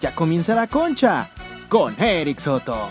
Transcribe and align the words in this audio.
Ya 0.00 0.14
comienza 0.14 0.54
la 0.54 0.68
concha 0.68 1.28
con 1.68 2.00
Eric 2.00 2.38
Soto. 2.38 2.88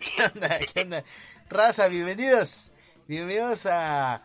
¿Qué 0.00 0.24
onda? 0.34 0.58
¿Qué 0.58 0.80
onda? 0.80 1.04
Raza, 1.48 1.86
bienvenidos. 1.86 2.72
Bienvenidos 3.06 3.66
a, 3.66 4.24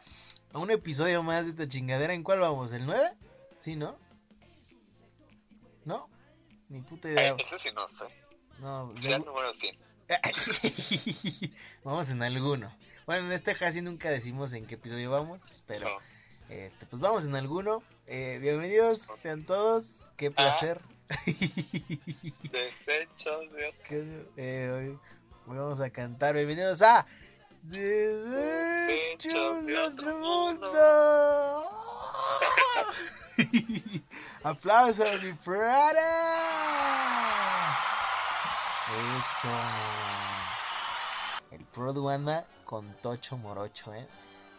un 0.53 0.71
episodio 0.71 1.21
más 1.21 1.43
de 1.43 1.51
esta 1.51 1.67
chingadera. 1.67 2.15
¿En 2.15 2.23
cuál 2.23 2.39
vamos? 2.39 2.73
¿El 2.73 2.87
9? 2.87 2.99
Sí, 3.59 3.75
¿no? 3.75 4.08
Ni 6.69 6.81
puta 6.81 7.09
idea. 7.09 7.29
Eh, 7.31 7.35
ese 7.43 7.59
sí 7.59 7.69
no 7.73 7.87
sé. 7.87 8.05
No, 8.59 8.93
el 8.95 9.25
número 9.25 9.53
100. 9.53 9.75
vamos 11.83 12.09
en 12.09 12.23
alguno. 12.23 12.75
Bueno, 13.05 13.25
en 13.27 13.31
este 13.31 13.55
casi 13.55 13.81
nunca 13.81 14.09
decimos 14.09 14.53
en 14.53 14.65
qué 14.65 14.75
episodio 14.75 15.11
vamos, 15.11 15.63
pero 15.67 15.89
No. 15.89 15.97
este, 16.49 16.85
pues 16.85 17.01
vamos 17.01 17.25
en 17.25 17.35
alguno. 17.35 17.83
Eh, 18.07 18.37
bienvenidos 18.41 18.99
sean 19.01 19.45
todos. 19.45 20.09
Qué 20.15 20.31
placer. 20.31 20.81
Desechos 22.51 23.51
de 23.53 23.67
otro. 23.67 23.83
Que, 23.87 24.25
eh, 24.37 24.69
hoy, 24.71 24.87
hoy 25.47 25.57
vamos 25.57 25.79
a 25.79 25.89
cantar. 25.89 26.35
Bienvenidos 26.35 26.81
a 26.81 27.05
Derechos 27.71 29.65
de 29.65 29.77
otro 29.77 30.17
mundo. 30.17 30.69
Aplausos, 34.43 35.21
mi 35.21 35.33
Prada. 35.33 36.01
Eso. 39.19 39.49
El 41.51 41.63
Produ 41.65 42.09
anda 42.09 42.47
con 42.65 42.91
Tocho 43.01 43.37
Morocho, 43.37 43.93
¿eh? 43.93 44.07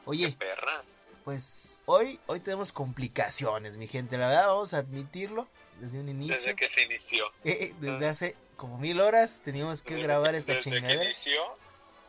Oye, 0.04 0.36
Perra. 0.38 0.80
pues 1.24 1.80
hoy, 1.86 2.20
hoy 2.26 2.38
tenemos 2.40 2.70
complicaciones, 2.70 3.76
mi 3.76 3.88
gente. 3.88 4.16
La 4.18 4.28
verdad, 4.28 4.46
vamos 4.48 4.72
a 4.72 4.78
admitirlo 4.78 5.48
desde 5.80 5.98
un 5.98 6.08
inicio. 6.08 6.36
Desde 6.36 6.54
que 6.54 6.68
se 6.68 6.82
inició. 6.82 7.26
Eh, 7.44 7.58
eh, 7.60 7.74
desde 7.80 8.08
hace 8.08 8.36
como 8.56 8.78
mil 8.78 9.00
horas 9.00 9.40
teníamos 9.44 9.82
que 9.82 10.00
grabar 10.00 10.36
esta 10.36 10.54
Desde 10.54 10.70
que 10.70 10.76
chingadera. 10.76 11.04
inició 11.04 11.42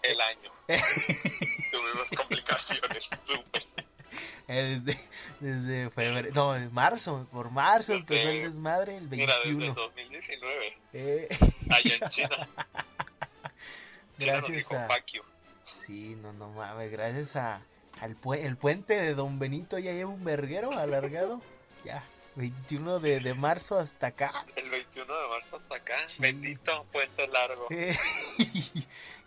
el 0.03 0.21
año. 0.21 0.51
Tuvimos 0.67 2.07
complicaciones. 2.15 3.09
Súper. 3.23 3.63
Eh, 4.47 4.79
desde, 4.83 4.99
desde 5.39 5.89
febrero, 5.91 6.29
no, 6.33 6.55
en 6.55 6.73
marzo, 6.73 7.27
por 7.31 7.51
marzo 7.51 7.93
empezó 7.93 8.27
el 8.29 8.41
desmadre, 8.43 8.97
el 8.97 9.07
Mira, 9.09 9.35
desde 9.37 9.49
21. 9.53 9.73
2019. 9.73 10.77
Eh, 10.93 11.27
Allá 11.71 11.95
en 12.01 12.09
China. 12.09 12.29
China 14.17 14.33
nos 14.41 14.49
gracias 14.49 14.51
dijo 14.57 14.75
a... 14.75 14.87
Sí, 15.73 16.17
no, 16.21 16.33
no 16.33 16.49
mames, 16.49 16.91
gracias 16.91 17.35
a... 17.35 17.63
Al 18.01 18.15
pue- 18.19 18.43
el 18.43 18.57
puente 18.57 18.99
de 18.99 19.13
Don 19.13 19.37
Benito 19.39 19.77
ya 19.79 19.91
lleva 19.93 20.09
un 20.11 20.23
verguero 20.23 20.71
alargado. 20.77 21.41
Ya, 21.83 22.03
21 22.35 22.99
de, 22.99 23.19
de 23.21 23.33
marzo 23.33 23.79
hasta 23.79 24.05
acá. 24.07 24.45
El 24.55 24.69
21 24.69 25.11
de 25.19 25.27
marzo 25.29 25.55
hasta 25.57 25.75
acá. 25.75 25.95
Sí. 26.07 26.21
Bendito 26.21 26.85
puente 26.91 27.27
largo. 27.27 27.65
Eh, 27.71 27.97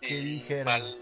y 0.05 0.09
¿qué 0.09 0.15
dijera? 0.21 0.65
mal- 0.65 0.97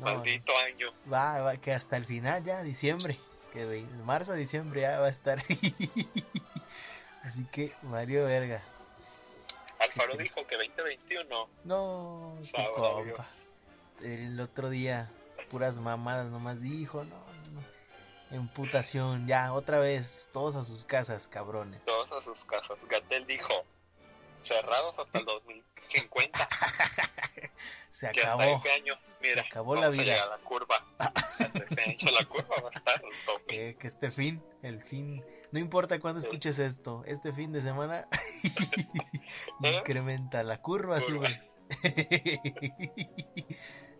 No, 0.00 0.06
maldito 0.06 0.52
año. 0.58 0.92
va, 1.12 1.40
va, 1.42 1.56
que 1.56 1.72
hasta 1.72 1.96
el 1.96 2.04
final 2.04 2.42
ya, 2.44 2.62
diciembre. 2.62 3.18
Que 3.52 3.64
de 3.66 3.82
marzo 4.04 4.32
a 4.32 4.34
diciembre 4.34 4.80
ya 4.82 4.98
va 4.98 5.06
a 5.06 5.10
estar. 5.10 5.38
Así 7.22 7.44
que, 7.46 7.72
Mario 7.82 8.24
Verga. 8.24 8.62
Alfaro 9.78 10.16
dijo 10.16 10.46
que 10.46 10.56
2021. 10.56 11.48
No, 11.64 12.36
Sabrá 12.42 12.70
compa. 12.72 13.26
El 14.02 14.38
otro 14.40 14.68
día, 14.70 15.10
puras 15.50 15.78
mamadas 15.78 16.30
nomás 16.30 16.60
dijo, 16.60 17.04
no, 17.04 17.16
no. 17.52 18.36
Emputación, 18.36 19.26
ya, 19.26 19.52
otra 19.52 19.78
vez, 19.78 20.28
todos 20.32 20.54
a 20.56 20.64
sus 20.64 20.84
casas, 20.84 21.28
cabrones. 21.28 21.82
Todos 21.84 22.10
a 22.12 22.22
sus 22.22 22.44
casas. 22.44 22.76
Gatel 22.88 23.26
dijo 23.26 23.64
cerrados 24.44 24.98
hasta 24.98 25.18
el 25.18 25.24
2050. 25.24 26.48
Se 27.90 28.10
que 28.10 28.20
hasta 28.22 28.34
acabó. 28.34 28.56
ese 28.56 28.70
año, 28.72 28.94
mira, 29.22 29.42
Se 29.42 29.48
acabó 29.48 29.76
la 29.76 29.88
vida. 29.90 30.22
a 30.22 30.26
la 30.26 30.38
curva. 30.38 30.84
Hasta 30.98 31.46
ese 31.70 31.80
año 31.82 32.10
la 32.18 32.24
curva 32.26 32.56
va 32.62 32.70
a 32.72 32.78
estar 32.78 32.94
al 32.96 33.10
tope. 33.24 33.68
Eh, 33.70 33.76
que 33.76 33.86
este 33.86 34.10
fin, 34.10 34.42
el 34.62 34.82
fin, 34.82 35.24
no 35.52 35.58
importa 35.58 35.98
cuándo 36.00 36.20
Sí. 36.20 36.26
escuches 36.28 36.58
esto, 36.58 37.02
este 37.06 37.32
fin 37.32 37.52
de 37.52 37.60
semana 37.62 38.08
incrementa, 39.62 40.42
la 40.42 40.60
curva 40.60 41.00
Curva. 41.00 41.28
sube. 41.28 41.50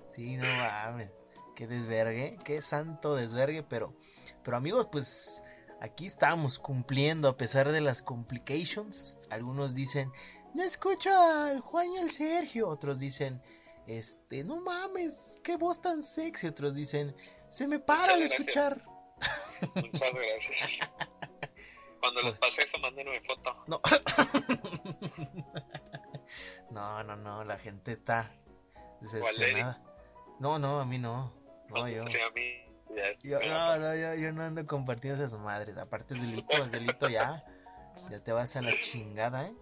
sí, 0.08 0.36
no 0.36 0.44
mames, 0.46 1.10
qué 1.54 1.66
desvergue, 1.66 2.38
qué 2.44 2.60
santo 2.62 3.14
desvergue, 3.16 3.62
pero, 3.62 3.94
pero 4.42 4.56
amigos, 4.56 4.88
pues 4.90 5.42
aquí 5.80 6.06
estamos 6.06 6.58
cumpliendo 6.58 7.28
a 7.28 7.36
pesar 7.36 7.70
de 7.72 7.80
las 7.80 8.02
complications. 8.02 9.26
Algunos 9.30 9.74
dicen, 9.74 10.10
no 10.54 10.62
escucho 10.62 11.10
al 11.10 11.60
Juan 11.60 11.92
y 11.92 11.98
al 11.98 12.10
Sergio, 12.10 12.68
otros 12.68 13.00
dicen, 13.00 13.42
este, 13.86 14.44
no 14.44 14.60
mames, 14.60 15.40
qué 15.42 15.56
voz 15.56 15.80
tan 15.80 16.02
sexy, 16.02 16.46
otros 16.46 16.74
dicen, 16.74 17.16
se 17.48 17.66
me 17.68 17.78
para 17.78 18.14
al 18.14 18.22
escuchar. 18.22 18.84
Muchas 19.74 20.12
gracias. 20.12 20.90
Cuando 22.00 22.22
les 22.22 22.34
pase 22.36 22.62
eso, 22.62 22.78
mándenme 22.78 23.20
foto. 23.20 23.54
No. 23.66 23.80
no, 26.70 27.02
no, 27.02 27.16
no, 27.16 27.44
la 27.44 27.58
gente 27.58 27.92
está 27.92 28.30
decepcionada. 29.00 29.82
No, 30.38 30.58
no, 30.58 30.80
a 30.80 30.84
mí 30.84 30.98
no. 30.98 31.32
No, 31.70 31.88
yo. 31.88 32.04
No, 32.04 33.78
no, 33.78 33.96
yo, 33.96 34.14
yo 34.14 34.32
no 34.32 34.44
ando 34.44 34.66
compartiendo 34.66 35.24
esas 35.24 35.40
madres. 35.40 35.78
Aparte 35.78 36.14
es 36.14 36.20
delito, 36.20 36.62
es 36.62 36.72
delito 36.72 37.08
ya. 37.08 37.44
Ya 38.10 38.22
te 38.22 38.32
vas 38.32 38.54
a 38.56 38.62
la 38.62 38.72
chingada, 38.82 39.46
¿eh? 39.46 39.54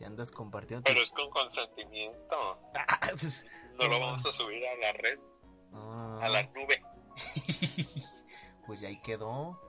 Si 0.00 0.06
andas 0.06 0.30
compartiendo 0.30 0.84
Pero 0.84 0.96
tus... 0.96 1.08
es 1.08 1.12
con 1.12 1.28
consentimiento. 1.28 2.58
Ah, 2.74 3.00
No 3.78 3.86
lo 3.86 4.00
vamos 4.00 4.24
a 4.24 4.32
subir 4.32 4.66
a 4.66 4.74
la 4.76 4.92
red, 4.94 5.18
a 5.74 6.28
la 6.30 6.42
nube. 6.44 6.82
pues 8.66 8.80
ya 8.80 8.88
ahí 8.88 8.98
quedó. 9.02 9.60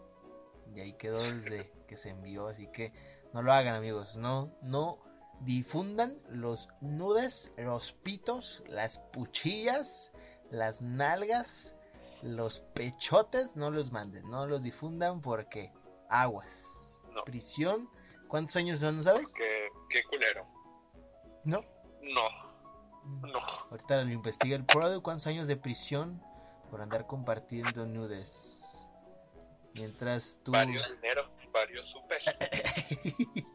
Y 0.74 0.80
ahí 0.80 0.94
quedó 0.94 1.22
desde 1.22 1.70
que 1.86 1.98
se 1.98 2.12
envió. 2.12 2.48
Así 2.48 2.72
que 2.72 2.94
no 3.34 3.42
lo 3.42 3.52
hagan, 3.52 3.76
amigos. 3.76 4.16
No, 4.16 4.58
no 4.62 5.00
difundan 5.42 6.18
los 6.30 6.70
nudes, 6.80 7.54
los 7.58 7.92
pitos, 7.92 8.64
las 8.68 9.00
puchillas, 9.12 10.14
las 10.50 10.82
nalgas, 10.82 11.76
los 12.22 12.62
pechotes. 12.74 13.58
No 13.58 13.70
los 13.70 13.92
manden, 13.92 14.30
no 14.30 14.48
los 14.48 14.64
difundan 14.64 15.20
porque 15.20 15.74
aguas. 16.10 17.02
No. 17.10 17.26
Prisión. 17.26 17.90
¿Cuántos 18.30 18.56
años 18.56 18.80
son, 18.80 18.96
no 18.96 19.04
sabes? 19.04 19.34
Qué 19.92 20.04
culero. 20.04 20.48
No. 21.44 21.64
No, 22.02 22.30
no. 23.04 23.40
Ahorita 23.70 24.04
lo 24.04 24.12
investiga 24.12 24.56
el 24.56 24.66
Produ. 24.66 25.02
¿Cuántos 25.02 25.28
años 25.28 25.48
de 25.48 25.58
prisión 25.58 26.22
por 26.70 26.82
andar 26.82 27.08
compartiendo 27.08 27.86
nudes? 27.86 28.90
Mientras 29.74 30.42
tú. 30.44 30.52
Varios 30.52 30.92
dinero, 30.96 31.30
varios 31.52 31.90
super. 31.90 32.22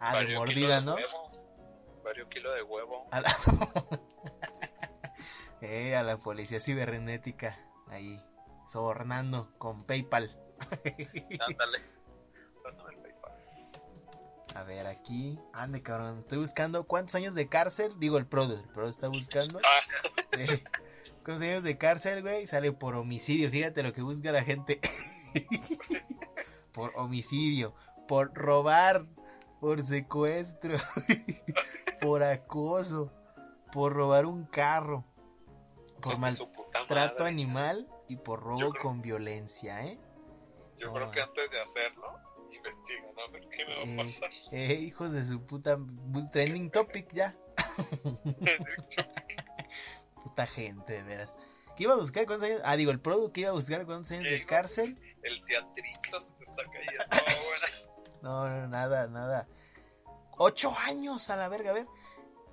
ah, 0.00 0.22
de 0.22 0.36
mordida, 0.36 0.80
¿no? 0.80 0.96
de 0.96 1.04
huevo, 1.04 2.02
varios 2.04 2.28
kilos 2.28 2.54
de 2.54 2.62
huevo. 2.62 3.06
A 3.10 3.20
la... 3.20 3.30
eh, 5.62 5.96
a 5.96 6.02
la 6.02 6.18
policía 6.18 6.60
cibernética. 6.60 7.56
Ahí, 7.88 8.20
sobornando 8.68 9.52
con 9.58 9.84
PayPal. 9.84 10.38
Ándale. 11.40 11.78
PayPal. 12.62 13.23
A 14.54 14.62
ver, 14.62 14.86
aquí. 14.86 15.38
Ande, 15.52 15.82
cabrón. 15.82 16.20
Estoy 16.20 16.38
buscando 16.38 16.84
cuántos 16.84 17.14
años 17.16 17.34
de 17.34 17.48
cárcel. 17.48 17.92
Digo, 17.98 18.18
el 18.18 18.26
Produ. 18.26 18.54
El 18.54 18.68
Produ 18.68 18.88
está 18.90 19.08
buscando. 19.08 19.58
Ah, 19.64 19.80
Eh, 20.38 20.64
¿Cuántos 21.24 21.42
años 21.46 21.62
de 21.62 21.78
cárcel, 21.78 22.22
güey? 22.22 22.46
Sale 22.46 22.72
por 22.72 22.94
homicidio. 22.96 23.48
Fíjate 23.50 23.82
lo 23.82 23.92
que 23.92 24.02
busca 24.02 24.32
la 24.32 24.42
gente. 24.42 24.80
por 26.72 26.92
homicidio. 26.96 27.74
Por 28.08 28.34
robar. 28.34 29.06
Por 29.60 29.82
secuestro. 29.82 30.76
por 32.00 32.22
acoso. 32.22 33.12
Por 33.72 33.92
robar 33.94 34.26
un 34.26 34.44
carro. 34.44 35.04
Por 36.00 36.18
maltrato 36.18 37.24
animal. 37.24 37.88
Y 38.08 38.16
por 38.16 38.40
robo 38.42 38.70
creo- 38.70 38.82
con 38.82 39.00
violencia, 39.00 39.84
¿eh? 39.86 39.98
Yo 40.78 40.92
creo 40.92 41.10
que 41.10 41.22
antes 41.22 41.50
de 41.50 41.60
hacerlo, 41.60 42.18
me 42.64 43.74
va 43.74 43.82
Eh, 43.84 43.94
a 43.94 43.96
pasar. 44.02 44.30
Eh, 44.50 44.74
hijos 44.74 45.12
de 45.12 45.24
su 45.24 45.44
puta. 45.44 45.78
Trending 46.32 46.70
topic 46.70 47.12
ya. 47.12 47.36
Puta 50.22 50.46
gente, 50.46 50.92
de 50.94 51.02
veras. 51.02 51.36
¿Qué 51.76 51.82
iba 51.84 51.94
a 51.94 51.96
buscar? 51.96 52.24
¿Cuántos 52.26 52.48
años? 52.48 52.60
Ah, 52.64 52.76
digo, 52.76 52.90
el 52.90 53.00
producto 53.00 53.32
que 53.32 53.40
iba 53.42 53.50
a 53.50 53.54
buscar 53.54 53.84
cuántos 53.84 54.10
años 54.12 54.24
¿Qué 54.24 54.30
de 54.30 54.36
iba? 54.38 54.46
cárcel. 54.46 54.98
El 55.22 55.44
teatrito 55.44 56.20
se 56.20 56.30
te 56.32 56.44
está 56.44 56.62
cayendo 56.64 57.04
ahora. 57.10 57.68
No, 58.22 58.48
no, 58.48 58.68
nada, 58.68 59.06
nada. 59.08 59.48
Ocho 60.38 60.72
años 60.86 61.28
a 61.30 61.36
la 61.36 61.48
verga, 61.48 61.70
a 61.70 61.74
ver. 61.74 61.86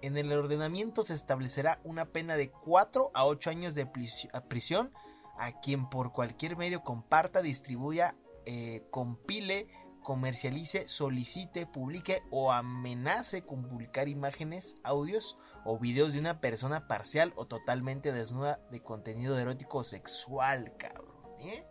En 0.02 0.18
el 0.18 0.32
ordenamiento 0.34 1.04
se 1.04 1.14
establecerá 1.14 1.80
una 1.84 2.06
pena 2.06 2.36
de 2.36 2.50
4 2.50 3.12
a 3.14 3.26
8 3.26 3.50
años 3.52 3.76
de 3.76 3.86
prisión 3.86 4.92
a 5.38 5.52
quien 5.62 5.88
por 5.90 6.12
cualquier 6.12 6.58
medio 6.58 6.84
comparta, 6.84 7.42
distribuya, 7.44 8.16
eh, 8.46 8.84
compile, 8.90 9.68
comercialice, 10.02 10.88
solicite, 10.88 11.66
publique 11.66 12.22
o 12.32 12.52
amenace 12.52 13.44
con 13.46 13.68
publicar 13.68 14.08
imágenes, 14.08 14.76
audios 14.84 15.38
o 15.66 15.78
videos 15.80 16.14
de 16.14 16.20
una 16.20 16.42
persona 16.42 16.88
parcial 16.88 17.34
o 17.36 17.46
totalmente 17.48 18.12
desnuda 18.12 18.60
de 18.72 18.82
contenido 18.82 19.38
erótico 19.40 19.80
o 19.80 19.84
sexual, 19.84 20.76
cabrón. 20.78 21.16
¿Eh? 21.40 21.66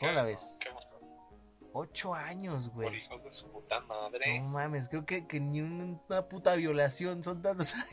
¿Cómo 0.00 0.12
la 0.12 0.22
ves? 0.22 0.56
Ocho 1.72 2.14
años, 2.14 2.68
güey. 2.70 2.88
Por 2.88 2.96
hijos 2.96 3.24
de 3.24 3.30
su 3.30 3.50
puta 3.52 3.80
madre. 3.80 4.40
No 4.40 4.48
mames, 4.48 4.88
creo 4.88 5.04
que, 5.06 5.26
que 5.26 5.38
ni 5.40 5.60
una 5.60 6.28
puta 6.28 6.54
violación 6.56 7.22
son 7.22 7.42
tantos 7.42 7.74
años. 7.74 7.88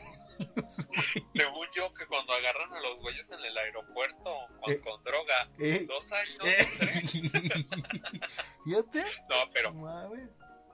Según 0.66 1.66
yo, 1.74 1.92
que 1.94 2.06
cuando 2.06 2.32
agarran 2.34 2.72
a 2.74 2.80
los 2.80 2.98
güeyes 2.98 3.30
en 3.30 3.40
el 3.44 3.56
aeropuerto 3.56 4.24
con, 4.60 4.72
Eh, 4.72 4.80
con 4.80 5.02
droga, 5.02 5.48
eh, 5.58 5.86
dos 5.88 6.12
años, 6.12 6.38
Eh. 6.44 6.56
tres. 6.78 7.66
Fíjate. 8.66 9.02
No, 9.30 9.36
pero, 9.52 9.72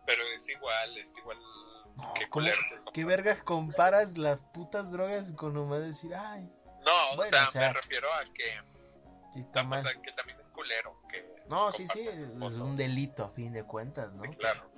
pero 0.07 0.23
es 0.35 0.49
igual, 0.49 0.97
es 0.99 1.15
igual. 1.17 1.39
No, 1.97 2.15
que 2.15 2.21
¿cómo- 2.29 2.47
culero. 2.47 2.59
¿Qué 2.95 3.05
vergas 3.05 3.43
comparas 3.43 4.17
las 4.17 4.41
putas 4.41 4.91
drogas 4.91 5.31
con 5.33 5.53
nomás 5.53 5.81
decir, 5.81 6.15
ay, 6.15 6.51
No, 6.85 7.17
Bueno, 7.17 7.37
o, 7.37 7.41
sea, 7.41 7.49
o 7.49 7.51
sea, 7.51 7.69
me 7.69 7.73
refiero 7.75 8.13
a 8.13 8.25
que, 8.33 8.61
sí 9.35 9.41
está 9.41 9.61
o 9.61 9.65
mal? 9.67 9.83
sea, 9.83 9.93
que 10.01 10.11
también 10.13 10.41
es 10.41 10.49
culero. 10.51 10.99
Que 11.09 11.23
No, 11.51 11.71
sí, 11.71 11.87
sí, 11.87 12.01
es 12.01 12.55
un 12.55 12.75
delito 12.75 13.25
a 13.25 13.29
fin 13.31 13.53
de 13.53 13.63
cuentas, 13.65 14.11
¿no? 14.15 14.23
Sí, 14.25 14.31
claro. 14.37 14.71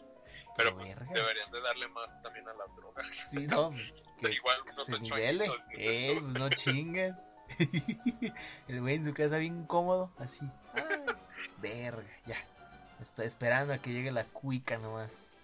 Pero 0.57 0.75
pues, 0.77 0.89
deberían 1.11 1.51
de 1.51 1.61
darle 1.63 1.89
más 1.89 2.21
también 2.21 2.47
a 2.49 2.53
las 2.55 2.75
drogas. 2.77 3.09
Sí, 3.09 3.47
no, 3.47 3.71
pues, 3.71 4.05
que, 4.21 4.33
Igual 4.33 4.57
que 4.65 4.71
unos 4.73 4.87
se 4.87 5.01
nivele. 5.01 5.49
Eh, 5.79 6.19
pues 6.21 6.35
no 6.39 6.49
chingues. 6.51 7.17
El 8.69 8.81
güey 8.81 8.95
en 8.97 9.05
su 9.05 9.13
casa 9.15 9.37
bien 9.39 9.67
cómodo, 9.67 10.13
así. 10.19 10.41
Ay, 10.75 11.15
verga, 11.59 12.05
ya. 12.27 12.37
Estoy 13.01 13.27
esperando 13.27 13.73
a 13.75 13.79
que 13.79 13.93
llegue 13.93 14.13
la 14.13 14.25
cuica 14.25 14.79
nomás. 14.79 15.37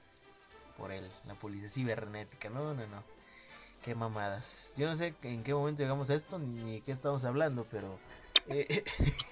Por 0.76 0.92
él, 0.92 1.10
la 1.26 1.34
policía 1.34 1.68
cibernética. 1.68 2.48
No, 2.48 2.74
no, 2.74 2.86
no. 2.86 3.04
Qué 3.82 3.94
mamadas. 3.94 4.74
Yo 4.76 4.86
no 4.86 4.94
sé 4.94 5.14
en 5.22 5.42
qué 5.42 5.54
momento 5.54 5.82
llegamos 5.82 6.10
a 6.10 6.14
esto 6.14 6.38
ni 6.38 6.74
de 6.74 6.80
qué 6.82 6.92
estamos 6.92 7.24
hablando, 7.24 7.66
pero. 7.70 7.98
eh, 8.48 8.84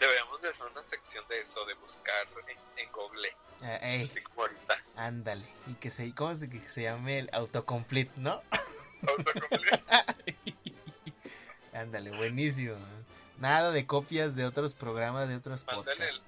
Deberíamos 0.00 0.42
de 0.42 0.48
hacer 0.48 0.66
una 0.70 0.84
sección 0.84 1.24
de 1.28 1.40
eso, 1.40 1.64
de 1.64 1.74
buscar 1.74 2.26
en, 2.48 2.84
en 2.84 2.92
Google, 2.92 3.28
ah, 3.62 3.76
ey, 3.82 4.10
ándale. 4.96 5.44
Y 5.66 5.74
que 5.74 5.90
se, 5.90 6.14
¿cómo 6.14 6.34
se, 6.34 6.48
que 6.48 6.60
se 6.60 6.82
llame 6.82 7.18
el 7.20 7.30
autocomplete, 7.32 8.12
no? 8.16 8.42
Autocomplete. 9.06 9.82
Ándale, 11.72 12.10
buenísimo. 12.16 12.74
Nada 13.38 13.70
de 13.70 13.86
copias 13.86 14.34
de 14.34 14.44
otros 14.44 14.74
programas, 14.74 15.28
de 15.28 15.36
otros 15.36 15.64
Mándale 15.64 15.96
podcasts. 15.96 16.20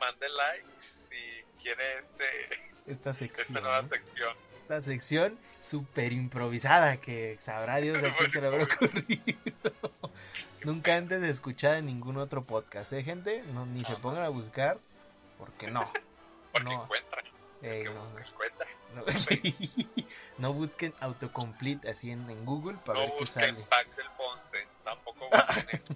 Mande 0.00 0.28
like 0.28 0.66
si 0.80 1.44
quiere 1.62 1.98
este, 2.00 2.54
Esta 2.54 3.10
esta 3.10 3.14
sección. 3.14 3.62
nueva 3.62 3.82
¿no? 3.82 3.88
sección. 3.88 4.36
Esta 4.62 4.82
sección 4.82 5.38
súper 5.60 6.12
improvisada 6.12 6.96
que 6.98 7.36
sabrá 7.40 7.76
Dios 7.76 8.02
a 8.02 8.14
quién 8.14 8.30
se 8.30 8.40
le 8.40 8.46
habrá 8.48 8.64
ocurrido. 8.74 9.38
Nunca 10.64 10.96
antes 10.96 11.22
escuchada 11.22 11.78
en 11.78 11.86
ningún 11.86 12.16
otro 12.16 12.44
podcast, 12.44 12.92
¿eh, 12.92 13.02
gente? 13.04 13.42
No, 13.52 13.66
ni 13.66 13.84
se 13.84 13.94
pongan 13.96 14.24
a 14.24 14.28
buscar, 14.28 14.78
porque 15.38 15.70
no. 15.70 15.80
Porque 16.52 16.64
No. 16.70 16.84
encuentra. 16.84 17.22
Ey, 17.62 17.82
que 17.84 17.90
no, 17.90 17.94
no. 18.08 18.14
No, 18.94 19.02
No 20.38 20.52
busquen 20.54 20.94
autocomplete 21.00 21.90
así 21.90 22.10
en, 22.10 22.28
en 22.30 22.44
Google 22.46 22.78
para 22.84 22.98
No 23.00 23.04
ver 23.06 23.14
qué 23.14 23.20
busquen 23.20 23.54
sale. 23.54 23.66
pack 23.68 23.94
del 23.96 24.06
Ponce. 24.16 24.66
Tampoco 24.84 25.28
busquen 25.30 25.66
eso. 25.76 25.94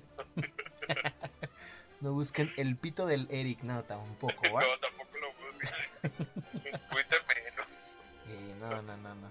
No 2.01 2.13
busquen 2.13 2.51
el 2.57 2.77
pito 2.77 3.07
del 3.07 3.27
Eric, 3.31 3.63
no, 3.63 3.83
tampoco, 3.85 4.43
¿va? 4.55 4.63
No, 4.63 4.79
tampoco 4.81 5.19
lo 5.19 5.29
busquen. 5.43 6.13
En 6.65 6.81
Twitter 6.89 7.21
menos. 7.29 7.97
Eh, 8.29 8.57
no, 8.59 8.83
no, 8.83 8.97
no, 8.97 9.15
no. 9.15 9.29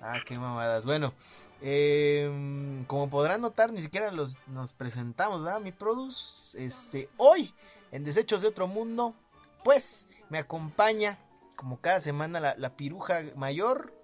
Ah, 0.00 0.20
qué 0.26 0.36
mamadas. 0.36 0.84
Bueno, 0.84 1.14
eh, 1.60 2.84
como 2.88 3.08
podrán 3.08 3.40
notar, 3.40 3.72
ni 3.72 3.80
siquiera 3.80 4.10
los, 4.10 4.40
nos 4.48 4.72
presentamos, 4.72 5.44
¿verdad? 5.44 5.60
Mi 5.60 5.70
produce, 5.70 6.64
este, 6.64 7.08
hoy, 7.18 7.54
en 7.92 8.04
Desechos 8.04 8.42
de 8.42 8.48
Otro 8.48 8.66
Mundo, 8.66 9.14
pues, 9.62 10.08
me 10.28 10.38
acompaña, 10.38 11.18
como 11.54 11.80
cada 11.80 12.00
semana, 12.00 12.40
la, 12.40 12.56
la 12.56 12.76
piruja 12.76 13.22
mayor, 13.36 13.94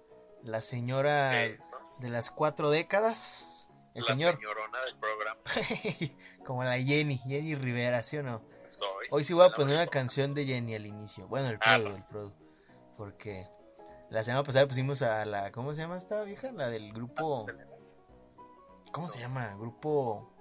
la 0.41 0.61
señora 0.61 1.31
de 1.31 2.09
las 2.09 2.31
cuatro 2.31 2.69
décadas, 2.69 3.58
el 3.99 4.05
la 4.07 4.15
señor, 4.15 4.35
señorona 4.35 4.79
del 4.85 4.97
programa. 4.97 5.41
como 6.45 6.63
la 6.63 6.77
Jenny, 6.79 7.17
Jenny 7.19 7.55
Rivera, 7.55 8.03
¿sí 8.03 8.17
o 8.17 8.23
no? 8.23 8.41
Soy. 8.67 9.07
Hoy 9.11 9.23
sí 9.23 9.33
voy 9.33 9.47
a 9.47 9.51
poner 9.51 9.75
una 9.75 9.87
canción 9.87 10.33
de 10.33 10.45
Jenny 10.45 10.75
al 10.75 10.85
inicio. 10.85 11.27
Bueno, 11.27 11.49
el 11.49 11.57
Ah, 11.61 11.75
produ, 11.77 11.89
no. 11.89 11.95
el 11.95 12.03
produ. 12.05 12.33
Porque 12.97 13.47
la 14.09 14.23
semana 14.23 14.43
pasada 14.43 14.67
pusimos 14.67 15.01
a 15.01 15.25
la. 15.25 15.51
¿Cómo 15.51 15.73
se 15.73 15.81
llama 15.81 15.97
esta 15.97 16.23
vieja? 16.23 16.51
La 16.51 16.69
del 16.69 16.91
grupo. 16.93 17.45
¿Cómo 18.91 19.07
se 19.07 19.19
llama? 19.19 19.55
Grupo. 19.57 20.31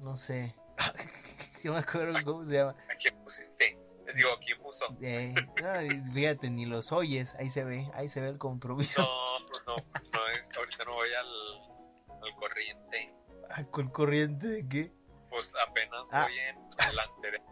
No 0.00 0.16
sé. 0.16 0.54
Yo 1.62 1.72
me 1.72 1.78
acuerdo 1.78 2.18
cómo 2.24 2.44
se 2.44 2.54
llama. 2.54 2.74
¿A 2.90 2.94
quién 2.96 3.16
pusiste? 3.22 3.78
Les 4.06 4.14
digo, 4.16 4.30
¿a 4.30 4.38
quién 4.40 4.58
puso? 4.62 4.86
Eh, 5.02 5.34
no, 5.62 6.12
fíjate, 6.12 6.50
ni 6.50 6.64
los 6.66 6.92
oyes. 6.92 7.34
Ahí 7.38 7.50
se 7.50 7.64
ve. 7.64 7.90
Ahí 7.94 8.08
se 8.08 8.20
ve 8.20 8.28
el 8.28 8.38
compromiso. 8.38 9.02
No, 9.02 9.08
corriente 13.70 14.46
de 14.48 14.68
qué? 14.68 14.92
Pues 15.30 15.52
apenas 15.68 16.04
Ah. 16.10 16.24
voy 16.28 16.38
en 16.38 16.56
el 16.90 16.98
anterior. 16.98 17.42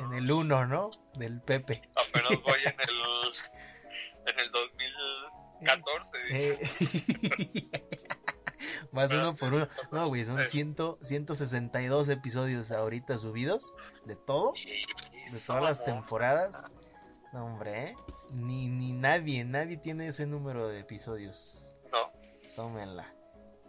En 0.00 0.12
el 0.14 0.30
1, 0.30 0.66
¿no? 0.66 0.90
Del 1.14 1.40
Pepe. 1.40 1.82
Apenas 1.96 2.42
voy 2.42 2.60
en 2.64 2.80
el, 2.88 4.32
en 4.32 4.40
el 4.40 4.50
2014. 4.50 6.18
dice. 6.28 6.52
Eh, 6.52 7.70
Más 8.92 9.08
Pero 9.10 9.20
uno 9.22 9.34
por 9.36 9.52
uno. 9.52 9.68
No, 9.90 10.08
güey, 10.08 10.24
son 10.24 10.40
Eh. 10.40 10.46
100, 10.46 10.76
162 11.02 12.08
episodios 12.08 12.70
ahorita 12.72 13.18
subidos 13.18 13.74
de 14.04 14.16
todo, 14.16 14.52
de 15.32 15.38
todas 15.46 15.62
las 15.62 15.84
temporadas. 15.84 16.62
No, 17.32 17.46
hombre, 17.46 17.88
¿eh? 17.90 17.96
Ni, 18.30 18.68
ni 18.68 18.92
nadie, 18.92 19.44
nadie 19.44 19.76
tiene 19.76 20.06
ese 20.08 20.26
número 20.26 20.68
de 20.68 20.80
episodios. 20.80 21.76
No, 21.92 22.12
Tómenla. 22.54 23.12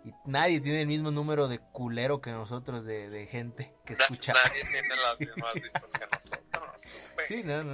Y 0.06 0.14
nadie 0.26 0.62
tiene 0.62 0.82
el 0.82 0.88
mismo 0.88 1.10
número 1.10 1.48
de 1.48 1.58
culero 1.58 2.22
que 2.22 2.32
nosotros 2.32 2.86
de, 2.86 3.10
de 3.10 3.26
gente 3.26 3.76
que 3.86 3.94
escucha. 3.94 4.34
nadie 4.34 4.64
tiene 4.72 4.96
las 4.96 5.20
mismas 5.20 5.54
vistas 5.56 5.92
que 5.92 6.06
nosotros. 6.06 6.82
Sí, 7.26 7.42
no, 7.44 7.64
no. 7.64 7.74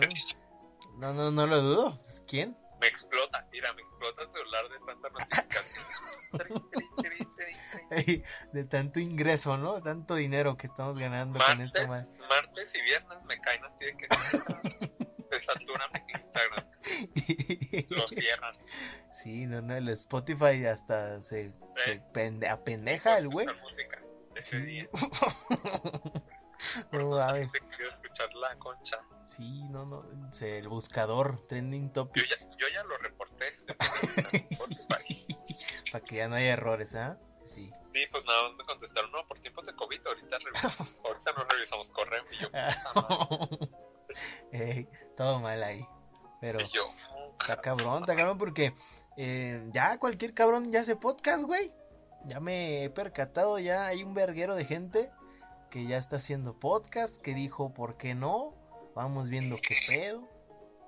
No, 0.98 1.14
no, 1.14 1.30
no 1.30 1.46
lo 1.46 1.62
dudo. 1.62 1.98
Pues, 2.02 2.24
¿Quién? 2.26 2.58
Me 2.80 2.88
explota, 2.88 3.46
mira, 3.52 3.74
me 3.74 3.82
explota 3.82 4.24
el 4.24 4.32
celular 4.32 4.70
de 4.70 4.80
tanta 4.86 5.10
notificación. 5.10 5.86
De 8.54 8.64
tanto 8.64 9.00
ingreso, 9.02 9.58
¿no? 9.58 9.82
Tanto 9.82 10.16
dinero 10.16 10.56
que 10.56 10.68
estamos 10.68 10.98
ganando 10.98 11.38
con 11.38 11.58
martes, 11.60 11.88
madre. 11.88 12.10
martes 12.30 12.74
y 12.76 12.82
viernes 12.82 13.18
me 13.26 13.40
caen 13.42 13.62
así 13.66 13.86
de 13.86 13.98
que 13.98 14.08
se 15.32 15.40
saturan 15.40 15.90
Instagram, 16.08 16.66
lo 17.90 18.08
cierran. 18.10 18.56
Sí, 19.14 19.46
no, 19.48 19.62
no, 19.62 19.76
el 19.76 19.90
Spotify 19.90 20.66
hasta 20.66 21.22
se, 21.24 21.54
se 21.78 21.92
Eh. 21.94 22.04
pende- 22.14 22.48
apendeja 22.50 23.18
el 23.18 23.30
güey. 23.30 23.48
Música 23.62 24.02
ese 24.36 24.60
Sí. 24.60 24.66
día. 24.66 24.90
No 26.92 27.10
mames. 27.10 27.52
Te 27.52 27.60
quiero 27.60 27.90
escuchar 27.90 28.32
la 28.36 28.56
concha. 28.60 29.00
Sí, 29.26 29.64
no, 29.70 29.84
no, 29.86 30.06
se- 30.32 30.60
el 30.60 30.68
buscador, 30.68 31.48
trending 31.48 31.88
Yo 31.88 31.94
topic, 31.94 32.24
ya, 32.30 32.38
yo 32.56 32.68
ya 32.72 32.84
lo 32.84 32.98
reporté. 33.00 33.48
Este, 33.48 33.76
para 35.92 36.06
que 36.06 36.16
ya 36.18 36.28
no 36.28 36.36
haya 36.36 36.54
errores, 36.54 36.94
¿ah? 36.96 37.18
Sí. 37.46 37.72
Sí, 37.94 38.06
pues 38.12 38.24
nada 38.26 38.50
más 38.50 38.58
me 38.58 38.64
contestaron, 38.66 39.12
no, 39.12 39.28
por 39.28 39.40
tiempos 39.40 39.66
de 39.66 39.76
COVID, 39.76 40.06
ahorita, 40.06 40.38
revisamos, 40.38 40.96
ahorita 41.04 41.34
no 41.34 41.44
revisamos 41.46 41.90
correo. 41.90 42.24
Y 42.32 42.36
yo, 42.38 42.50
todo 45.18 45.40
mal 45.40 45.62
ahí. 45.64 45.86
Pero 46.40 46.60
yo, 46.60 46.90
está 47.40 47.62
cabrón, 47.62 48.04
está 48.04 48.16
cabrón 48.16 48.38
porque 48.38 48.74
eh, 49.18 49.64
ya 49.72 49.98
cualquier 50.00 50.34
cabrón 50.34 50.72
ya 50.72 50.82
hace 50.82 50.96
podcast, 50.96 51.44
güey. 51.44 51.72
Ya 52.26 52.40
me 52.40 52.84
he 52.84 52.90
percatado, 52.90 53.58
ya 53.60 53.86
hay 53.88 54.04
un 54.04 54.14
verguero 54.14 54.56
de 54.56 54.66
gente 54.66 55.12
que 55.70 55.86
ya 55.86 55.98
está 55.98 56.18
haciendo 56.18 56.60
podcast, 56.60 57.20
que 57.22 57.34
dijo, 57.34 57.74
¿por 57.74 57.98
qué 57.98 58.14
no? 58.16 58.56
Vamos 58.96 59.30
viendo 59.30 59.58
qué 59.62 59.76
pedo. 59.88 60.28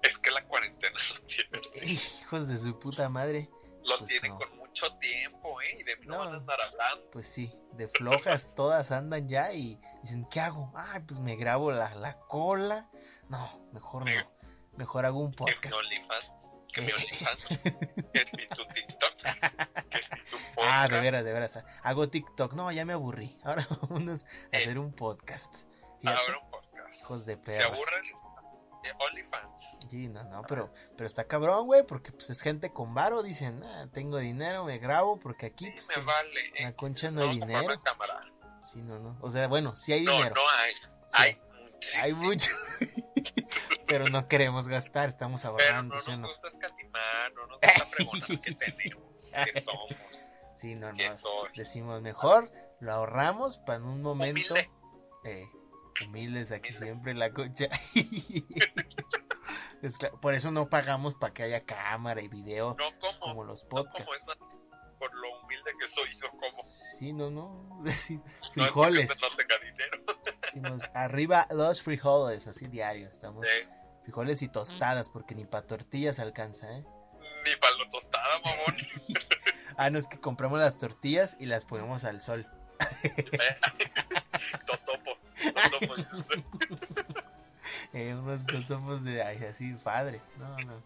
es 0.02 0.18
que 0.20 0.30
la 0.32 0.44
cuarentena 0.46 1.00
los 1.10 1.26
tiene 1.26 1.58
así. 1.60 1.94
Hijos 2.22 2.48
de 2.48 2.58
su 2.58 2.78
puta 2.80 3.10
madre. 3.10 3.50
Los 3.84 4.00
Pues 4.00 4.12
tienen 4.12 4.32
no. 4.32 4.38
con 4.40 4.58
mucho 4.58 4.96
tiempo, 4.98 5.62
¿eh? 5.62 5.78
Y 5.80 5.84
de 5.84 5.98
mí 5.98 6.06
no, 6.08 6.14
No. 6.14 6.20
van 6.26 6.34
a 6.34 6.38
andar 6.38 6.58
hablando. 6.62 7.10
Pues 7.12 7.28
sí, 7.28 7.54
de 7.74 7.88
flojas 7.88 8.54
todas 8.56 8.92
andan 8.92 9.28
ya 9.28 9.54
y 9.54 9.80
dicen, 10.04 10.26
¿qué 10.32 10.40
hago? 10.40 10.72
Ay, 10.76 11.02
pues 11.08 11.20
me 11.20 11.36
grabo 11.36 11.72
la, 11.72 11.94
la 11.96 12.18
cola. 12.20 12.90
No, 13.34 13.68
mejor 13.72 14.06
no. 14.06 14.32
Mejor 14.78 15.06
hago 15.06 15.20
un 15.20 15.32
Que 15.34 15.44
mi 15.46 15.52
podcast. 15.54 15.76
OnlyFans. 15.76 16.62
Que 16.72 16.82
mi 16.82 16.92
OnlyFans. 16.92 17.48
Que 18.14 18.26
mi 18.38 18.48
tu 18.48 18.66
TikTok. 18.68 19.14
Que 19.90 19.98
mi 20.00 20.18
tu 20.30 20.38
podcast. 20.38 20.58
Ah, 20.58 20.88
de 20.88 21.00
veras, 21.02 21.26
de 21.26 21.34
veras. 21.34 21.64
Hago 21.82 22.10
TikTok. 22.10 22.54
No, 22.54 22.72
ya 22.72 22.86
me 22.86 22.94
aburrí. 22.94 23.38
Ahora 23.44 23.68
vamos 23.90 24.26
a 24.54 24.58
hacer 24.58 24.78
un 24.80 24.94
podcast. 24.94 25.54
Fíjate, 26.02 26.20
Ahora 26.22 26.40
un 26.44 26.50
podcast. 26.52 26.96
hijos 27.02 27.26
de 27.26 27.34
Se 27.34 27.38
perra. 27.40 27.66
aburren. 27.66 28.04
eh, 28.84 28.94
OnlyFans. 29.00 29.78
Sí, 29.90 30.08
no, 30.10 30.24
no, 30.26 30.42
pero, 30.44 30.74
pero 30.98 31.08
está 31.08 31.26
cabrón, 31.28 31.66
güey, 31.68 31.84
porque 31.86 32.12
pues 32.12 32.30
es 32.30 32.42
gente 32.42 32.72
con 32.72 32.94
varo. 32.94 33.24
Dicen, 33.24 33.64
ah, 33.64 33.88
tengo 33.92 34.18
dinero, 34.18 34.64
me 34.66 34.78
grabo, 34.80 35.20
porque 35.20 35.48
aquí, 35.48 35.66
Sí, 35.66 35.72
pues, 35.72 35.88
me 35.90 35.96
en- 36.02 36.06
vale. 36.06 36.48
en 36.56 36.64
la 36.66 36.70
eh, 36.70 36.76
concha 36.76 37.12
no 37.12 37.22
hay 37.24 37.30
dinero. 37.40 37.80
cámara. 37.82 38.26
sí, 38.64 38.82
no, 38.82 39.00
no. 39.00 39.18
O 39.22 39.30
sea, 39.30 39.48
bueno, 39.48 39.76
sí 39.76 39.94
hay 39.94 40.04
No, 40.04 40.12
dinero. 40.14 40.36
no 40.36 40.42
hay. 40.60 40.74
sí 40.76 40.82
Hay. 41.14 41.42
Hay 42.02 42.14
mucho. 42.14 42.52
pero 43.88 44.08
no 44.08 44.28
queremos 44.28 44.68
gastar, 44.68 45.08
estamos 45.10 45.42
Pero 45.42 45.54
ahorrando, 45.54 45.96
no 45.96 46.02
¿sí 46.02 46.12
o 46.12 46.18
nos 46.18 46.22
no? 46.22 46.28
gusta 46.30 46.48
escatimar, 46.50 47.34
no 47.34 47.48
nos 47.48 47.60
gusta 47.62 47.86
preguntar 47.96 48.40
qué 48.42 48.56
tenemos, 48.56 49.34
qué 49.54 49.62
somos, 49.62 49.96
Sí, 50.56 50.76
no, 50.76 50.94
no. 50.94 50.98
Decimos 51.56 52.02
mejor, 52.02 52.46
lo 52.80 52.94
ahorramos 52.94 53.58
para 53.58 53.78
en 53.78 53.84
un 53.86 54.02
momento. 54.02 54.54
Humilde. 54.54 54.70
Eh, 55.26 55.48
humildes 56.06 56.52
aquí 56.52 56.70
Humilde. 56.70 56.86
siempre 56.86 57.14
la. 57.14 57.28
Es 59.82 60.00
cla- 60.00 60.18
por 60.20 60.34
eso 60.34 60.50
no 60.52 60.70
pagamos 60.70 61.16
para 61.16 61.34
que 61.34 61.44
haya 61.44 61.66
cámara 61.66 62.22
y 62.22 62.30
video 62.30 62.74
No 62.80 62.98
como, 63.00 63.20
como 63.20 63.44
los 63.44 63.64
no 63.66 63.70
como 63.70 63.84
podcasts. 63.84 64.16
es 64.16 64.26
más, 64.28 64.38
por 64.98 65.14
lo 65.14 65.42
humilde 65.42 65.72
que 65.78 65.88
soy, 65.88 66.10
yo 66.16 66.30
como. 66.32 66.50
Sí, 66.98 67.12
no, 67.12 67.30
no. 67.30 67.84
Sí, 67.92 68.22
No 68.56 68.66
es 68.66 68.72
Decimos, 70.54 70.84
arriba 70.94 71.48
los 71.50 71.82
frijoles, 71.82 72.46
así 72.46 72.68
diario. 72.68 73.10
Estamos 73.10 73.44
Eh, 73.48 73.68
frijoles 74.04 74.44
y 74.44 74.50
tostadas, 74.50 75.10
porque 75.10 75.34
ni 75.34 75.46
para 75.46 75.66
tortillas 75.66 76.20
alcanza, 76.20 76.72
¿eh? 76.72 76.84
ni 77.44 77.56
para 77.56 77.76
la 77.78 77.90
tostada, 77.90 78.40
mamón. 78.44 78.76
Ah, 79.78 79.90
no, 79.90 79.98
es 79.98 80.06
que 80.06 80.20
compramos 80.20 80.60
las 80.60 80.78
tortillas 80.78 81.36
y 81.40 81.48
las 81.48 81.66
ponemos 81.66 82.04
al 82.04 82.22
sol. 82.22 82.46
Totopo. 84.68 85.18
Totopo. 85.72 85.96
Eh, 87.94 88.14
unos 88.16 88.46
totopos 88.46 89.04
de 89.04 89.22
ay, 89.22 89.44
así 89.46 89.72
padres. 89.84 90.24
No, 90.38 90.58
no. 90.60 90.84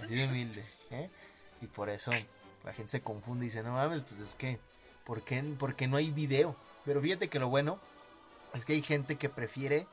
Así 0.00 0.16
de 0.16 0.26
humilde. 0.26 0.64
¿eh? 0.90 1.08
Y 1.60 1.66
por 1.66 1.88
eso 1.88 2.10
la 2.64 2.72
gente 2.72 2.90
se 2.90 3.00
confunde 3.00 3.44
y 3.44 3.48
dice, 3.48 3.62
no 3.62 3.72
mames, 3.72 4.02
pues 4.02 4.20
es 4.20 4.34
que, 4.34 4.58
¿por 5.04 5.22
qué, 5.22 5.40
por 5.58 5.76
qué 5.76 5.86
no 5.86 5.96
hay 5.96 6.10
video? 6.10 6.56
Pero 6.84 7.00
fíjate 7.00 7.28
que 7.28 7.38
lo 7.38 7.48
bueno 7.48 7.80
es 8.54 8.64
que 8.64 8.72
hay 8.74 8.82
gente 8.82 9.16
que 9.16 9.28
prefiere 9.28 9.86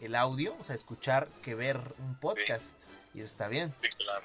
el 0.00 0.14
audio, 0.14 0.56
o 0.58 0.64
sea, 0.64 0.74
escuchar 0.74 1.28
que 1.42 1.54
ver 1.54 1.80
un 1.98 2.14
podcast. 2.18 2.74
Y 3.14 3.18
eso 3.20 3.26
está 3.26 3.48
bien. 3.48 3.74
Sí, 3.82 3.88
claro. 3.96 4.24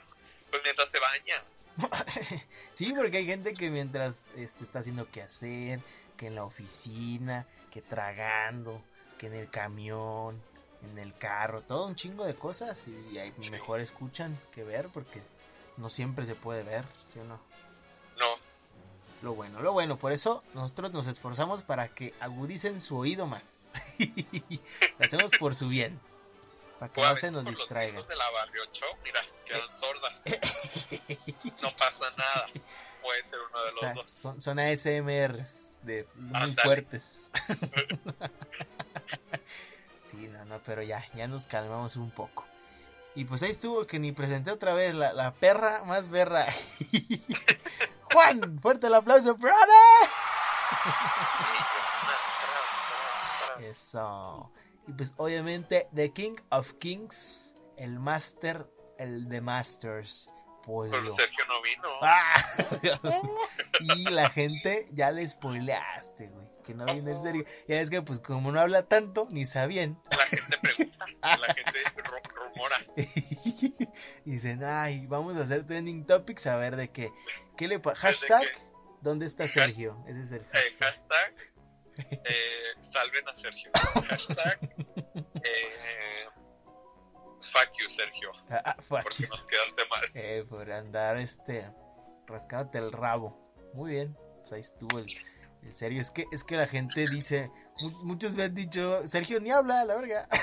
Pues 0.50 0.62
mientras 0.64 0.90
se 0.90 1.00
baña. 1.00 1.44
Sí, 2.72 2.94
porque 2.96 3.18
hay 3.18 3.26
gente 3.26 3.54
que 3.54 3.70
mientras 3.70 4.30
este, 4.36 4.64
está 4.64 4.80
haciendo 4.80 5.10
que 5.10 5.22
hacer, 5.22 5.80
que 6.18 6.28
en 6.28 6.36
la 6.36 6.44
oficina, 6.44 7.46
que 7.72 7.82
tragando, 7.82 8.82
que 9.18 9.28
en 9.28 9.34
el 9.34 9.50
camión, 9.50 10.42
en 10.92 10.98
el 10.98 11.14
carro, 11.14 11.62
todo 11.62 11.88
un 11.88 11.96
chingo 11.96 12.26
de 12.26 12.36
cosas 12.36 12.88
y 12.88 13.18
ahí 13.18 13.34
Sí. 13.40 13.52
mejor 13.52 13.80
escuchan 13.80 14.38
que 14.52 14.64
ver 14.64 14.88
porque 14.90 15.22
no 15.78 15.90
siempre 15.90 16.26
se 16.26 16.36
puede 16.36 16.64
ver, 16.64 16.84
¿sí 17.04 17.20
o 17.20 17.24
no? 17.24 17.40
Lo 19.22 19.34
bueno, 19.36 19.62
lo 19.62 19.74
bueno, 19.74 19.98
por 19.98 20.12
eso 20.12 20.44
nosotros 20.54 20.94
nos 20.94 21.08
esforzamos 21.08 21.64
para 21.64 21.90
que 21.90 22.14
agudicen 22.20 22.80
su 22.80 22.98
oído 22.98 23.26
más. 23.28 23.62
lo 24.00 25.06
hacemos 25.06 25.32
por 25.40 25.56
su 25.56 25.68
bien, 25.68 26.00
para 26.80 26.92
que 26.94 27.02
no 27.02 27.16
se 27.18 27.32
nos 27.32 27.46
distraigan. 27.46 28.08
de 28.08 28.16
la 28.16 28.30
barrio 28.32 28.64
show, 28.72 28.90
mira, 29.04 29.20
Eh. 29.22 29.34
quedan 29.46 29.80
sordas. 29.80 30.14
No 31.62 31.76
pasa 31.76 32.10
nada. 32.18 32.48
Puede 33.02 33.24
ser 33.24 33.40
uno 33.50 33.64
de 33.64 33.70
O 33.70 33.80
sea, 33.80 33.94
los 33.94 34.04
dos. 34.04 34.12
son, 34.12 34.42
son 34.42 34.60
ASMRs 34.60 35.80
de 35.84 36.06
muy 36.16 36.54
fuertes. 36.56 37.32
sí, 40.04 40.28
no, 40.28 40.46
no, 40.46 40.60
pero 40.66 40.82
ya, 40.84 41.04
ya 41.16 41.28
nos 41.28 41.48
calmamos 41.48 41.96
un 41.96 42.12
poco. 42.12 42.46
Y 43.16 43.26
pues 43.26 43.42
ahí 43.44 43.52
estuvo 43.52 43.86
que 43.86 44.00
ni 44.00 44.12
presenté 44.12 44.52
otra 44.52 44.74
vez 44.74 44.96
la, 44.96 45.14
la 45.14 45.34
perra 45.34 45.84
más 45.84 46.10
berra. 46.10 46.46
Juan, 48.14 48.60
fuerte 48.60 48.88
el 48.88 48.96
aplauso, 48.96 49.36
brother. 49.36 50.10
Eso. 53.62 54.52
Y 54.88 54.94
pues 54.94 55.14
obviamente 55.18 55.88
The 55.94 56.12
King 56.12 56.38
of 56.50 56.74
Kings, 56.80 57.56
el 57.78 58.00
Master, 58.00 58.68
el 58.98 59.30
de 59.30 59.42
Masters. 59.42 60.32
Pues 60.64 60.92
Pero. 60.92 61.14
Sergio 61.14 61.46
no 61.48 61.62
vino. 61.62 61.90
Ah. 62.02 62.36
y 63.80 64.10
la 64.10 64.30
gente 64.30 64.86
ya 64.92 65.12
le 65.12 65.28
spoileaste, 65.28 66.28
güey. 66.28 66.49
Que 66.70 66.76
no 66.76 66.86
viene 66.86 67.12
en 67.12 67.20
serio. 67.20 67.46
Ya 67.68 67.82
es 67.82 67.90
que, 67.90 68.04
pues, 68.04 68.20
como 68.20 68.52
no 68.52 68.60
habla 68.60 68.84
tanto, 68.84 69.28
ni 69.32 69.48
sabían. 69.48 70.00
La 70.12 70.26
gente 70.28 70.58
pregunta, 70.62 71.06
la 71.22 71.54
gente 71.56 71.84
ru- 71.96 72.32
rumora. 72.36 72.78
y 74.26 74.32
dicen, 74.32 74.64
ay, 74.64 75.08
vamos 75.08 75.36
a 75.38 75.42
hacer 75.42 75.66
trending 75.66 76.06
topics 76.06 76.46
a 76.46 76.58
ver 76.58 76.76
de 76.76 76.92
qué. 76.92 77.12
¿Qué 77.58 77.68
le 77.68 77.82
Hashtag? 77.82 78.46
¿dónde 79.02 79.26
está 79.26 79.48
Sergio? 79.48 79.98
Ese 80.08 80.22
es 80.22 80.32
el 80.32 80.42
Eh, 80.42 80.76
hashtag. 80.80 81.34
eh, 82.12 82.74
salven 82.82 83.28
a 83.28 83.36
Sergio. 83.36 83.72
Hashtag 84.08 84.60
eh, 85.44 86.26
fuck 87.52 87.72
you, 87.80 87.90
Sergio. 87.90 88.32
Ah, 88.52 88.62
ah, 88.64 88.76
fuck 88.80 89.02
Porque 89.04 89.24
you. 89.24 89.30
nos 89.30 89.44
quedaste 89.48 89.86
mal. 89.90 90.02
Eh, 90.14 90.46
por 90.48 90.72
andar, 90.72 91.18
este, 91.18 91.72
rascándote 92.28 92.78
el 92.78 92.92
rabo. 92.92 93.42
Muy 93.74 93.92
bien. 93.94 94.16
Pues 94.38 94.54
ahí 94.54 94.62
estuvo 94.62 95.00
el, 95.00 95.08
el 95.64 95.76
serio. 95.76 96.02
Es 96.02 96.12
que, 96.12 96.26
es 96.32 96.44
que 96.44 96.56
la 96.58 96.68
gente 96.68 97.08
dice, 97.08 97.52
mu- 97.82 98.04
muchos 98.04 98.34
me 98.34 98.44
han 98.44 98.56
dicho, 98.56 99.06
Sergio 99.08 99.40
ni 99.40 99.52
habla, 99.52 99.84
la 99.86 99.96
verga. 99.96 100.28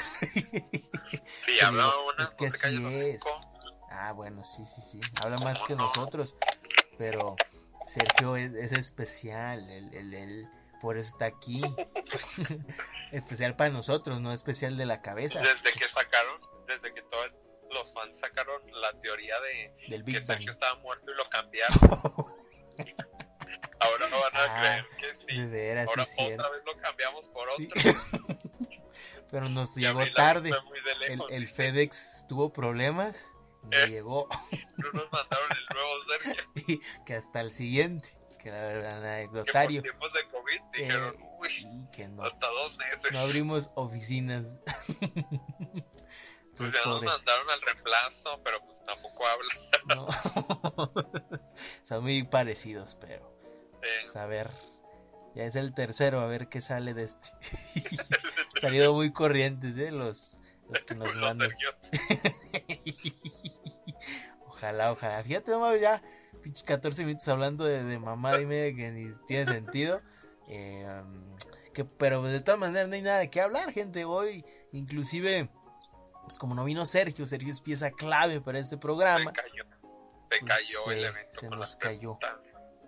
Sí, 1.25 1.59
hablaba 1.61 1.93
una, 2.05 2.25
es 2.25 2.35
que 2.35 2.49
calla 2.51 2.87
así 2.89 3.01
es. 3.11 3.23
Ah, 3.91 4.13
bueno, 4.13 4.45
sí, 4.45 4.65
sí, 4.65 4.81
sí. 4.81 5.01
Habla 5.23 5.39
más 5.39 5.59
¿Cómo 5.59 5.67
que 5.69 5.75
no? 5.77 5.85
nosotros. 5.87 6.37
Pero 6.99 7.37
Sergio 7.87 8.37
es, 8.37 8.55
es 8.55 8.73
especial. 8.73 9.69
Él, 9.71 9.91
él- 9.93 10.15
él 10.15 10.49
por 10.81 10.97
eso 10.99 11.09
está 11.09 11.25
aquí. 11.27 11.63
especial 13.13 13.57
para 13.57 13.71
nosotros, 13.71 14.21
no 14.21 14.33
especial 14.33 14.77
de 14.77 14.87
la 14.87 15.03
cabeza. 15.03 15.41
Desde 15.41 15.73
que 15.73 15.89
sacaron, 15.89 16.41
desde 16.67 16.93
que 16.95 17.03
todos 17.03 17.27
los 17.73 17.93
fans 17.93 18.19
sacaron 18.19 18.63
la 18.81 18.93
teoría 19.01 19.35
de 19.41 19.75
Del 19.89 20.05
que 20.05 20.13
Bang. 20.13 20.23
Sergio 20.23 20.51
estaba 20.51 20.79
muerto 20.81 21.11
y 21.11 21.15
lo 21.17 21.29
cambiaron. 21.29 21.77
Ahora 23.87 24.09
no 24.11 24.21
van 24.21 24.37
a 24.37 24.45
Ah, 24.45 24.61
creer 24.61 24.87
que 24.99 25.15
sí. 25.15 25.27
De 25.37 25.47
veras, 25.47 25.85
sí 25.87 25.91
Ahora 25.91 26.05
cierto. 26.05 26.43
otra 26.43 26.51
vez 26.57 26.63
lo 26.67 26.77
cambiamos 26.83 27.29
por 27.29 27.49
Sí. 27.57 27.69
otro. 27.69 27.81
Pero 29.31 29.49
nos 29.49 29.77
Y 29.77 29.81
llegó 29.81 30.01
tarde. 30.15 30.51
El, 31.09 31.21
el 31.31 31.49
FedEx 31.49 32.27
tuvo 32.29 32.53
problemas. 32.53 33.35
No 33.63 33.77
Eh. 33.77 33.89
llegó. 33.89 34.29
No 34.79 34.93
nos 34.93 35.11
mandaron 35.13 35.49
el 35.51 35.67
nuevo. 35.75 36.47
Y 36.69 36.81
que 37.05 37.15
hasta 37.15 37.41
el 37.41 37.51
siguiente. 37.53 38.17
Que 38.39 38.51
la 38.53 38.61
verdad, 38.63 38.83
Que 38.83 39.01
por 39.01 39.07
anecdotario. 39.09 39.83
tiempos 39.83 40.13
de 40.13 40.29
COVID 40.29 40.61
dijeron, 40.73 41.17
uy, 41.41 41.49
Y 41.67 41.91
que 41.91 42.07
no, 42.09 42.23
hasta 42.23 42.47
dos 42.47 42.77
meses. 42.77 43.13
no 43.13 43.19
abrimos 43.21 43.71
oficinas. 43.75 44.59
pues 46.57 46.75
Entonces, 46.75 46.81
ya 46.85 46.89
nos 46.91 47.03
mandaron 47.03 47.51
al 47.51 47.61
reemplazo, 47.63 48.41
pero 48.45 48.61
pues 48.65 48.83
tampoco 48.85 49.27
habla. 49.27 49.55
No. 49.95 50.07
Son 51.83 52.03
muy 52.05 52.23
parecidos, 52.23 52.97
pero 53.01 53.25
Eh, 53.27 53.36
pues, 54.01 54.17
a 54.17 54.27
ver. 54.27 54.51
Ya 55.35 55.45
es 55.45 55.55
el 55.57 55.75
tercero, 55.75 56.21
a 56.21 56.27
ver 56.27 56.49
qué 56.49 56.61
sale 56.61 56.95
de 56.95 57.05
este. 57.05 57.29
Salido 58.61 58.95
muy 58.95 59.13
corrientes, 59.13 59.77
¿eh? 59.77 59.91
Los, 59.93 60.39
los 60.71 60.83
que 60.83 60.95
nos 60.95 61.15
mandan. 61.17 61.51
Ojalá, 64.49 64.93
ojalá. 64.93 65.23
Fíjate, 65.23 65.51
vamos 65.51 65.79
ya, 65.81 66.03
pinches 66.43 66.63
14 66.65 67.05
minutos 67.05 67.29
hablando 67.29 67.65
de, 67.65 67.85
de 67.85 67.99
mamada 67.99 68.41
y 68.41 68.47
media 68.47 68.75
que 68.75 68.91
ni 68.91 69.13
tiene 69.27 69.45
sentido. 69.47 70.01
Eh, 70.49 70.87
um, 71.03 71.37
que, 71.75 71.85
pero 71.85 72.23
de 72.23 72.41
todas 72.41 72.59
maneras 72.59 72.89
no 72.89 72.95
hay 72.95 73.03
nada 73.03 73.19
de 73.19 73.29
qué 73.31 73.41
hablar, 73.43 73.73
gente. 73.73 74.05
Hoy, 74.07 74.45
inclusive, 74.73 75.51
pues 76.25 76.39
como 76.39 76.55
no 76.55 76.65
vino 76.65 76.87
Sergio, 76.87 77.27
Sergio 77.27 77.51
es 77.51 77.61
pieza 77.61 77.91
clave 77.91 78.41
para 78.41 78.59
este 78.59 78.77
Se 78.77 78.79
programa. 78.79 79.33
cayó. 79.33 79.65
Se 80.31 80.39
Pues, 80.41 80.43
cayó 80.47 80.91
el 80.91 81.01
se- 81.01 81.07
evento. 81.07 81.41
se 81.41 81.49
nos 81.51 81.77
cayó. 81.77 82.19
preguntas. 82.19 82.46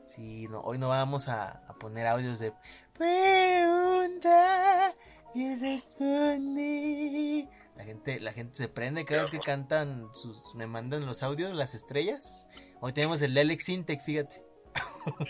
Sí, 0.09 0.49
no, 0.49 0.61
hoy 0.61 0.79
no 0.79 0.89
vamos 0.89 1.29
a, 1.29 1.63
a 1.69 1.75
poner 1.75 2.07
audios 2.07 2.39
de 2.39 2.55
pregunta 2.97 4.95
y 5.35 5.55
responde. 5.57 7.47
La 7.77 7.85
gente, 7.85 8.19
la 8.19 8.33
gente 8.33 8.55
se 8.57 8.69
prende 8.69 9.05
cada 9.05 9.21
vez 9.23 9.31
que 9.31 9.39
cantan 9.39 10.09
sus, 10.15 10.55
me 10.55 10.67
mandan 10.67 11.05
los 11.05 11.23
audios, 11.23 11.53
las 11.53 11.75
estrellas. 11.75 12.49
Hoy 12.81 12.95
tenemos 12.95 13.21
el 13.21 13.35
de 13.35 13.43
Alex 13.43 13.69
Intec, 13.69 14.03
fíjate. 14.03 14.43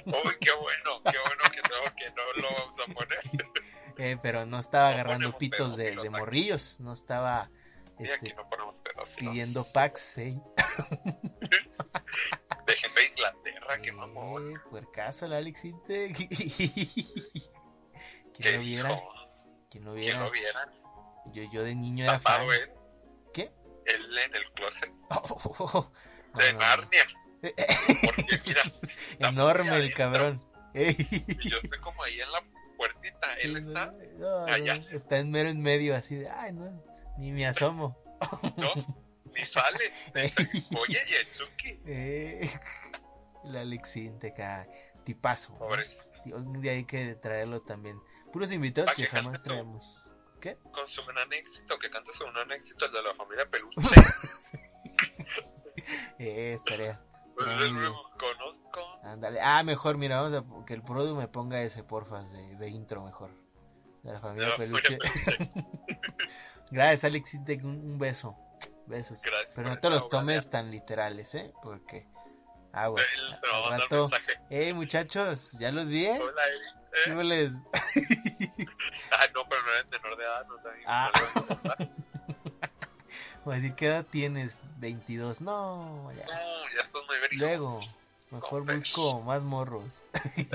Uy, 0.06 0.36
qué 0.40 0.52
bueno, 0.52 1.02
qué 1.10 1.18
bueno 1.18 1.42
que 1.52 1.60
no, 1.62 1.68
que 1.96 2.10
no 2.10 2.22
lo 2.40 2.48
vamos 2.56 2.78
a 2.78 2.84
poner. 2.94 3.18
Eh, 4.00 4.16
pero 4.22 4.46
no 4.46 4.60
estaba 4.60 4.90
No 4.90 4.94
agarrando 4.94 5.36
pitos 5.38 5.76
de, 5.76 5.96
morrillos, 6.08 6.78
no 6.78 6.92
estaba 6.92 7.50
Este, 7.98 8.32
no 8.32 8.48
pidiendo 9.16 9.64
packs, 9.74 10.18
¿eh? 10.18 10.40
De 13.68 13.74
gente 13.74 13.82
de 13.82 13.82
Inglaterra, 13.82 13.82
que 13.82 13.92
mamón. 13.92 14.52
Eh, 14.56 15.24
el 15.26 15.32
Alex 15.32 15.64
Inte. 15.64 16.12
¿Qué 18.38 18.42
¿Quién 18.42 18.56
lo 18.56 18.62
viera? 18.62 19.02
¿Quién 19.70 19.84
lo 19.84 19.92
¿Quién 19.94 20.04
viera? 20.04 20.24
lo 20.24 20.30
viera? 20.30 20.72
Yo, 21.32 21.42
yo 21.52 21.64
de 21.64 21.74
niño 21.74 22.04
era 22.04 22.18
fan. 22.20 22.32
Tapado 22.40 22.52
él. 22.52 22.70
¿Qué? 23.34 23.50
Él 23.86 24.18
en 24.18 24.34
el 24.34 24.52
closet 24.52 24.92
No, 25.10 25.90
de 26.34 26.52
no, 26.52 26.58
no. 26.58 26.58
Narnia. 26.58 27.06
Porque 27.40 28.40
mira, 28.46 28.62
Enorme 29.20 29.76
el 29.76 29.94
cabrón. 29.94 30.42
Ey. 30.74 30.96
Y 30.98 31.48
yo 31.50 31.58
estoy 31.62 31.78
como 31.80 32.02
ahí 32.02 32.20
en 32.20 32.30
la 32.32 32.42
puertita. 32.76 33.34
Sí, 33.36 33.46
Él 33.48 33.56
está, 33.58 33.92
allá. 34.46 34.74
está 34.92 35.18
en 35.18 35.30
mero 35.30 35.48
en 35.48 35.60
medio, 35.60 35.94
así 35.96 36.16
de, 36.16 36.28
ay, 36.30 36.52
no, 36.52 36.82
ni 37.18 37.32
me 37.32 37.46
asomo. 37.46 37.96
¿no? 38.56 38.72
Ni 39.34 39.44
sale. 39.44 39.92
Oye, 40.78 41.00
y 41.08 41.14
el 41.14 41.30
Chucky. 41.30 41.80
Eh, 41.86 42.50
el 43.44 43.56
Alexín 43.56 44.18
cae. 44.34 44.68
Tipazo. 45.04 45.58
Un 46.26 46.60
día 46.60 46.72
hay 46.72 46.84
que 46.84 47.14
traerlo 47.14 47.62
también. 47.62 48.00
Puros 48.32 48.52
invitados 48.52 48.94
que 48.94 49.02
que 49.04 49.08
jamás 49.08 49.42
traemos. 49.42 50.04
¿Qué? 50.40 50.56
Con 50.72 50.86
su 50.86 51.04
gran 51.06 51.32
éxito, 51.32 51.78
que 51.78 51.90
canta 51.90 52.12
su 52.12 52.24
gran 52.26 52.50
éxito, 52.52 52.86
el 52.86 52.92
de 52.92 53.02
la 53.02 53.14
familia 53.14 53.48
Peluche. 53.50 53.76
Eh, 56.18 56.54
estaría. 56.54 57.00
Pues 57.34 57.46
es 57.48 57.68
conozco. 58.18 58.80
Ándale. 59.04 59.40
Ah, 59.40 59.62
mejor, 59.62 59.96
mira, 59.96 60.20
vamos 60.20 60.34
a 60.34 60.64
que 60.66 60.74
el 60.74 60.82
produ 60.82 61.14
me 61.14 61.28
ponga 61.28 61.62
ese, 61.62 61.84
porfas, 61.84 62.30
de, 62.32 62.56
de 62.56 62.68
intro 62.68 63.02
mejor. 63.04 63.30
De 64.02 64.10
la 64.12 64.14
De 64.14 64.20
familia 64.20 64.56
Peluche. 64.56 64.98
Gracias, 66.70 67.04
Alex. 67.04 67.38
te- 67.44 67.56
Un, 67.58 67.92
un 67.92 67.98
beso. 67.98 68.36
Besos. 68.86 69.22
Gracias 69.22 69.52
Pero 69.54 69.68
no 69.68 69.78
te 69.78 69.90
los 69.90 70.08
tomes 70.08 70.50
tan 70.50 70.70
literales, 70.70 71.34
¿eh? 71.34 71.52
Porque. 71.62 72.06
Agua. 72.82 73.00
Él 73.00 73.38
te 73.40 73.48
va 73.48 73.56
a 73.70 73.74
Al 73.74 73.80
rato. 73.82 74.10
Eh, 74.50 74.72
muchachos, 74.74 75.52
¿ya 75.52 75.70
los 75.72 75.88
vi? 75.88 76.06
eh? 76.06 76.20
Hola, 76.20 76.42
Eric. 76.46 76.62
¿Qué 77.04 77.10
¿Eh? 77.12 77.24
les- 77.24 77.52
Ah, 79.12 79.26
no, 79.34 79.46
pero 79.48 79.62
no 79.62 79.72
eres 79.72 79.86
menor 79.90 80.16
de 80.16 80.24
edad. 80.24 80.46
No, 80.46 80.56
también, 80.56 80.84
Ah. 80.86 81.10
Voy 83.44 83.54
a 83.54 83.56
decir, 83.60 83.74
¿qué 83.74 83.86
edad 83.86 84.04
tienes? 84.04 84.60
22. 84.78 85.40
No, 85.40 86.10
ya. 86.16 86.24
No, 86.26 86.68
ya 86.74 86.80
estás 86.82 87.02
muy 87.06 87.18
verico. 87.20 87.44
Luego, 87.44 87.80
mejor 88.30 88.64
busco 88.72 89.20
más 89.22 89.42
morros, 89.44 90.04
Eh, 90.36 90.48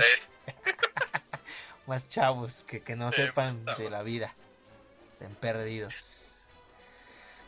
más 1.86 2.06
chavos 2.06 2.62
que, 2.64 2.82
que 2.82 2.94
no 2.96 3.10
Sí, 3.10 3.22
sepan 3.22 3.60
de 3.62 3.90
la 3.90 4.02
vida. 4.02 4.34
Estén 5.12 5.34
perdidos. 5.34 6.44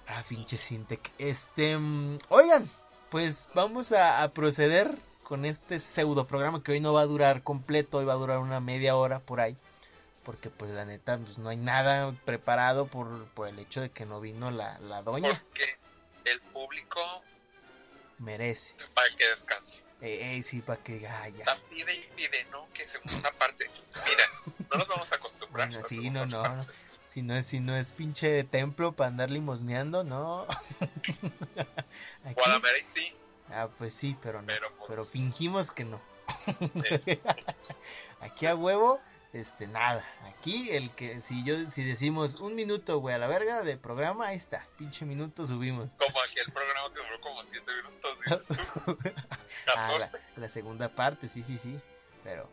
Ah, 0.09 0.23
pinche 0.28 0.56
Sintec. 0.56 1.11
Este, 1.18 1.76
mm, 1.76 2.18
oigan, 2.28 2.68
pues 3.10 3.48
vamos 3.54 3.92
a, 3.92 4.22
a 4.22 4.30
proceder 4.30 4.90
con 5.22 5.44
este 5.44 5.80
pseudo 5.80 6.26
programa 6.26 6.62
que 6.62 6.72
hoy 6.72 6.80
no 6.80 6.92
va 6.92 7.00
a 7.02 7.06
durar 7.06 7.42
completo, 7.42 7.98
hoy 7.98 8.04
va 8.04 8.12
a 8.12 8.16
durar 8.16 8.38
una 8.38 8.60
media 8.60 8.96
hora 8.96 9.18
por 9.20 9.40
ahí. 9.40 9.56
Porque 10.25 10.50
pues 10.50 10.70
la 10.72 10.84
neta, 10.84 11.18
pues 11.18 11.38
no 11.38 11.48
hay 11.48 11.56
nada 11.56 12.12
preparado 12.25 12.86
por, 12.86 13.26
por 13.28 13.46
el 13.48 13.58
hecho 13.60 13.80
de 13.80 13.90
que 13.90 14.06
no 14.06 14.20
vino 14.20 14.50
la, 14.50 14.78
la 14.80 15.02
doña. 15.02 15.40
porque 15.48 15.76
el 16.25 16.40
público 16.40 17.00
Merece. 18.18 18.75
para 18.94 19.08
que 19.16 19.28
descanse. 19.28 19.82
Eh, 20.00 20.36
eh, 20.36 20.42
sí, 20.42 20.60
para 20.60 20.82
que 20.82 21.06
"Ah, 21.08 21.28
ya. 21.28 21.44
Pide 21.70 21.94
y 21.94 22.08
pide, 22.16 22.44
¿no? 22.50 22.66
Que 22.75 22.86
segunda 22.86 23.30
parte. 23.32 23.70
Mira, 24.04 24.25
no 24.70 24.78
nos 24.78 24.88
vamos 24.88 25.12
a 25.12 25.14
acostumbrar. 25.16 25.68
Bueno, 25.68 25.86
sí, 25.86 26.10
no, 26.10 26.26
no. 26.26 26.42
Si 27.06 27.22
no 27.22 27.36
es, 27.36 27.46
si 27.46 27.60
no 27.60 27.76
es 27.76 27.92
pinche 27.92 28.42
templo 28.44 28.92
para 28.92 29.08
andar 29.08 29.30
limosneando, 29.30 30.04
no. 30.04 30.46
Aquí, 32.25 32.40
sí. 32.82 33.16
ah, 33.50 33.68
pues 33.78 33.94
sí, 33.94 34.16
pero 34.20 34.40
no. 34.40 34.48
Pero, 34.48 34.68
pues, 34.76 34.88
Pero 34.88 35.04
fingimos 35.04 35.71
que 35.71 35.84
no. 35.84 36.00
Aquí 38.21 38.47
a 38.47 38.56
huevo, 38.56 39.00
este, 39.32 39.69
nada. 39.69 40.04
Aquí 40.25 40.71
el 40.71 40.90
que, 40.90 41.21
si 41.21 41.45
yo, 41.45 41.69
si 41.69 41.84
decimos 41.84 42.36
un 42.36 42.54
minuto, 42.56 42.99
güey, 42.99 43.14
a 43.14 43.19
la 43.19 43.28
verga 43.28 43.62
de 43.62 43.76
programa, 43.76 44.28
ahí 44.28 44.36
está. 44.36 44.66
Pinche 44.76 45.04
minuto 45.04 45.47
subimos. 45.47 45.92
como 45.92 46.21
aquel 46.21 46.52
programa 46.52 46.92
que 46.92 47.00
duró 47.00 47.21
como 47.21 47.42
7 47.42 47.71
minutos. 47.76 48.19
dices 48.25 48.42
tú. 48.84 48.99
Ah, 49.76 49.90
la, 49.99 50.10
14. 50.10 50.19
la 50.36 50.49
segunda 50.49 50.88
parte, 50.88 51.28
sí, 51.28 51.42
sí, 51.42 51.58
sí. 51.58 51.78
Pero 52.23 52.49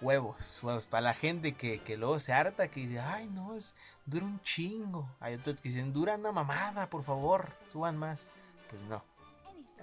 huevos, 0.00 0.60
huevos. 0.62 0.86
Para 0.86 1.02
la 1.02 1.14
gente 1.14 1.54
que, 1.54 1.82
que 1.82 1.96
luego 1.96 2.18
se 2.20 2.32
harta, 2.32 2.68
que 2.70 2.80
dice, 2.80 3.00
ay, 3.00 3.26
no, 3.28 3.54
es 3.56 3.74
dura 4.06 4.24
un 4.24 4.40
chingo. 4.42 5.08
Hay 5.20 5.34
otros 5.34 5.60
que 5.60 5.68
dicen, 5.68 5.92
dura 5.92 6.14
una 6.16 6.32
mamada, 6.32 6.88
por 6.90 7.02
favor, 7.04 7.52
suban 7.70 7.96
más. 7.96 8.30
Pues 8.68 8.80
no. 8.82 9.04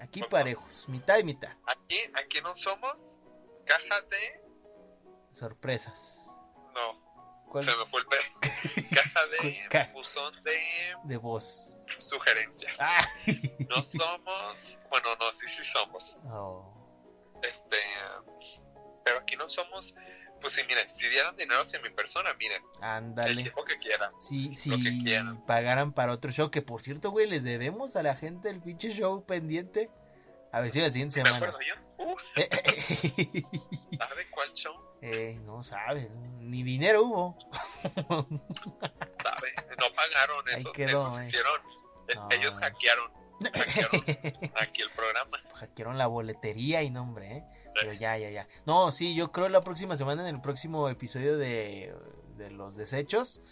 Aquí 0.00 0.22
parejos, 0.22 0.88
mitad 0.88 1.18
y 1.18 1.24
mitad. 1.24 1.56
Aquí, 1.66 1.98
aquí 2.14 2.40
no 2.42 2.54
somos 2.54 2.92
caja 3.66 4.00
de. 4.02 4.44
Sorpresas. 5.32 6.22
No, 6.74 7.44
¿Cuál? 7.48 7.64
se 7.64 7.76
me 7.76 7.86
fue 7.86 8.00
el 8.02 8.06
pe- 8.06 8.88
Caja 8.94 9.20
de 9.26 9.92
buzón 9.92 10.32
de 10.44 10.56
De 11.04 11.16
voz. 11.16 11.84
sugerencias. 11.98 12.76
Ah. 12.80 13.00
No 13.68 13.82
somos. 13.82 14.78
Bueno, 14.88 15.16
no, 15.20 15.32
sí, 15.32 15.46
sí 15.46 15.64
somos. 15.64 16.16
Oh. 16.26 16.74
Este. 17.42 17.76
Pero 19.08 19.20
aquí 19.20 19.36
no 19.36 19.48
somos. 19.48 19.94
Pues 20.40 20.52
sí, 20.52 20.60
miren, 20.68 20.88
si 20.90 21.08
dieran 21.08 21.34
dinero 21.34 21.62
hacia 21.62 21.80
mi 21.80 21.88
persona, 21.90 22.32
miren, 22.34 22.62
el 22.76 22.84
Ándale. 22.84 23.42
tiempo 23.42 23.64
que 23.64 23.78
quieran. 23.78 24.12
Si, 24.20 24.44
Lo 24.68 24.76
que 24.76 24.82
si 24.90 25.02
quieran. 25.02 25.44
pagaran 25.46 25.92
para 25.94 26.12
otro 26.12 26.30
show, 26.30 26.50
que 26.50 26.60
por 26.62 26.82
cierto, 26.82 27.10
güey, 27.10 27.26
les 27.26 27.42
debemos 27.42 27.96
a 27.96 28.02
la 28.02 28.14
gente 28.14 28.50
el 28.50 28.60
pinche 28.60 28.90
show 28.90 29.24
pendiente. 29.24 29.90
A 30.52 30.60
ver 30.60 30.70
si 30.70 30.80
la 30.80 30.90
siguiente 30.90 31.20
¿Me 31.22 31.28
semana. 31.28 31.46
acuerdo 31.46 31.58
yo? 31.66 31.74
Uh, 31.98 32.16
¿Sabe 33.96 34.26
cuál 34.30 34.52
show? 34.54 34.72
Eh, 35.02 35.36
no 35.44 35.64
sabe, 35.64 36.08
ni 36.38 36.62
dinero 36.62 37.02
hubo. 37.02 37.38
¿Sabe? 39.22 39.54
No 39.78 39.86
pagaron 39.94 40.48
eso. 40.50 40.72
quedó, 40.72 41.08
esos 41.08 41.18
eh. 41.18 41.22
hicieron. 41.26 41.60
eh, 42.08 42.14
No. 42.14 42.28
Ellos 42.30 42.54
hackearon. 42.58 43.10
Hackearon 43.52 44.02
aquí 44.60 44.82
el 44.82 44.90
programa. 44.90 45.38
Hackearon 45.54 45.98
la 45.98 46.06
boletería 46.06 46.82
y 46.82 46.90
nombre, 46.90 47.38
¿eh? 47.38 47.44
Pero 47.80 47.92
ya, 47.92 48.16
ya, 48.18 48.30
ya. 48.30 48.48
No, 48.66 48.90
sí, 48.90 49.14
yo 49.14 49.32
creo 49.32 49.48
la 49.48 49.60
próxima 49.60 49.96
semana, 49.96 50.28
en 50.28 50.34
el 50.34 50.40
próximo 50.40 50.88
episodio 50.88 51.36
de, 51.36 51.94
de 52.36 52.50
los 52.50 52.76
desechos, 52.76 53.42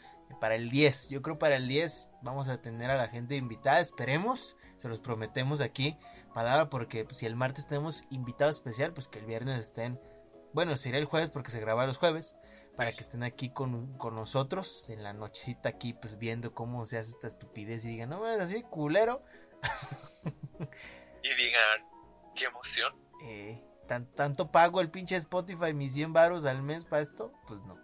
para 0.40 0.54
el 0.54 0.70
10. 0.70 1.08
Yo 1.08 1.22
creo 1.22 1.38
para 1.38 1.56
el 1.56 1.68
10 1.68 2.10
vamos 2.22 2.48
a 2.48 2.60
tener 2.60 2.90
a 2.90 2.96
la 2.96 3.08
gente 3.08 3.36
invitada, 3.36 3.80
esperemos, 3.80 4.56
se 4.76 4.88
los 4.88 5.00
prometemos 5.00 5.60
aquí. 5.60 5.96
Palabra, 6.34 6.68
porque 6.68 7.04
pues, 7.04 7.18
si 7.18 7.26
el 7.26 7.36
martes 7.36 7.66
tenemos 7.66 8.04
invitado 8.10 8.50
especial, 8.50 8.92
pues 8.92 9.08
que 9.08 9.18
el 9.18 9.26
viernes 9.26 9.58
estén. 9.58 10.00
Bueno, 10.52 10.76
sería 10.76 10.98
el 10.98 11.06
jueves 11.06 11.30
porque 11.30 11.50
se 11.50 11.60
graba 11.60 11.86
los 11.86 11.98
jueves. 11.98 12.36
Para 12.76 12.92
que 12.92 13.00
estén 13.00 13.22
aquí 13.22 13.48
con, 13.48 13.96
con 13.96 14.14
nosotros 14.14 14.90
en 14.90 15.02
la 15.02 15.14
nochecita 15.14 15.70
aquí, 15.70 15.94
pues 15.94 16.18
viendo 16.18 16.52
cómo 16.52 16.84
se 16.84 16.98
hace 16.98 17.12
esta 17.12 17.26
estupidez 17.26 17.86
y 17.86 17.88
digan, 17.88 18.10
no, 18.10 18.26
es 18.26 18.38
así, 18.38 18.62
culero. 18.62 19.22
Y 21.22 21.34
digan, 21.34 21.88
qué 22.36 22.44
emoción. 22.44 22.94
Eh, 23.24 23.60
tan, 23.86 24.06
tanto 24.06 24.50
pago 24.50 24.80
el 24.80 24.90
pinche 24.90 25.16
Spotify 25.16 25.72
mis 25.74 25.94
100 25.94 26.12
baros 26.12 26.44
al 26.44 26.62
mes 26.62 26.84
para 26.84 27.02
esto, 27.02 27.32
pues 27.46 27.60
no. 27.62 27.76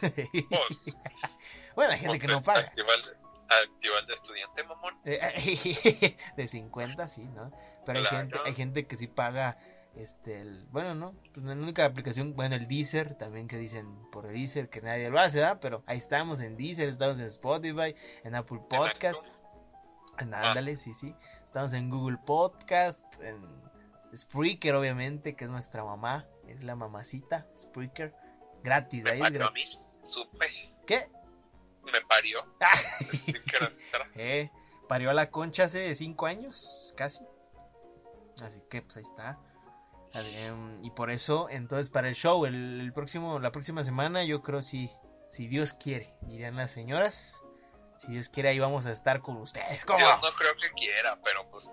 Pues, 0.00 0.96
bueno, 1.74 1.92
hay 1.92 1.98
gente 1.98 2.18
que 2.18 2.26
no 2.26 2.42
paga. 2.42 2.60
Activa 2.60 2.88
el, 2.94 3.16
activa 3.64 3.98
el 4.00 4.06
de 4.06 4.14
estudiante, 4.14 4.64
mamón. 4.64 4.94
De 6.36 6.48
50, 6.48 7.08
sí, 7.08 7.24
¿no? 7.24 7.52
Pero 7.84 8.00
hay 8.00 8.06
gente, 8.06 8.38
hay 8.44 8.54
gente 8.54 8.86
que 8.86 8.96
sí 8.96 9.06
paga, 9.06 9.58
este, 9.94 10.40
el, 10.40 10.66
bueno, 10.66 10.94
no, 10.94 11.14
pues 11.32 11.44
la 11.46 11.52
única 11.52 11.84
aplicación, 11.84 12.34
bueno, 12.34 12.54
el 12.56 12.66
Deezer, 12.66 13.14
también 13.14 13.48
que 13.48 13.58
dicen 13.58 14.10
por 14.10 14.26
Deezer 14.28 14.68
que 14.68 14.82
nadie 14.82 15.10
lo 15.10 15.18
hace, 15.18 15.38
¿verdad? 15.38 15.58
Pero 15.60 15.82
ahí 15.86 15.98
estamos 15.98 16.40
en 16.40 16.56
Deezer, 16.56 16.88
estamos 16.88 17.18
en 17.20 17.26
Spotify, 17.26 17.94
en 18.24 18.34
Apple 18.34 18.60
Podcast, 18.68 19.42
en 20.18 20.34
Ándale, 20.34 20.76
sí, 20.76 20.94
sí. 20.94 21.14
Estamos 21.44 21.72
en 21.72 21.88
Google 21.88 22.18
Podcast, 22.24 23.04
en 23.20 23.65
Spreaker, 24.16 24.74
obviamente, 24.74 25.34
que 25.36 25.44
es 25.44 25.50
nuestra 25.50 25.84
mamá, 25.84 26.26
es 26.48 26.62
la 26.64 26.74
mamacita, 26.76 27.46
Spreaker, 27.58 28.14
gratis, 28.62 29.04
Me 29.04 29.10
ahí 29.10 29.16
es 29.18 29.22
parió 29.22 29.46
a 29.46 29.50
mí. 29.50 29.60
gratis. 29.62 29.98
Supe. 30.02 30.46
¿Qué? 30.86 31.08
Me 31.84 32.00
parió. 32.02 32.44
Ah. 32.60 32.72
Eh, 34.14 34.50
parió 34.88 35.10
a 35.10 35.14
la 35.14 35.30
concha 35.30 35.64
hace 35.64 35.94
cinco 35.94 36.26
años, 36.26 36.92
casi. 36.96 37.22
Así 38.42 38.62
que 38.70 38.82
pues 38.82 38.96
ahí 38.98 39.02
está. 39.02 39.38
Em, 40.14 40.82
y 40.84 40.90
por 40.90 41.10
eso, 41.10 41.48
entonces 41.50 41.90
para 41.90 42.08
el 42.08 42.14
show, 42.14 42.46
el, 42.46 42.80
el 42.80 42.92
próximo, 42.92 43.38
la 43.38 43.52
próxima 43.52 43.84
semana, 43.84 44.24
yo 44.24 44.42
creo 44.42 44.62
si, 44.62 44.90
si 45.28 45.46
Dios 45.46 45.74
quiere, 45.74 46.14
dirían 46.22 46.56
las 46.56 46.70
señoras. 46.70 47.40
Si 47.98 48.12
Dios 48.12 48.28
quiere, 48.28 48.50
ahí 48.50 48.58
vamos 48.58 48.86
a 48.86 48.92
estar 48.92 49.20
con 49.20 49.36
ustedes. 49.38 49.84
¿Cómo? 49.84 49.98
Dios 49.98 50.18
no 50.22 50.30
creo 50.38 50.52
que 50.54 50.70
quiera, 50.72 51.18
pero 51.24 51.48
pues 51.50 51.70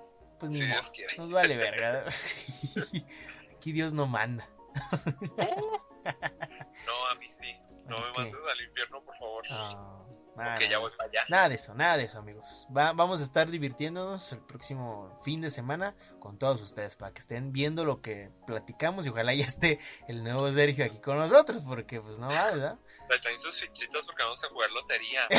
pues 0.47 0.59
ni 0.59 0.67
modo, 0.67 0.91
quiere. 0.93 1.17
Nos 1.17 1.31
vale 1.31 1.57
verga. 1.57 2.05
Aquí 3.55 3.71
Dios 3.71 3.93
no 3.93 4.07
manda. 4.07 4.47
No, 6.85 7.07
a 7.09 7.15
mí 7.15 7.27
sí. 7.39 7.55
No 7.85 7.95
Así 7.97 8.05
me 8.05 8.11
que- 8.11 8.19
mandes 8.19 8.41
al 8.51 8.61
infierno, 8.67 9.03
por 9.03 9.17
favor. 9.17 9.43
Ah, 9.49 9.99
Nada, 10.35 10.57
que 10.57 10.67
ya 10.67 10.79
voy 10.79 10.91
para 10.97 11.09
allá. 11.09 11.25
Nada 11.29 11.47
de 11.49 11.55
eso, 11.55 11.73
nada 11.75 11.95
de 11.95 12.03
eso, 12.05 12.17
amigos. 12.17 12.67
Va- 12.75 12.91
vamos 12.93 13.21
a 13.21 13.23
estar 13.23 13.49
divirtiéndonos 13.49 14.31
el 14.31 14.39
próximo 14.39 15.17
fin 15.23 15.41
de 15.41 15.51
semana 15.51 15.95
con 16.19 16.37
todos 16.39 16.61
ustedes 16.61 16.95
para 16.95 17.13
que 17.13 17.19
estén 17.19 17.53
viendo 17.53 17.85
lo 17.85 18.01
que 18.01 18.31
platicamos 18.47 19.05
y 19.05 19.09
ojalá 19.09 19.33
ya 19.33 19.45
esté 19.45 19.79
el 20.07 20.23
nuevo 20.23 20.51
Sergio 20.51 20.83
aquí 20.85 20.97
con 20.99 21.17
nosotros, 21.19 21.61
porque 21.65 22.01
pues 22.01 22.17
no 22.19 22.27
va, 22.27 22.45
¿verdad? 22.51 22.79
Traen 23.21 23.37
sus 23.39 23.61
fichitas 23.61 24.05
porque 24.07 24.23
vamos 24.23 24.43
a 24.43 24.49
jugar 24.49 24.71
lotería. 24.71 25.21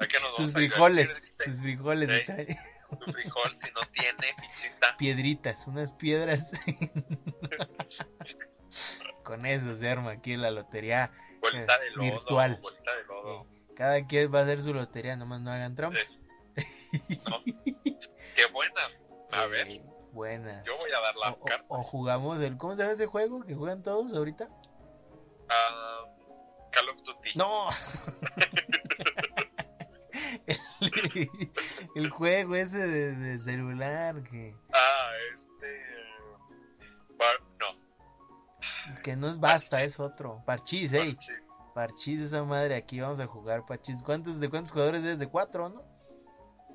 ¿A 0.00 0.06
que 0.06 0.18
nos 0.20 0.34
Sus 0.36 0.50
a 0.54 0.58
frijoles, 0.58 1.34
sus 1.44 1.60
frijoles, 1.60 2.22
y 2.22 2.24
trae 2.26 2.46
Frijol, 3.12 3.54
si 3.56 3.70
no 3.72 3.80
tiene 3.92 4.28
fichita. 4.40 4.96
piedritas, 4.96 5.66
unas 5.66 5.92
piedras. 5.92 6.50
con 9.24 9.46
eso 9.46 9.74
se 9.74 9.88
arma 9.88 10.10
aquí 10.12 10.36
la 10.36 10.50
lotería. 10.50 11.10
Vuelta 11.40 11.78
de 11.78 11.90
lodo. 11.90 12.02
Virtual. 12.02 12.58
Vuelta 12.60 12.94
de 12.94 13.04
lodo. 13.04 13.46
Cada 13.76 14.06
quien 14.06 14.32
va 14.32 14.40
a 14.40 14.42
hacer 14.42 14.62
su 14.62 14.74
lotería, 14.74 15.16
nomás 15.16 15.40
no 15.40 15.50
hagan 15.50 15.74
trampa. 15.74 15.98
No. 17.28 17.42
Qué 17.44 18.46
buena. 18.52 18.80
A 19.32 19.46
ver, 19.46 19.80
buenas. 20.12 20.64
yo 20.66 20.76
voy 20.76 20.90
a 20.90 21.00
dar 21.00 21.16
la 21.16 21.30
O, 21.30 21.32
o- 21.40 21.44
carta. 21.44 21.64
o 21.68 21.82
jugamos 21.82 22.40
el. 22.42 22.58
¿Cómo 22.58 22.74
se 22.76 22.82
llama 22.82 22.92
ese 22.92 23.06
juego 23.06 23.42
que 23.44 23.54
juegan 23.54 23.82
todos 23.82 24.12
ahorita? 24.12 24.48
Ah, 25.48 26.04
Call 26.70 26.88
of 26.90 27.02
Duty. 27.02 27.30
¡No! 27.36 27.68
el, 31.94 32.10
juego 32.10 32.54
ese 32.56 32.78
de, 32.78 33.12
de 33.16 33.38
celular 33.38 34.22
que, 34.24 34.54
Ah, 34.72 35.10
este. 35.34 35.82
Bar- 37.16 37.42
no. 37.60 39.02
que 39.02 39.16
no 39.16 39.28
es 39.28 39.38
basta, 39.40 39.82
es 39.82 39.98
otro. 40.00 40.42
Parchís, 40.46 40.92
ey. 40.92 41.16
Sí. 41.18 41.32
Parchís, 41.74 42.20
esa 42.20 42.42
madre. 42.44 42.74
Aquí 42.76 43.00
vamos 43.00 43.20
a 43.20 43.26
jugar 43.26 43.64
Parchís. 43.64 44.02
¿Cuántos, 44.02 44.40
¿De 44.40 44.48
cuántos 44.50 44.72
jugadores 44.72 45.04
es? 45.04 45.18
De 45.18 45.26
cuatro, 45.28 45.68
¿no? 45.68 45.82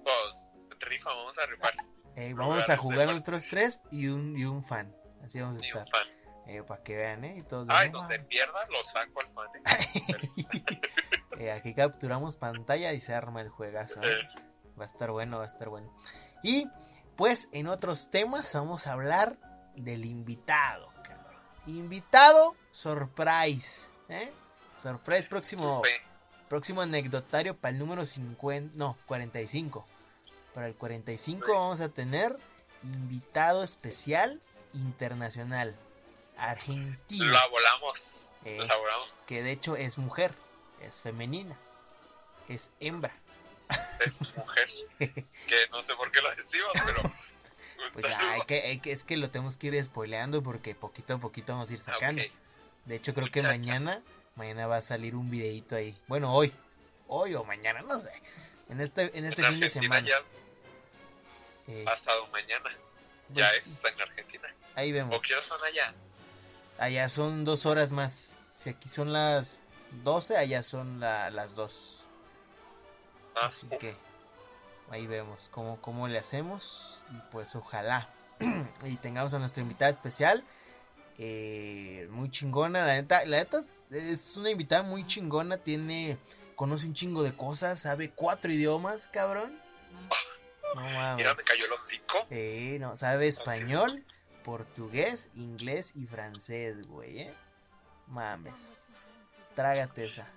Pues, 0.04 0.50
rifa, 0.80 1.10
vamos 1.14 1.38
a 1.38 1.46
rifar. 1.46 1.74
Ey, 2.16 2.34
vamos 2.34 2.70
a 2.70 2.78
jugar 2.78 3.08
nosotros 3.10 3.46
tres 3.50 3.82
y 3.92 4.08
un, 4.08 4.36
y 4.38 4.46
un 4.46 4.64
fan. 4.64 4.96
Así 5.24 5.40
vamos 5.40 5.58
a 5.58 5.60
un 5.60 5.66
estar. 5.66 5.88
fan. 5.90 6.08
Eh, 6.48 6.64
para 6.64 6.82
que 6.82 6.96
vean, 6.96 7.26
¿eh? 7.26 7.36
Y 7.38 7.42
todos 7.42 7.68
Ay, 7.70 7.90
"No 7.92 8.00
donde 8.00 8.16
mames". 8.20 8.30
pierda, 8.30 8.66
lo 8.70 8.82
saco 8.84 9.20
al 9.20 9.28
fan. 9.34 9.48
¿eh? 11.38 11.52
Aquí 11.52 11.74
capturamos 11.74 12.36
pantalla 12.36 12.94
y 12.94 13.00
se 13.00 13.14
arma 13.14 13.42
el 13.42 13.50
juegazo. 13.50 14.02
Va 14.80 14.84
a 14.84 14.86
estar 14.86 15.12
bueno, 15.12 15.38
va 15.40 15.44
a 15.44 15.48
estar 15.48 15.70
bueno. 15.70 15.92
Y 16.44 16.68
pues 17.16 17.50
en 17.52 17.68
otros 17.68 18.10
temas 18.12 18.54
vamos 18.54 18.86
a 18.88 18.94
hablar 18.94 19.38
del 19.76 20.06
invitado, 20.06 20.90
cabrón. 21.04 21.36
Invitado 21.66 22.56
surprise, 22.72 23.88
¿eh? 24.10 24.32
Surprise 24.78 25.28
próximo, 25.28 25.82
próximo 26.48 26.82
anecdotario 26.82 27.58
para 27.58 27.72
el 27.74 27.80
número 27.80 28.06
50, 28.06 28.74
no, 28.76 28.98
45. 29.08 29.86
Para 30.54 30.68
el 30.68 30.76
45 30.76 31.46
Sí. 31.46 31.52
vamos 31.52 31.82
a 31.82 31.90
tener 31.90 32.38
invitado 32.84 33.64
especial 33.64 34.40
internacional, 34.74 35.76
Argentina, 36.38 37.26
La 37.32 37.48
volamos. 37.48 38.26
eh, 38.46 38.58
La 38.68 38.76
volamos. 38.78 39.08
que 39.26 39.42
de 39.44 39.52
hecho 39.52 39.76
es 39.76 39.98
mujer, 39.98 40.34
es 40.82 41.02
femenina, 41.02 41.56
es 42.48 42.72
hembra. 42.80 43.14
Es 44.06 44.20
mujer. 44.36 44.70
que 45.00 45.68
no 45.72 45.84
sé 45.84 45.96
por 45.96 46.12
qué 46.12 46.22
lo 46.22 46.30
decimos, 46.30 46.72
pero. 46.86 47.02
Pues 47.94 48.06
ya, 48.08 48.32
hay 48.34 48.42
que, 48.42 48.62
hay 48.64 48.80
que- 48.80 48.92
es 48.92 49.04
que 49.04 49.18
lo 49.18 49.30
tenemos 49.30 49.56
que 49.56 49.68
ir 49.68 49.84
spoileando 49.86 50.42
porque 50.42 50.74
poquito 50.74 51.14
a 51.14 51.18
poquito 51.20 51.54
vamos 51.54 51.70
a 51.70 51.74
ir 51.74 51.80
sacando. 51.80 52.24
De 52.86 52.96
hecho, 52.96 53.14
creo 53.14 53.30
que 53.30 53.44
mañana, 53.44 54.02
mañana 54.36 54.66
va 54.66 54.78
a 54.78 54.82
salir 54.82 55.16
un 55.16 55.30
videito 55.30 55.76
ahí. 55.76 55.96
Bueno, 56.08 56.34
hoy, 56.34 56.52
hoy 57.08 57.36
o 57.36 57.44
mañana, 57.44 57.84
no 57.84 58.00
sé. 58.00 58.10
En 58.70 58.82
este, 58.82 59.16
en 59.16 59.26
este 59.26 59.44
En 59.44 59.48
fin 59.50 59.60
de 59.60 59.70
semana. 59.70 60.08
ya 60.08 60.16
Eh, 61.68 61.84
pasado 61.86 62.28
mañana. 62.28 62.70
Ya 63.30 63.48
pues, 63.52 63.68
es 63.68 63.82
en 63.86 64.02
Argentina. 64.02 64.48
Ahí 64.74 64.92
vemos. 64.92 65.16
¿O 65.16 65.22
qué 65.22 65.34
son 65.48 65.64
allá? 65.64 65.94
Allá 66.80 67.10
son 67.10 67.46
dos 67.46 67.66
horas 67.68 67.92
más. 67.92 68.12
Si 68.14 68.70
aquí 68.72 68.90
son 68.90 69.14
las 69.14 69.60
12, 70.04 70.38
allá 70.38 70.64
son 70.64 71.00
la- 71.00 71.30
las 71.30 71.56
2. 71.56 72.06
Ah, 73.36 73.48
Así 73.48 73.68
que 73.80 73.96
ahí 74.90 75.06
vemos 75.08 75.50
cómo, 75.52 75.80
cómo 75.82 76.08
le 76.08 76.20
hacemos. 76.20 77.04
Y 77.12 77.20
pues 77.32 77.56
ojalá. 77.56 78.10
y 78.86 78.96
tengamos 78.98 79.34
a 79.34 79.40
nuestra 79.40 79.62
invitada 79.64 79.92
especial. 79.92 80.44
eh, 81.20 82.08
muy 82.12 82.30
chingona. 82.30 82.86
La 82.86 82.94
neta, 82.94 83.26
la 83.26 83.38
neta 83.38 83.60
es- 83.92 84.38
una 84.38 84.50
invitada 84.52 84.84
muy 84.84 85.06
chingona. 85.06 85.58
Tiene. 85.58 86.18
Conoce 86.56 86.86
un 86.88 86.94
chingo 86.94 87.24
de 87.24 87.36
cosas. 87.36 87.80
Sabe 87.80 88.12
cuatro 88.12 88.52
idiomas, 88.52 89.08
cabrón. 89.08 89.60
No 90.76 90.82
mames. 90.82 91.18
Mira, 91.18 91.34
me 91.34 91.44
cayó 91.44 91.66
el 91.66 91.72
hocico. 91.74 92.26
Sí, 92.30 92.78
no, 92.80 92.96
sabe 92.96 93.28
español, 93.28 94.04
portugués, 94.44 95.30
inglés 95.36 95.94
y 95.96 96.06
francés, 96.06 96.86
güey, 96.88 97.20
¿eh? 97.22 97.34
Mames. 98.08 98.87
Trágate 99.58 100.06
esa. 100.06 100.28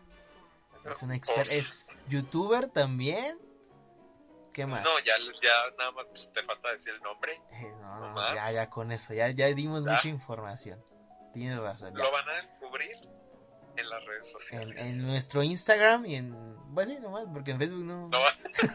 Es 0.91 1.03
una 1.03 1.15
experta. 1.15 1.43
Pues, 1.43 1.53
Es 1.53 1.87
youtuber 2.09 2.69
también. 2.69 3.39
¿Qué 4.55 4.65
más? 4.65 4.83
No, 4.83 4.99
ya, 5.01 5.13
ya 5.43 5.53
nada 5.79 5.93
más 5.93 6.07
pues, 6.11 6.33
te 6.33 6.43
falta 6.43 6.73
decir 6.73 6.95
el 6.95 7.03
nombre. 7.03 7.35
Eh, 7.53 7.73
no, 7.83 8.35
ya, 8.35 8.51
ya 8.51 8.71
con 8.71 8.91
eso. 8.93 9.13
Ya, 9.13 9.29
ya 9.29 9.47
dimos 9.49 9.85
Ya. 9.85 9.93
mucha 9.93 10.09
información. 10.09 10.83
Tienes 11.35 11.59
razón. 11.61 11.93
ya. 11.95 12.03
Lo 12.03 12.11
van 12.11 12.27
a 12.31 12.33
descubrir 12.33 12.97
en 13.77 13.89
las 13.91 14.05
redes 14.05 14.27
En, 14.27 14.33
sociales. 14.33 14.81
en 14.83 15.07
nuestro 15.07 15.43
Instagram 15.43 16.07
y 16.07 16.17
en. 16.17 16.51
Pues 16.75 16.89
sí, 16.89 16.99
nomás, 17.01 17.27
porque 17.33 17.51
en 17.53 17.59
Facebook 17.59 17.85
no, 17.85 18.09
No, 18.09 18.19
en 18.63 18.71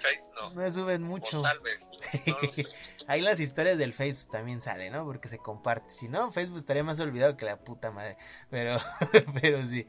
Face 0.00 0.30
no. 0.34 0.50
no 0.54 0.70
suben 0.70 1.04
O 1.04 1.06
mucho. 1.06 1.42
tal 1.42 1.58
vez. 1.60 1.86
No 2.26 2.38
lo 2.42 2.52
sé. 2.52 2.66
Ahí 3.06 3.20
las 3.20 3.40
historias 3.40 3.76
del 3.78 3.92
Facebook 3.92 4.30
también 4.30 4.60
salen, 4.62 4.92
¿no? 4.92 5.04
Porque 5.04 5.28
se 5.28 5.38
comparte. 5.38 5.90
Si 5.92 6.08
no, 6.08 6.30
Facebook 6.32 6.58
estaría 6.58 6.82
más 6.84 6.98
olvidado 7.00 7.36
que 7.36 7.44
la 7.44 7.58
puta 7.58 7.90
madre. 7.90 8.16
Pero, 8.50 8.78
pero 9.42 9.62
sí. 9.64 9.86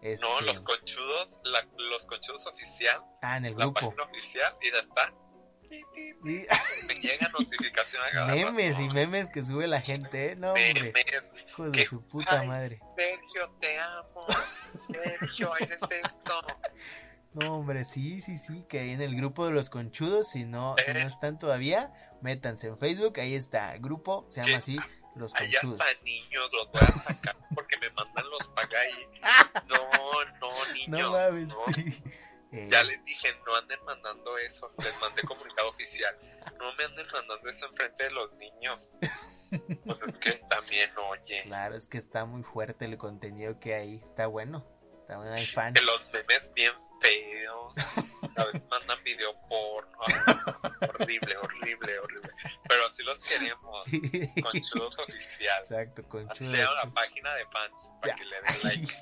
Este, 0.00 0.26
No, 0.26 0.40
los 0.40 0.60
conchudos, 0.62 1.40
la- 1.44 1.64
los 1.76 2.04
conchudos 2.06 2.46
oficial, 2.48 3.00
Ah, 3.22 3.36
en 3.36 3.44
el 3.44 3.52
la 3.56 3.66
grupo. 3.66 3.80
página 3.90 4.02
oficial, 4.02 4.56
y 4.60 4.72
ya 4.72 4.78
está. 4.80 5.14
Cada 8.12 8.26
memes 8.34 8.80
y 8.80 8.88
memes 8.90 9.28
que 9.28 9.42
sube 9.42 9.66
la 9.66 9.80
gente, 9.80 10.32
¿eh? 10.32 10.36
No, 10.36 10.48
hombre. 10.48 10.92
Hijos 11.48 11.72
de 11.72 11.86
su 11.86 12.06
puta 12.06 12.40
ay. 12.40 12.48
madre. 12.48 12.80
Sergio, 12.96 13.50
te 13.60 13.78
amo. 13.78 14.26
Sergio, 14.78 15.52
eres 15.58 15.82
esto. 15.90 16.40
No, 17.34 17.56
hombre, 17.56 17.86
sí, 17.86 18.20
sí, 18.20 18.36
sí. 18.36 18.66
Que 18.68 18.80
ahí 18.80 18.90
en 18.90 19.00
el 19.00 19.16
grupo 19.16 19.46
de 19.46 19.52
los 19.52 19.70
conchudos, 19.70 20.28
si 20.28 20.44
no, 20.44 20.76
si 20.84 20.92
no 20.92 20.98
Eh. 21.00 21.04
están 21.06 21.38
todavía, 21.38 21.90
métanse 22.20 22.66
en 22.66 22.76
Facebook. 22.76 23.18
Ahí 23.20 23.34
está. 23.34 23.74
El 23.74 23.80
grupo 23.80 24.26
se 24.28 24.42
llama 24.44 24.58
así: 24.58 24.76
Los 25.14 25.34
Allá 25.36 25.58
Conchudos. 25.62 25.78
para 25.78 25.94
niños, 26.02 26.50
los 26.52 26.70
voy 26.70 26.82
a 26.82 26.92
sacar 26.92 27.34
porque 27.54 27.78
me 27.78 27.88
mandan 27.96 28.28
los 28.28 28.48
pagay. 28.48 28.90
No, 29.66 29.78
no, 30.42 30.74
niños. 30.74 30.88
No 30.88 31.10
mames. 31.10 31.48
no. 31.48 31.56
sí. 31.74 32.02
Eh, 32.52 32.68
Ya 32.70 32.82
les 32.84 33.02
dije, 33.04 33.28
no 33.46 33.54
anden 33.56 33.82
mandando 33.84 34.36
eso. 34.38 34.72
Les 34.78 34.98
mandé 35.00 35.22
comunicado 35.22 35.70
oficial. 35.70 36.16
No 36.58 36.72
me 36.74 36.84
anden 36.84 37.06
mandando 37.12 37.48
eso 37.48 37.66
enfrente 37.66 38.04
de 38.04 38.10
los 38.10 38.32
niños. 38.34 38.88
Pues 39.84 40.02
es 40.02 40.16
que 40.18 40.32
también, 40.50 40.90
oye. 41.10 41.40
Claro, 41.42 41.74
es 41.76 41.86
que 41.88 41.98
está 41.98 42.24
muy 42.24 42.42
fuerte 42.42 42.84
el 42.86 42.96
contenido 42.98 43.58
que 43.58 43.74
hay. 43.74 43.96
Está 43.96 44.26
bueno. 44.26 44.66
Está 45.00 45.16
bueno, 45.16 45.32
hay 45.32 45.46
fans. 45.46 45.78
Que 45.78 45.84
los 45.84 46.12
memes 46.12 46.52
bien 46.54 46.72
feos. 47.02 47.74
A 48.36 48.44
veces 48.44 48.62
mandan 48.70 49.02
video 49.04 49.34
porno. 49.48 49.98
Horrible, 50.88 51.36
horrible, 51.36 51.98
horrible. 51.98 52.30
Pero 52.68 52.86
así 52.86 53.02
los 53.02 53.18
queremos. 53.18 53.84
Conchudos 54.42 54.98
oficial. 54.98 55.60
Exacto, 55.60 56.02
conchudos. 56.08 56.40
le 56.52 56.58
llaman 56.58 56.76
la 56.84 56.90
página 56.94 57.34
de 57.34 57.46
fans 57.46 57.90
para 58.00 58.12
Ya. 58.12 58.16
que 58.16 58.24
le 58.24 58.36
den 58.36 58.62
like. 58.62 58.94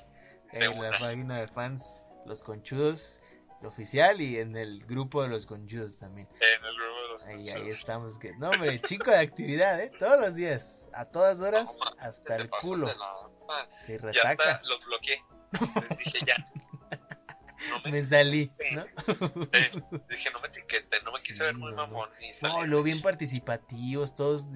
en 0.53 0.81
la 0.91 0.99
página 0.99 1.39
de 1.39 1.47
fans, 1.47 2.01
los 2.25 2.41
conchudos, 2.41 3.21
el 3.61 3.67
oficial 3.67 4.19
y 4.21 4.39
en 4.39 4.55
el 4.57 4.83
grupo 4.85 5.21
de 5.23 5.29
los 5.29 5.45
conchudos 5.45 5.97
también. 5.99 6.27
En 6.33 6.65
el 6.65 6.75
grupo 6.75 7.01
de 7.01 7.07
los 7.09 7.25
Ahí, 7.25 7.61
ahí 7.61 7.67
estamos. 7.67 8.17
Que... 8.17 8.33
No, 8.37 8.49
hombre, 8.49 8.81
chico 8.81 9.11
de 9.11 9.17
actividad, 9.19 9.79
¿eh? 9.81 9.91
Todos 9.99 10.19
los 10.19 10.35
días, 10.35 10.87
a 10.93 11.05
todas 11.05 11.39
horas, 11.41 11.77
No, 11.79 11.91
hasta 11.99 12.35
el 12.37 12.49
culo. 12.49 12.87
Se 13.73 13.97
Ya 13.97 14.05
retaca. 14.05 14.51
hasta 14.55 14.67
los 14.67 14.85
bloqueé. 14.85 15.23
Les 15.89 15.97
dije 15.99 16.19
ya. 16.25 16.37
No 17.69 17.79
me, 17.85 17.91
Me 17.91 18.03
salí, 18.03 18.51
¿no? 18.71 18.81
eh, 19.51 19.71
dije, 20.09 20.31
no 20.31 20.39
me 20.39 20.47
etiqueten, 20.47 21.03
no 21.03 21.11
me 21.11 21.19
Sí, 21.19 21.27
quise 21.27 21.43
ver 21.43 21.55
muy 21.55 21.71
mamón. 21.73 22.09
Ni 22.19 22.31
No, 22.41 22.65
luego 22.65 22.83
bien 22.83 23.01
participativos, 23.03 24.15
todos 24.15 24.47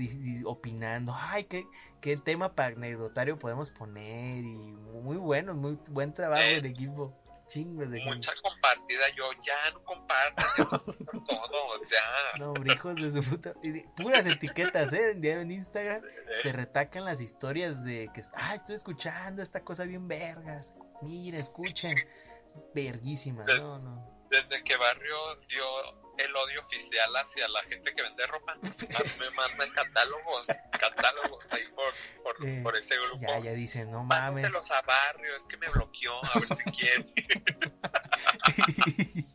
opinando. 0.45 1.13
Ay, 1.15 1.43
qué, 1.43 1.65
qué 2.01 2.17
tema 2.17 2.55
para 2.55 2.75
anecdotario 2.75 3.37
podemos 3.37 3.69
poner. 3.69 4.43
Y 4.43 4.47
muy 4.47 5.17
bueno, 5.17 5.53
muy 5.53 5.77
buen 5.89 6.13
trabajo 6.13 6.41
Eh, 6.41 6.55
del 6.55 6.65
equipo. 6.65 7.15
Chingos 7.47 7.89
de 7.91 7.99
gente. 7.99 8.15
Mucha 8.15 8.33
compartida, 8.41 9.03
yo 9.15 9.25
ya 9.45 9.71
no 9.71 9.83
comparto, 9.83 10.43
ya 10.57 10.63
no 11.13 11.23
todo, 11.23 11.83
ya. 11.89 12.39
No, 12.39 12.53
hijos 12.73 12.95
de 12.95 13.11
su 13.11 13.29
puta. 13.29 13.53
Puras 13.95 14.25
etiquetas, 14.25 14.91
¿eh? 14.93 15.11
En 15.11 15.21
diario 15.21 15.41
en 15.43 15.51
Instagram. 15.51 16.03
Eh, 16.03 16.37
Se 16.41 16.51
retacan 16.51 17.05
las 17.05 17.21
historias 17.21 17.83
de 17.83 18.09
que. 18.13 18.21
Ah, 18.33 18.55
estoy 18.55 18.75
escuchando 18.75 19.41
esta 19.41 19.63
cosa 19.63 19.83
bien 19.85 20.07
vergas. 20.07 20.73
Mira, 21.01 21.37
escuchen. 21.37 21.95
verguísima. 22.73 23.43
Des- 23.45 23.61
No, 23.61 23.79
no. 23.79 24.14
Desde 24.41 24.63
que 24.63 24.77
Barrio 24.77 25.35
dio 25.47 25.65
el 26.17 26.35
odio 26.35 26.61
oficial 26.61 27.13
hacia 27.17 27.47
la 27.49 27.61
gente 27.63 27.93
que 27.93 28.01
vende 28.01 28.25
ropa, 28.27 28.53
a 28.53 28.55
mí 28.55 28.61
me 29.19 29.29
mandan 29.35 29.69
catálogos, 29.71 30.47
catálogos 30.79 31.51
ahí 31.51 31.67
por, 31.75 31.93
por, 32.23 32.47
Eh, 32.47 32.61
por 32.63 32.75
ese 32.77 32.95
grupo. 32.97 33.19
Ya, 33.21 33.39
ya 33.39 33.51
dicen, 33.51 33.91
no 33.91 34.03
mames. 34.03 34.29
Pásenselos 34.41 34.71
a 34.71 34.81
Barrio, 34.81 35.35
es 35.35 35.45
que 35.47 35.57
me 35.57 35.67
bloqueó, 35.69 36.13
a 36.23 36.39
ver 36.39 36.47
si 36.47 36.71
quiere. 36.71 37.13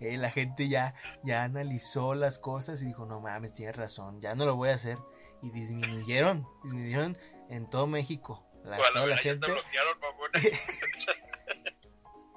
Eh, 0.00 0.16
la 0.18 0.30
gente 0.30 0.68
ya, 0.68 0.94
ya 1.22 1.44
analizó 1.44 2.14
las 2.14 2.38
cosas 2.38 2.82
y 2.82 2.86
dijo, 2.86 3.06
no 3.06 3.20
mames, 3.20 3.54
tienes 3.54 3.74
razón, 3.76 4.20
ya 4.20 4.34
no 4.34 4.44
lo 4.44 4.56
voy 4.56 4.68
a 4.70 4.74
hacer. 4.74 4.98
Y 5.40 5.50
disminuyeron, 5.50 6.46
disminuyeron 6.62 7.16
en 7.48 7.70
todo 7.70 7.86
México. 7.86 8.44
La, 8.64 8.78
O 8.78 8.82
a 8.82 8.86
la 8.88 8.92
toda 8.92 9.06
la 9.06 9.16
verdad 9.16 9.16
ya 9.16 9.22
te 9.22 9.30
gente. 9.30 9.52
bloquearon. 9.52 9.98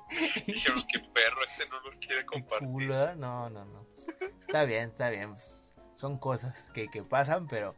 Dijeron 0.47 0.83
que 0.91 0.99
perro, 0.99 1.43
este 1.43 1.67
no 1.69 1.79
los 1.81 1.97
quiere 1.99 2.25
compartir. 2.25 2.67
culo, 2.69 3.09
¿eh? 3.09 3.15
No, 3.15 3.49
no, 3.49 3.65
no. 3.65 3.87
Está 4.39 4.63
bien, 4.63 4.89
está 4.89 5.09
bien. 5.09 5.31
pues, 5.33 5.73
son 5.95 6.17
cosas 6.17 6.71
que, 6.73 6.87
que 6.89 7.03
pasan, 7.03 7.47
pero 7.47 7.75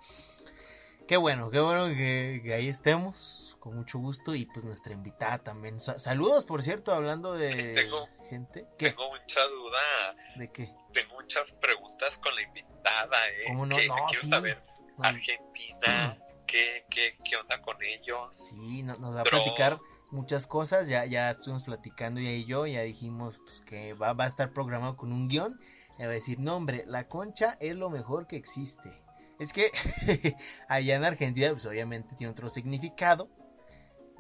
qué 1.08 1.18
bueno, 1.18 1.50
qué 1.50 1.60
bueno 1.60 1.88
que, 1.88 2.42
que 2.44 2.54
ahí 2.54 2.68
estemos. 2.70 3.46
Con 3.60 3.76
mucho 3.76 4.00
gusto. 4.00 4.36
Y 4.36 4.46
pues 4.46 4.64
nuestra 4.64 4.94
invitada 4.94 5.40
también. 5.40 5.82
Sa- 5.82 6.00
saludos, 6.00 6.46
por 6.46 6.64
cierto, 6.64 6.94
hablando 6.94 7.34
de 7.34 7.74
Tengo- 7.74 8.08
gente. 8.30 8.66
¿Qué? 8.78 8.92
Tengo 8.92 9.10
mucha 9.10 9.44
duda, 9.48 10.16
¿De 10.38 10.50
qué? 10.52 10.74
tengo 10.94 11.16
muchas 11.16 11.52
preguntas 11.62 12.18
con 12.20 12.34
la 12.36 12.42
invitada, 12.42 13.28
¿eh? 13.30 13.44
¿Cómo 13.48 13.66
no? 13.66 13.76
No, 13.76 13.96
quiero 14.08 14.22
sí. 14.22 14.30
saber, 14.30 14.64
No, 14.98 15.04
Argentina, 15.04 16.18
¿qué, 16.52 16.86
qué, 16.90 17.18
¿qué 17.24 17.36
onda 17.38 17.62
con 17.62 17.78
ellos? 17.84 18.28
sí, 18.36 18.84
no- 18.84 18.96
nos 18.96 19.16
va 19.16 19.22
a 19.22 19.24
platicar 19.24 19.80
muchas 20.12 20.48
cosas. 20.48 20.88
Ya, 20.88 21.06
ya 21.06 21.32
estuvimos 21.32 21.64
platicando 21.64 22.20
ella 22.20 22.32
y 22.32 22.46
yo. 22.46 22.66
Ya 22.68 22.82
dijimos 22.82 23.40
pues, 23.44 23.62
que 23.62 23.94
va, 23.94 24.14
va 24.14 24.26
a 24.26 24.28
estar 24.28 24.52
programado 24.54 24.98
con 24.98 25.12
un 25.12 25.28
guion. 25.28 25.60
Y 25.98 26.04
va 26.04 26.10
a 26.10 26.12
decir, 26.14 26.40
no, 26.40 26.56
hombre, 26.56 26.84
la 26.88 27.08
concha 27.08 27.58
es 27.60 27.76
lo 27.76 27.90
mejor 27.90 28.28
que 28.28 28.38
existe. 28.38 29.02
Es 29.40 29.54
que 29.54 29.72
allá 30.68 30.96
en 30.96 31.04
Argentina, 31.06 31.50
pues 31.52 31.66
obviamente 31.66 32.16
tiene 32.16 32.32
otro 32.32 32.50
significado. 32.50 33.30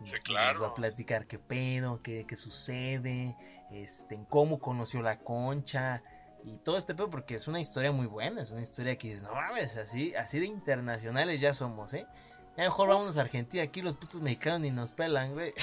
Sí, 0.03 0.17
claro. 0.23 0.59
Nos 0.59 0.67
va 0.67 0.71
a 0.71 0.73
platicar 0.73 1.27
qué 1.27 1.39
pedo, 1.39 2.01
qué, 2.01 2.25
qué 2.25 2.35
sucede, 2.37 3.35
este, 3.71 4.19
cómo 4.29 4.59
conoció 4.59 5.01
la 5.01 5.19
concha 5.19 6.03
y 6.43 6.57
todo 6.57 6.77
este 6.77 6.95
pedo, 6.95 7.09
porque 7.09 7.35
es 7.35 7.47
una 7.47 7.59
historia 7.59 7.91
muy 7.91 8.07
buena, 8.07 8.41
es 8.41 8.51
una 8.51 8.61
historia 8.61 8.97
que 8.97 9.09
dices, 9.09 9.23
no 9.23 9.33
mames, 9.33 9.77
así, 9.77 10.15
así 10.15 10.39
de 10.39 10.45
internacionales 10.45 11.39
ya 11.41 11.53
somos, 11.53 11.93
¿eh? 11.93 12.05
Ya 12.57 12.63
mejor 12.63 12.89
vámonos 12.89 13.17
a 13.17 13.21
Argentina, 13.21 13.63
aquí 13.63 13.81
los 13.81 13.95
putos 13.95 14.21
mexicanos 14.21 14.61
ni 14.61 14.71
nos 14.71 14.91
pelan, 14.91 15.33
güey. 15.33 15.53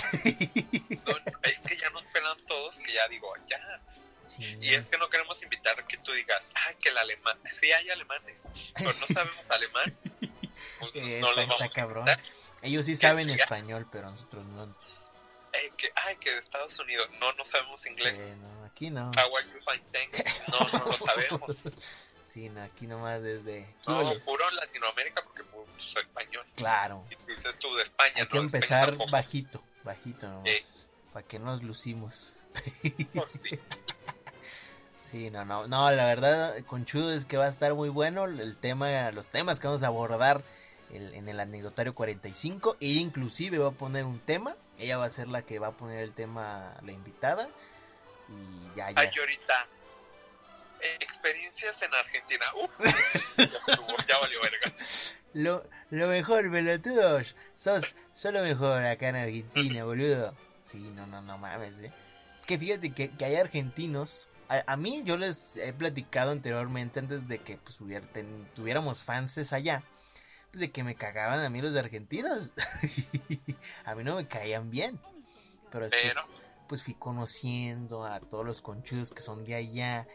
No, 1.07 1.13
es 1.43 1.61
que 1.61 1.77
ya 1.77 1.91
nos 1.91 2.05
pelan 2.05 2.37
todos, 2.47 2.79
que 2.79 2.93
ya 2.93 3.07
digo, 3.09 3.29
ya. 3.47 3.81
Sí. 4.27 4.57
Y 4.61 4.75
es 4.75 4.89
que 4.89 4.99
no 4.99 5.09
queremos 5.09 5.43
invitar 5.43 5.87
que 5.87 5.99
tú 5.99 6.13
digas, 6.13 6.53
ay, 6.67 6.75
que 6.77 6.89
el 6.89 6.99
alemán, 6.99 7.39
sí 7.45 7.71
hay 7.71 7.91
alemanes, 7.91 8.43
pero 8.75 8.93
no 8.93 9.07
sabemos 9.07 9.45
alemán. 9.49 9.95
Pues 10.79 10.91
Eh, 10.95 11.19
no 11.21 11.29
está, 11.31 11.41
los 11.43 11.49
vamos 11.49 11.75
cabrón. 11.75 12.07
Ellos 12.63 12.87
sí 12.87 12.97
saben 12.97 13.29
español, 13.31 13.87
pero 13.93 14.11
nosotros 14.11 14.45
no. 14.47 14.65
entonces, 14.65 15.06
Eh, 15.65 15.73
que, 15.77 15.89
ay, 16.07 16.17
que 16.17 16.31
de 16.33 16.39
Estados 16.39 16.79
Unidos, 16.79 17.09
no, 17.21 17.33
no 17.33 17.45
sabemos 17.45 17.85
inglés. 17.87 18.19
eh, 18.19 18.37
no, 18.41 18.65
aquí 18.65 18.91
no. 18.91 19.11
How 19.11 19.37
are 19.37 19.47
you. 19.49 19.59
No, 20.49 20.79
no 20.79 20.85
lo 20.87 20.93
sabemos. 20.99 21.51
Sí, 22.29 22.51
no, 22.51 22.63
aquí 22.63 22.87
nomás 22.87 23.23
desde... 23.23 23.63
No, 23.87 24.01
¿Qué 24.01 24.05
hueles? 24.09 24.25
puro 24.25 24.51
Latinoamérica 24.51 25.23
porque 25.25 25.43
pues, 25.45 25.97
español. 25.97 26.45
Claro. 26.55 27.03
Y 27.11 27.33
dices 27.33 27.57
tú 27.59 27.75
de 27.77 27.83
España, 27.85 28.13
Hay 28.17 28.27
que 28.27 28.37
¿no? 28.37 28.45
España 28.45 28.59
empezar 28.59 28.89
tampoco. 28.91 29.11
bajito, 29.11 29.65
bajito 29.85 30.29
nomás. 30.29 30.47
Eh. 30.51 30.63
Para 31.15 31.27
que 31.27 31.39
nos 31.39 31.63
lucimos. 31.63 32.43
Pues 33.15 33.33
sí. 33.33 33.59
Sí, 35.11 35.31
no, 35.31 35.45
no, 35.45 35.67
no, 35.69 35.91
la 35.93 36.05
verdad, 36.05 36.57
conchudo 36.67 37.13
es 37.13 37.25
que 37.25 37.37
va 37.37 37.47
a 37.47 37.49
estar 37.49 37.75
muy 37.75 37.89
bueno 37.89 38.25
el 38.25 38.57
tema, 38.57 39.11
los 39.13 39.29
temas 39.29 39.61
que 39.61 39.69
vamos 39.69 39.85
a 39.85 39.87
abordar 39.87 40.43
el- 40.91 41.15
en 41.15 41.29
el 41.29 41.39
anecdotario 41.39 41.95
45. 41.95 42.77
Ella 42.81 43.01
inclusive 43.01 43.59
va 43.59 43.69
a 43.69 43.73
poner 43.73 44.05
un 44.05 44.19
tema, 44.19 44.57
ella 44.79 44.97
va 44.99 45.07
a 45.07 45.11
ser 45.11 45.29
la 45.29 45.43
que 45.43 45.59
va 45.59 45.69
a 45.69 45.77
poner 45.77 46.03
el 46.03 46.13
tema, 46.15 46.77
la 46.83 46.93
invitada. 46.93 47.49
Y 48.29 48.77
ya, 48.77 48.91
ya. 48.91 49.01
Ay, 49.01 49.11
ahorita. 49.19 49.67
experiencias 51.01 51.81
en 51.83 51.95
Argentina. 51.95 52.45
Uf, 52.63 52.71
ya, 53.39 53.45
ya 54.09 54.19
valió 54.19 54.41
verga. 54.43 54.73
Lo, 55.35 55.65
lo 55.91 56.09
mejor, 56.09 56.51
pelotudos. 56.51 57.35
Sos, 57.55 57.97
sos 58.15 58.33
lo 58.33 58.43
mejor 58.43 58.85
acá 58.85 59.09
en 59.09 59.17
Argentina, 59.17 59.85
boludo. 59.85 60.35
Sí, 60.65 60.91
no, 60.95 61.07
no, 61.07 61.23
no 61.23 61.39
mames, 61.39 61.79
eh. 61.79 61.93
Es 62.39 62.47
que 62.47 62.59
fíjate 62.59 62.93
que, 62.93 63.11
que 63.11 63.25
hay 63.25 63.37
argentinos. 63.37 64.29
A, 64.49 64.63
a 64.73 64.77
mí 64.77 65.03
yo 65.05 65.17
les 65.17 65.57
he 65.57 65.73
platicado 65.73 66.31
anteriormente, 66.33 66.99
antes 67.01 67.27
de 67.29 67.39
que 67.39 67.57
pues, 67.59 67.81
hubiera- 67.81 68.07
ten- 68.07 68.49
tuviéramos 68.55 69.03
fanses 69.05 69.53
allá, 69.53 69.83
pues 70.51 70.61
de 70.61 70.71
que 70.71 70.85
me 70.85 70.95
cagaban 70.95 71.41
a 71.45 71.51
mí 71.51 71.61
los 71.61 71.75
argentinos. 71.77 72.53
a 73.87 73.95
mí 73.95 74.05
no 74.05 74.17
me 74.17 74.29
caían 74.29 74.69
bien. 74.71 75.01
Pero 75.71 75.87
después, 75.89 76.15
Pero- 76.15 76.67
pues 76.69 76.83
fui 76.83 76.95
conociendo 76.95 78.05
a 78.05 78.21
todos 78.21 78.45
los 78.45 78.61
conchudos 78.61 79.11
que 79.13 79.23
son 79.23 79.45
de 79.45 79.55
allá, 79.55 80.07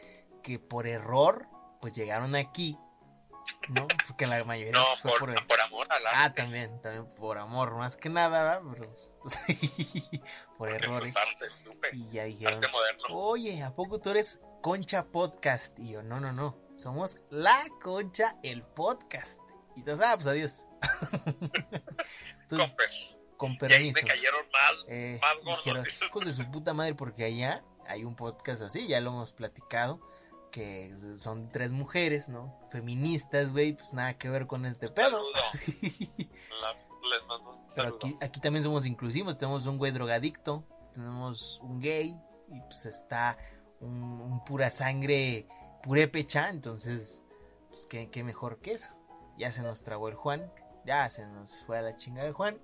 que 0.43 0.59
por 0.59 0.85
error, 0.87 1.47
pues 1.81 1.93
llegaron 1.93 2.35
aquí. 2.35 2.77
¿No? 3.69 3.87
Porque 4.07 4.27
la 4.27 4.43
mayoría 4.43 4.71
No, 4.71 4.85
pues, 4.85 4.99
fue 5.01 5.11
por, 5.19 5.33
por, 5.33 5.47
por 5.47 5.61
amor 5.61 5.87
al 5.89 6.03
Ah, 6.07 6.33
también, 6.33 6.79
también 6.81 7.07
por 7.15 7.37
amor, 7.39 7.75
más 7.75 7.97
que 7.97 8.07
nada, 8.09 8.59
¿verdad? 8.59 8.61
Pero, 8.71 8.93
por 10.57 10.69
porque, 10.69 10.75
errores. 10.75 11.13
pues, 11.13 11.27
arte, 11.27 11.45
supe. 11.63 11.89
Y 11.93 12.09
ya 12.11 12.23
dijeron, 12.25 12.61
oye, 13.09 13.63
¿a 13.63 13.73
poco 13.73 13.99
tú 13.99 14.11
eres 14.11 14.41
Concha 14.61 15.05
Podcast? 15.11 15.77
Y 15.79 15.91
yo, 15.91 16.03
no, 16.03 16.19
no, 16.19 16.31
no, 16.31 16.57
somos 16.77 17.17
La 17.29 17.57
Concha, 17.81 18.37
el 18.43 18.63
podcast. 18.63 19.39
Y 19.75 19.79
entonces, 19.79 20.05
ah, 20.07 20.13
pues 20.15 20.27
adiós. 20.27 20.67
entonces, 22.41 22.75
Con 23.41 23.51
Y 23.53 23.53
ahí 23.53 23.57
permiso. 23.59 23.99
me 24.03 24.07
cayeron 24.07 24.45
más. 24.51 24.85
Eh, 24.87 25.19
más 25.21 25.37
gordos. 25.43 25.65
dijeron, 25.65 25.85
hijos 26.07 26.25
de 26.25 26.33
su 26.33 26.51
puta 26.51 26.73
madre, 26.73 26.93
porque 26.95 27.23
allá 27.25 27.63
hay 27.87 28.03
un 28.03 28.15
podcast 28.15 28.61
así, 28.61 28.87
ya 28.87 28.99
lo 29.01 29.09
hemos 29.09 29.33
platicado, 29.33 29.99
que 30.51 30.95
son 31.17 31.49
tres 31.51 31.73
mujeres, 31.73 32.29
¿no? 32.29 32.59
Feministas, 32.69 33.51
güey, 33.51 33.73
pues 33.73 33.93
nada 33.93 34.17
que 34.17 34.29
ver 34.29 34.45
con 34.47 34.65
este 34.65 34.89
pedo. 34.89 35.19
Las- 36.61 36.87
les 37.09 37.27
mando 37.27 37.49
un 37.51 37.67
Pero 37.75 37.95
aquí, 37.95 38.15
aquí 38.21 38.39
también 38.39 38.63
somos 38.63 38.85
inclusivos, 38.85 39.37
tenemos 39.37 39.65
un 39.65 39.77
güey 39.79 39.91
drogadicto, 39.91 40.63
tenemos 40.93 41.59
un 41.63 41.79
gay 41.81 42.15
y 42.49 42.61
pues 42.61 42.85
está 42.85 43.37
un, 43.79 44.03
un 44.03 44.43
pura 44.45 44.69
sangre 44.69 45.47
purépecha, 45.81 46.49
entonces, 46.49 47.23
pues 47.69 47.87
qué, 47.87 48.09
qué 48.11 48.23
mejor 48.23 48.59
que 48.59 48.73
eso. 48.73 48.95
Ya 49.37 49.51
se 49.51 49.63
nos 49.63 49.81
trabó 49.81 50.09
el 50.09 50.15
Juan, 50.15 50.51
ya 50.85 51.09
se 51.09 51.25
nos 51.25 51.63
fue 51.65 51.79
a 51.79 51.81
la 51.81 51.95
chingada 51.95 52.27
el 52.27 52.33
Juan. 52.33 52.59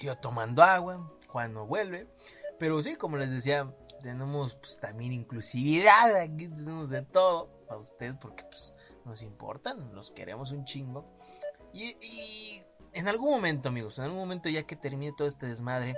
Yo 0.00 0.16
tomando 0.16 0.62
agua, 0.62 1.10
Juan 1.28 1.52
no 1.52 1.66
vuelve. 1.66 2.08
Pero 2.58 2.82
sí, 2.82 2.96
como 2.96 3.16
les 3.16 3.30
decía, 3.30 3.74
tenemos 4.00 4.54
pues 4.54 4.78
también 4.80 5.12
inclusividad, 5.12 6.14
aquí 6.16 6.48
tenemos 6.48 6.90
de 6.90 7.02
todo 7.02 7.48
para 7.66 7.80
ustedes 7.80 8.16
porque 8.16 8.44
pues 8.44 8.76
nos 9.04 9.22
importan, 9.22 9.94
los 9.94 10.10
queremos 10.10 10.52
un 10.52 10.64
chingo. 10.64 11.04
Y, 11.72 11.96
y 12.04 12.62
en 12.92 13.08
algún 13.08 13.30
momento, 13.30 13.68
amigos, 13.68 13.98
en 13.98 14.04
algún 14.04 14.18
momento 14.18 14.48
ya 14.48 14.64
que 14.64 14.76
termine 14.76 15.12
todo 15.16 15.28
este 15.28 15.46
desmadre, 15.46 15.94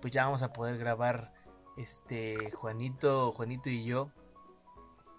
pues 0.00 0.12
ya 0.12 0.24
vamos 0.24 0.42
a 0.42 0.52
poder 0.52 0.78
grabar 0.78 1.32
este 1.76 2.50
Juanito, 2.52 3.32
Juanito 3.32 3.68
y 3.70 3.84
yo. 3.84 4.10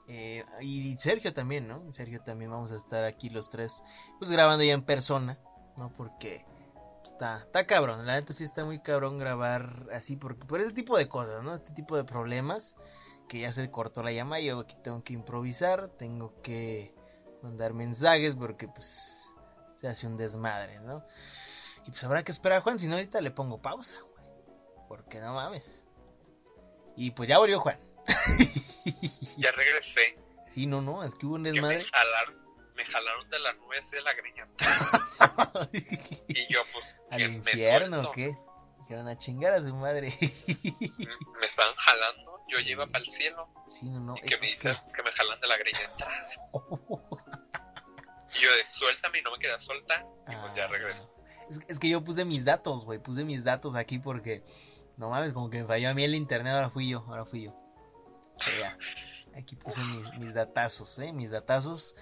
Eh, 0.07 0.45
y 0.61 0.97
Sergio 0.97 1.33
también, 1.33 1.67
¿no? 1.67 1.91
Sergio 1.91 2.21
también 2.21 2.51
vamos 2.51 2.71
a 2.71 2.75
estar 2.75 3.03
aquí 3.03 3.29
los 3.29 3.49
tres, 3.49 3.83
pues 4.19 4.31
grabando 4.31 4.63
ya 4.63 4.73
en 4.73 4.83
persona, 4.83 5.39
¿no? 5.75 5.91
Porque 5.95 6.45
está, 7.03 7.39
está 7.39 7.65
cabrón, 7.65 8.05
la 8.05 8.15
neta 8.15 8.33
sí 8.33 8.43
está 8.43 8.63
muy 8.63 8.79
cabrón 8.79 9.17
grabar 9.17 9.87
así, 9.93 10.15
porque 10.15 10.45
por 10.45 10.61
ese 10.61 10.73
tipo 10.73 10.97
de 10.97 11.07
cosas, 11.07 11.43
¿no? 11.43 11.53
Este 11.53 11.73
tipo 11.73 11.97
de 11.97 12.03
problemas, 12.03 12.75
que 13.27 13.41
ya 13.41 13.51
se 13.51 13.69
cortó 13.69 14.01
la 14.03 14.11
llama, 14.11 14.39
yo 14.39 14.59
aquí 14.59 14.77
tengo 14.81 15.03
que 15.03 15.13
improvisar, 15.13 15.89
tengo 15.89 16.41
que 16.41 16.93
mandar 17.41 17.73
mensajes 17.73 18.35
porque 18.35 18.67
pues 18.67 19.33
se 19.75 19.87
hace 19.87 20.07
un 20.07 20.17
desmadre, 20.17 20.79
¿no? 20.79 21.03
Y 21.85 21.91
pues 21.91 22.03
habrá 22.03 22.23
que 22.23 22.31
esperar 22.31 22.59
a 22.59 22.61
Juan, 22.61 22.79
si 22.79 22.87
no 22.87 22.95
ahorita 22.95 23.21
le 23.21 23.31
pongo 23.31 23.61
pausa, 23.61 23.95
güey. 24.01 24.25
Porque 24.87 25.19
no 25.19 25.33
mames. 25.33 25.83
Y 26.95 27.11
pues 27.11 27.29
ya 27.29 27.37
volvió 27.37 27.59
Juan. 27.59 27.86
Ya 29.37 29.51
regresé. 29.51 30.17
Sí, 30.49 30.65
no, 30.65 30.81
no, 30.81 31.03
es 31.03 31.13
que 31.15 31.25
hubo 31.25 31.35
un 31.35 31.43
Que 31.43 31.51
me 31.51 31.55
desmadre. 31.59 31.85
jalaron, 31.85 32.35
me 32.75 32.85
jalaron 32.85 33.29
de 33.29 33.39
la 33.39 33.53
nube 33.53 33.75
de 33.91 34.01
la 34.01 34.13
greña. 34.13 34.47
Y 36.27 36.51
yo, 36.53 36.61
pues, 36.73 36.95
Al 37.11 37.19
me 37.19 37.35
infierno. 37.37 37.99
¿o 38.01 38.11
qué? 38.11 38.35
Dijeron 38.81 39.07
a 39.07 39.17
chingar 39.17 39.53
a 39.53 39.61
su 39.61 39.75
madre. 39.75 40.13
Me 40.19 41.45
estaban 41.45 41.75
jalando. 41.75 42.41
Yo 42.49 42.59
iba 42.59 42.87
para 42.87 43.03
el 43.03 43.11
cielo. 43.11 43.49
sí, 43.67 43.89
no, 43.89 43.99
no. 43.99 44.15
Y 44.17 44.21
que 44.21 44.37
me 44.37 44.47
dicen 44.47 44.73
que... 44.95 45.03
me 45.03 45.11
jalan 45.11 45.39
de 45.41 45.47
la 45.47 45.57
greña. 45.57 45.79
Y 48.35 48.41
yo 48.41 48.55
de 48.55 48.65
suéltame 48.65 49.19
y 49.19 49.21
no 49.21 49.31
me 49.31 49.39
quería 49.39 49.57
soltar. 49.59 50.05
Y 50.27 50.35
pues 50.35 50.53
ya 50.53 50.65
Ah, 50.65 50.67
regresé. 50.67 51.03
Es, 51.49 51.59
es 51.67 51.79
que 51.79 51.87
yo 51.89 52.03
puse 52.03 52.25
mis 52.25 52.43
datos, 52.45 52.83
güey. 52.85 52.99
Puse 52.99 53.23
mis 53.23 53.43
datos 53.43 53.75
aquí 53.75 53.99
porque. 53.99 54.43
No 54.97 55.09
mames, 55.09 55.31
como 55.33 55.49
que 55.49 55.61
me 55.61 55.65
falló 55.67 55.89
a 55.89 55.93
mí 55.93 56.03
el 56.03 56.13
internet. 56.15 56.53
Ahora 56.53 56.69
fui 56.69 56.89
yo, 56.89 57.05
ahora 57.07 57.25
fui 57.25 57.43
yo. 57.45 57.55
Aquí 59.35 59.55
puse 59.55 59.79
mis, 59.81 60.13
mis 60.19 60.33
datazos, 60.33 60.97
¿eh? 60.99 61.13
Mis 61.13 61.29
datazos. 61.31 61.95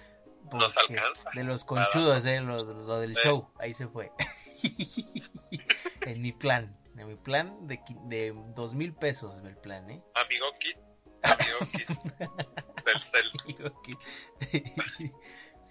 Nos 0.52 0.74
porque- 0.74 0.96
alcanza. 0.98 1.30
De 1.34 1.44
los 1.44 1.64
conchudos, 1.64 2.24
¿eh? 2.24 2.40
Lo, 2.40 2.56
lo 2.58 2.98
del 3.00 3.14
Sí. 3.16 3.22
show. 3.24 3.50
Ahí 3.58 3.74
se 3.74 3.88
fue. 3.88 4.10
en 6.02 6.22
mi 6.22 6.32
plan. 6.32 6.76
En 6.96 7.06
mi 7.08 7.16
plan 7.16 7.66
de, 7.66 7.80
de 8.04 8.34
dos 8.54 8.74
mil 8.74 8.94
pesos 8.94 9.38
el 9.44 9.56
plan, 9.58 9.90
¿eh? 9.90 10.02
Amigo 10.14 10.46
Kit. 10.58 10.78
Amigo 11.22 11.58
Kit. 11.72 11.88
Del 12.86 13.02
cel. 13.02 13.30
Digo 13.46 13.82
que- 13.82 14.72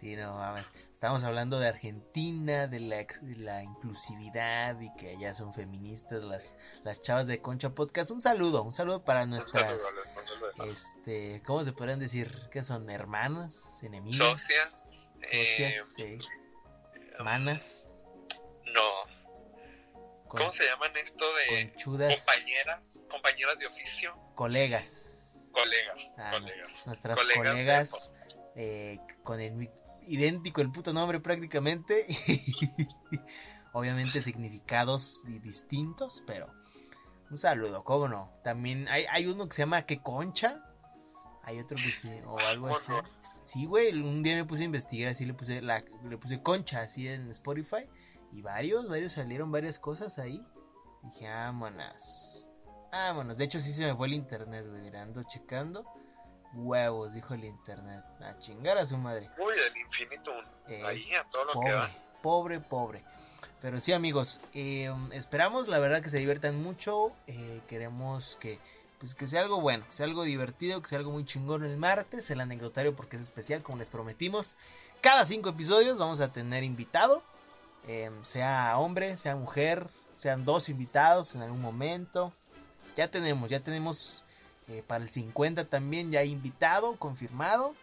sí, 0.05 0.15
no 0.15 0.35
mames. 0.35 0.71
Estamos 0.93 1.23
hablando 1.23 1.59
de 1.59 1.67
Argentina, 1.67 2.67
de 2.67 2.79
la, 2.79 2.97
de 2.97 3.35
la 3.37 3.63
inclusividad 3.63 4.79
y 4.79 4.93
que 4.95 5.11
allá 5.15 5.33
son 5.33 5.51
feministas 5.51 6.23
las, 6.23 6.55
las 6.83 7.01
chavas 7.01 7.25
de 7.25 7.41
Concha 7.41 7.71
Podcast. 7.71 8.11
Un 8.11 8.21
saludo, 8.21 8.61
un 8.61 8.71
saludo 8.71 9.03
para 9.03 9.25
nuestras, 9.25 9.81
saludo, 9.81 10.71
este, 10.71 11.41
¿cómo 11.43 11.63
se 11.63 11.73
podrían 11.73 11.97
decir? 11.99 12.31
¿Qué 12.51 12.61
son? 12.61 12.87
¿Hermanas? 12.89 13.79
¿Enemigas? 13.81 14.17
Socias. 14.41 15.11
Socias, 15.23 15.75
eh, 15.97 16.19
sí. 16.19 16.19
¿Manas? 17.19 17.97
No. 18.73 18.81
con- 20.27 20.39
¿Cómo 20.41 20.53
se 20.53 20.65
llaman 20.65 20.91
esto 20.97 21.25
de 21.35 21.71
Conchudas, 21.71 22.15
compañeras? 22.25 22.99
Compañeras 23.09 23.57
de 23.57 23.65
oficio. 23.65 24.15
colegas. 24.35 25.47
Colegas. 25.51 26.11
Ah, 26.17 26.31
no. 26.33 26.39
colegas. 26.41 26.83
Nuestras 26.85 27.17
Colegas 27.17 27.37
colegas 27.47 28.11
eh, 28.55 28.99
con 29.23 29.39
el 29.41 29.53
idéntico 30.07 30.61
el 30.61 30.71
puto 30.71 30.93
nombre 30.93 31.19
prácticamente. 31.19 32.05
Obviamente 33.73 34.21
significados 34.21 35.23
di- 35.25 35.39
distintos, 35.39 36.23
pero 36.25 36.47
un 37.29 37.37
saludo, 37.37 37.83
¿cómo 37.83 38.07
no? 38.07 38.31
También 38.43 38.87
hay, 38.87 39.05
hay 39.09 39.27
uno 39.27 39.47
que 39.47 39.55
se 39.55 39.61
llama 39.63 39.81
Que 39.83 40.01
Concha. 40.01 40.61
Hay 41.43 41.59
otro 41.59 41.77
que 41.77 41.91
sí, 41.91 42.09
o 42.25 42.39
algo 42.39 42.69
así. 42.69 42.91
Sí, 43.43 43.65
güey, 43.65 43.93
un 44.01 44.23
día 44.23 44.35
me 44.35 44.45
puse 44.45 44.63
a 44.63 44.65
investigar, 44.65 45.11
así 45.11 45.25
le 45.25 45.33
puse 45.35 45.61
la, 45.61 45.83
le 46.09 46.17
puse 46.17 46.41
Concha 46.41 46.81
así 46.81 47.07
en 47.07 47.29
Spotify 47.29 47.87
y 48.31 48.41
varios, 48.41 48.87
varios 48.89 49.13
salieron 49.13 49.51
varias 49.51 49.77
cosas 49.77 50.17
ahí. 50.17 50.43
Dije, 51.03 51.29
vámonos. 51.29 52.49
Vámonos. 52.91 53.37
De 53.37 53.43
hecho, 53.43 53.59
sí 53.59 53.73
se 53.73 53.85
me 53.85 53.95
fue 53.95 54.07
el 54.07 54.13
internet, 54.13 54.65
güey. 54.67 54.95
ando 54.95 55.21
checando. 55.23 55.85
Huevos, 56.55 57.13
dijo 57.13 57.33
el 57.33 57.43
internet. 57.45 58.03
A 58.21 58.37
chingar 58.39 58.77
a 58.77 58.85
su 58.85 58.97
madre. 58.97 59.29
Uy, 59.37 59.53
el 59.53 59.77
infinitum. 59.77 60.43
Eh, 60.67 60.83
Ahí 60.85 61.13
a 61.13 61.23
todo 61.29 61.45
lo 61.45 61.61
que 61.61 61.73
va. 61.73 61.87
Pobre, 62.21 62.59
pobre, 62.59 62.59
pobre. 62.59 63.03
Pero 63.61 63.79
sí, 63.79 63.93
amigos, 63.93 64.41
eh, 64.53 64.93
esperamos, 65.11 65.67
la 65.67 65.79
verdad, 65.79 66.01
que 66.01 66.09
se 66.09 66.17
diviertan 66.17 66.61
mucho. 66.61 67.11
eh, 67.27 67.61
queremos 67.67 68.37
que, 68.39 68.59
pues, 68.99 69.15
que 69.15 69.27
sea 69.27 69.41
algo 69.41 69.61
bueno, 69.61 69.85
que 69.85 69.91
sea 69.91 70.05
algo 70.05 70.23
divertido, 70.23 70.81
que 70.81 70.87
sea 70.89 70.99
algo 70.99 71.11
muy 71.11 71.25
chingón 71.25 71.63
el 71.63 71.77
martes, 71.77 72.29
el 72.31 72.41
anecdotario, 72.41 72.95
porque 72.95 73.15
es 73.15 73.21
especial, 73.21 73.61
como 73.63 73.77
les 73.77 73.89
prometimos. 73.89 74.55
Cada 75.01 75.23
cinco 75.25 75.49
episodios 75.49 75.97
vamos 75.99 76.19
a 76.19 76.31
tener 76.31 76.63
invitado, 76.63 77.23
sea 78.23 78.77
hombre, 78.77 79.17
sea 79.17 79.35
mujer, 79.35 79.87
sean 80.13 80.45
dos 80.45 80.69
invitados 80.69 81.35
en 81.35 81.41
algún 81.43 81.61
momento. 81.61 82.33
Ya 82.95 83.09
tenemos, 83.09 83.49
ya 83.49 83.59
tenemos 83.59 84.24
eh, 84.67 84.83
para 84.85 85.03
el 85.03 85.09
50 85.09 85.65
también 85.65 86.11
ya 86.11 86.23
invitado, 86.23 86.95
confirmado. 86.97 87.75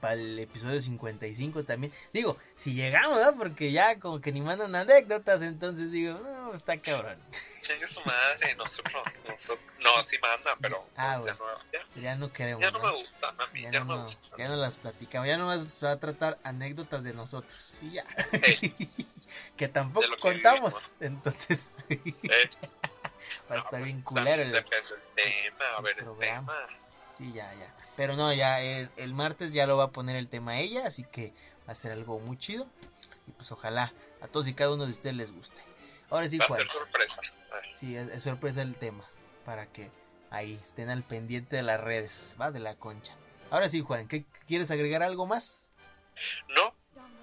Para 0.00 0.14
el 0.14 0.36
episodio 0.40 0.82
55 0.82 1.62
también. 1.62 1.92
Digo, 2.12 2.36
si 2.56 2.74
llegamos, 2.74 3.24
¿no? 3.24 3.36
Porque 3.36 3.70
ya 3.70 4.00
como 4.00 4.20
que 4.20 4.32
ni 4.32 4.40
mandan 4.40 4.74
anécdotas, 4.74 5.42
entonces 5.42 5.92
digo, 5.92 6.18
no, 6.18 6.52
está 6.54 6.76
cabrón. 6.76 7.16
Chingue 7.62 7.86
su 7.86 8.00
madre, 8.00 8.56
nosotros, 8.56 9.04
nosotros. 9.28 9.60
No, 9.80 10.02
sí 10.02 10.16
mandan, 10.20 10.58
pero 10.60 10.84
Ah, 10.96 11.20
ya, 11.24 11.34
bueno. 11.34 11.36
no, 11.38 11.72
ya, 11.94 12.02
Ya 12.02 12.14
no 12.16 12.32
queremos. 12.32 12.60
ya 12.62 12.72
no 12.72 12.80
¿no? 12.80 12.84
me 12.92 12.98
gustan 13.00 13.40
a 13.40 13.46
mí, 13.52 13.62
Ya 13.62 13.70
ya, 13.70 13.80
no, 13.84 13.96
me 13.96 14.02
gustan. 14.02 14.38
ya 14.38 14.48
no 14.48 14.56
las 14.56 14.76
platicamos, 14.76 15.28
ya 15.28 15.36
nomás 15.36 15.72
se 15.72 15.86
va 15.86 15.92
a 15.92 16.00
tratar 16.00 16.36
anécdotas 16.42 17.04
de 17.04 17.14
nosotros. 17.14 17.78
Y 17.82 17.90
ya. 17.92 18.04
Ey, 18.42 18.74
que 19.56 19.68
tampoco 19.68 20.08
que 20.16 20.20
contamos. 20.20 20.74
vivimos. 20.74 20.96
Entonces, 20.98 21.76
eh, 21.90 22.00
va 23.50 23.56
a 23.56 23.58
estar 23.58 23.70
pues, 23.80 23.84
bien 23.84 24.00
culero 24.02 24.42
el, 24.42 24.52
tema, 24.52 24.64
a 25.74 25.78
el 25.78 25.82
ver 25.84 25.98
el 25.98 26.04
programa. 26.04 26.52
tema. 26.66 26.80
Sí, 27.16 27.32
ya, 27.32 27.52
ya. 27.54 27.74
Pero 27.96 28.14
no, 28.16 28.32
ya 28.34 28.60
el, 28.60 28.90
el 28.96 29.14
martes 29.14 29.52
ya 29.52 29.66
lo 29.66 29.76
va 29.76 29.84
a 29.84 29.90
poner 29.90 30.16
el 30.16 30.28
tema 30.28 30.58
ella, 30.58 30.86
así 30.86 31.04
que 31.04 31.32
va 31.66 31.72
a 31.72 31.74
ser 31.74 31.92
algo 31.92 32.18
muy 32.20 32.36
chido. 32.38 32.66
Y 33.26 33.32
pues 33.32 33.50
ojalá 33.52 33.92
a 34.20 34.28
todos 34.28 34.46
y 34.48 34.54
cada 34.54 34.72
uno 34.72 34.84
de 34.84 34.92
ustedes 34.92 35.16
les 35.16 35.32
guste. 35.32 35.62
Ahora 36.10 36.28
sí, 36.28 36.38
Va 36.38 36.44
a 36.44 36.48
Juan. 36.48 36.60
ser 36.60 36.70
sorpresa. 36.70 37.20
A 37.52 37.76
Sí, 37.76 37.96
es, 37.96 38.08
es 38.08 38.22
sorpresa 38.22 38.62
el 38.62 38.74
tema. 38.76 39.04
Para 39.44 39.66
que 39.66 39.90
ahí 40.30 40.54
estén 40.60 40.90
al 40.90 41.02
pendiente 41.04 41.56
de 41.56 41.62
las 41.62 41.80
redes, 41.80 42.36
va, 42.40 42.50
de 42.50 42.60
la 42.60 42.76
concha. 42.76 43.14
Ahora 43.50 43.68
sí, 43.68 43.80
Juan, 43.80 44.08
¿qué 44.08 44.24
quieres 44.46 44.70
agregar 44.70 45.02
algo 45.02 45.26
más? 45.26 45.70
No, 46.48 46.74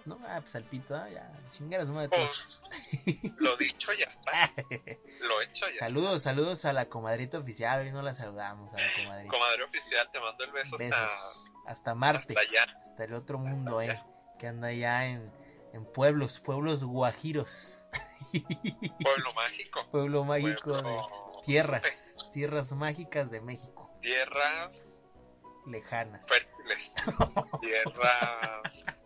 No, 0.06 0.20
ah, 0.28 0.40
pues 0.42 0.56
al 0.56 0.64
pito, 0.66 0.96
ah, 0.96 1.08
ya, 1.10 1.32
chingar 1.50 1.80
a 1.82 1.86
su 1.86 1.94
madre 1.94 2.10
todos. 2.10 2.64
pues 2.70 3.34
lo 3.40 3.56
dicho 3.56 3.94
ya 3.94 4.06
está. 4.06 4.32
Lo 5.22 5.42
hecho 5.42 5.66
ya 5.70 5.80
saludos, 5.80 6.24
saludos 6.24 6.66
a 6.66 6.74
la 6.74 6.88
comadrita 6.90 7.38
oficial. 7.38 7.80
Hoy 7.82 7.92
no 7.94 8.02
la 8.02 8.14
saludamos 8.14 8.74
a 8.74 8.78
la 8.78 8.88
comadrita. 8.98 9.32
Comadre 9.32 9.64
oficial, 9.64 10.10
te 10.12 10.20
mando 10.20 10.44
el 10.44 10.52
beso 10.52 10.78
Besos. 10.78 10.98
hasta, 11.00 11.72
Hasta 11.72 11.96
Marte. 11.96 12.34
hasta 12.38 12.42
allá. 12.42 12.78
hasta 12.82 13.04
el 13.06 13.14
otro 13.14 13.38
mundo, 13.40 13.82
eh, 13.82 13.98
que 14.38 14.48
anda 14.48 14.68
allá 14.68 15.06
en, 15.06 15.32
en 15.72 15.86
pueblos, 15.86 16.42
pueblos 16.42 16.84
guajiros, 16.84 17.88
Pueblo 19.02 19.34
mágico. 19.34 19.88
pueblo 19.92 20.26
mágico 20.26 20.82
de 20.82 20.98
tierras, 21.46 22.30
tierras 22.34 22.74
mágicas 22.74 23.32
de 23.32 23.40
México, 23.40 23.90
Tierras 24.02 25.06
lejanas. 25.66 26.28
fértiles. 26.28 26.94
Tierras 27.62 29.02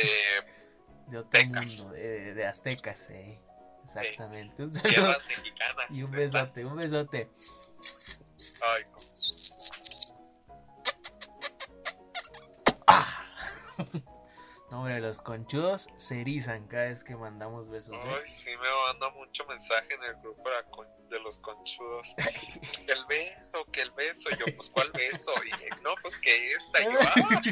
de 0.00 0.56
de 1.06 1.18
otro 1.18 1.44
mundo, 1.46 1.90
de, 1.90 2.34
de 2.34 2.46
aztecas, 2.46 3.10
eh. 3.10 3.40
Exactamente. 3.84 4.64
Un 4.64 4.74
saludo 4.74 5.16
mexicanas. 5.28 5.86
y 5.90 6.02
un 6.02 6.10
besote, 6.10 6.64
un 6.64 6.76
besote. 6.76 7.30
Ay, 8.62 8.84
no. 8.90 8.96
No, 14.68 14.80
hombre, 14.80 15.00
los 15.00 15.22
conchudos 15.22 15.88
se 15.96 16.20
erizan 16.22 16.66
cada 16.66 16.86
vez 16.86 17.04
que 17.04 17.14
mandamos 17.14 17.68
besos, 17.68 17.96
eh. 18.04 18.08
Ay, 18.08 18.28
sí 18.28 18.50
me 18.50 18.68
manda 18.88 19.10
mucho 19.10 19.46
mensaje 19.46 19.94
en 19.94 20.02
el 20.02 20.16
grupo 20.16 20.42
de, 21.08 21.20
los 21.20 21.38
conchudos. 21.38 22.16
El 22.18 23.06
beso, 23.08 23.64
que 23.70 23.82
el 23.82 23.92
beso. 23.92 24.28
Yo, 24.30 24.44
pues, 24.56 24.68
¿cuál 24.70 24.90
beso? 24.90 25.32
Y 25.44 25.82
no, 25.82 25.94
pues 26.02 26.16
que 26.16 26.52
esta. 26.52 26.82
Yo, 26.82 26.90
ah, 27.00 27.42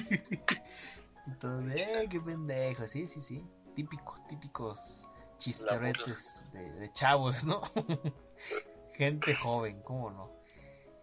Entonces, 1.26 1.80
eh, 1.80 2.06
qué 2.10 2.20
pendejo. 2.20 2.86
Sí, 2.86 3.06
sí, 3.06 3.20
sí. 3.20 3.44
Típico, 3.74 4.14
típicos 4.28 5.08
chisteretes 5.38 6.44
de, 6.52 6.70
de 6.72 6.92
chavos, 6.92 7.44
¿no? 7.44 7.60
Gente 8.94 9.34
joven, 9.34 9.82
¿cómo 9.82 10.10
no? 10.10 10.30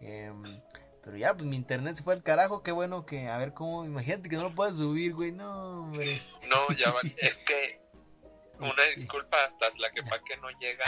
Em, 0.00 0.60
pero 1.02 1.16
ya, 1.16 1.34
pues 1.34 1.44
mi 1.44 1.56
internet 1.56 1.96
se 1.96 2.02
fue 2.02 2.14
al 2.14 2.22
carajo. 2.22 2.62
Qué 2.62 2.72
bueno 2.72 3.04
que, 3.04 3.28
a 3.28 3.36
ver 3.36 3.52
cómo. 3.52 3.84
Imagínate 3.84 4.28
que 4.28 4.36
no 4.36 4.44
lo 4.44 4.54
puedas 4.54 4.76
subir, 4.76 5.14
güey. 5.14 5.32
No, 5.32 5.82
hombre. 5.82 6.22
no, 6.48 6.74
ya 6.76 6.90
va. 6.92 7.00
Es 7.18 7.38
que 7.38 7.80
una 8.58 8.68
Este, 8.70 9.00
disculpa 9.00 9.36
hasta 9.44 9.70
la 9.78 9.90
que 9.90 10.02
pa' 10.02 10.22
que 10.24 10.36
no 10.38 10.48
llega 10.58 10.84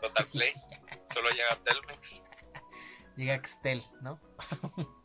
Total 0.00 0.26
Play. 0.26 0.54
Solo 1.12 1.28
llega 1.30 1.58
Telmex. 1.64 2.22
Llega 3.16 3.34
Axtel, 3.34 3.82
¿no? 4.00 4.20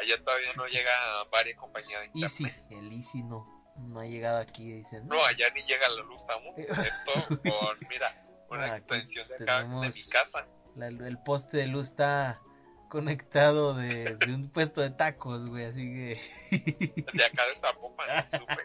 Allá 0.00 0.22
todavía 0.24 0.50
no 0.56 0.66
llega 0.66 0.92
varias 1.30 1.56
compañías 1.58 2.00
de 2.00 2.06
internet. 2.06 2.22
Easy, 2.22 2.44
el 2.70 2.92
Easy 2.92 3.22
no. 3.22 3.52
No 3.76 4.00
ha 4.00 4.04
llegado 4.06 4.38
aquí, 4.38 4.70
dicen. 4.72 5.06
No, 5.08 5.24
allá 5.24 5.50
ni 5.50 5.62
llega 5.64 5.88
la 5.88 6.02
luz 6.02 6.22
aún. 6.28 6.54
Esto 6.58 7.12
con, 7.28 7.78
mira, 7.88 8.24
una 8.48 8.72
Ah, 8.72 8.76
extensión 8.76 9.26
de 9.28 9.34
acá 9.34 9.62
de 9.64 9.88
mi 9.88 10.02
casa. 10.10 10.46
La- 10.76 10.86
el 10.88 11.18
poste 11.24 11.56
de 11.58 11.66
luz 11.66 11.88
está 11.88 12.40
conectado 12.88 13.74
de, 13.74 14.14
de 14.16 14.34
un 14.34 14.50
puesto 14.50 14.80
de 14.80 14.90
tacos, 14.90 15.46
güey. 15.48 15.64
Así 15.64 15.82
que. 15.82 17.02
De 17.12 17.24
acá 17.24 17.46
de 17.46 17.56
Zapopan, 17.56 18.28
supe. 18.28 18.62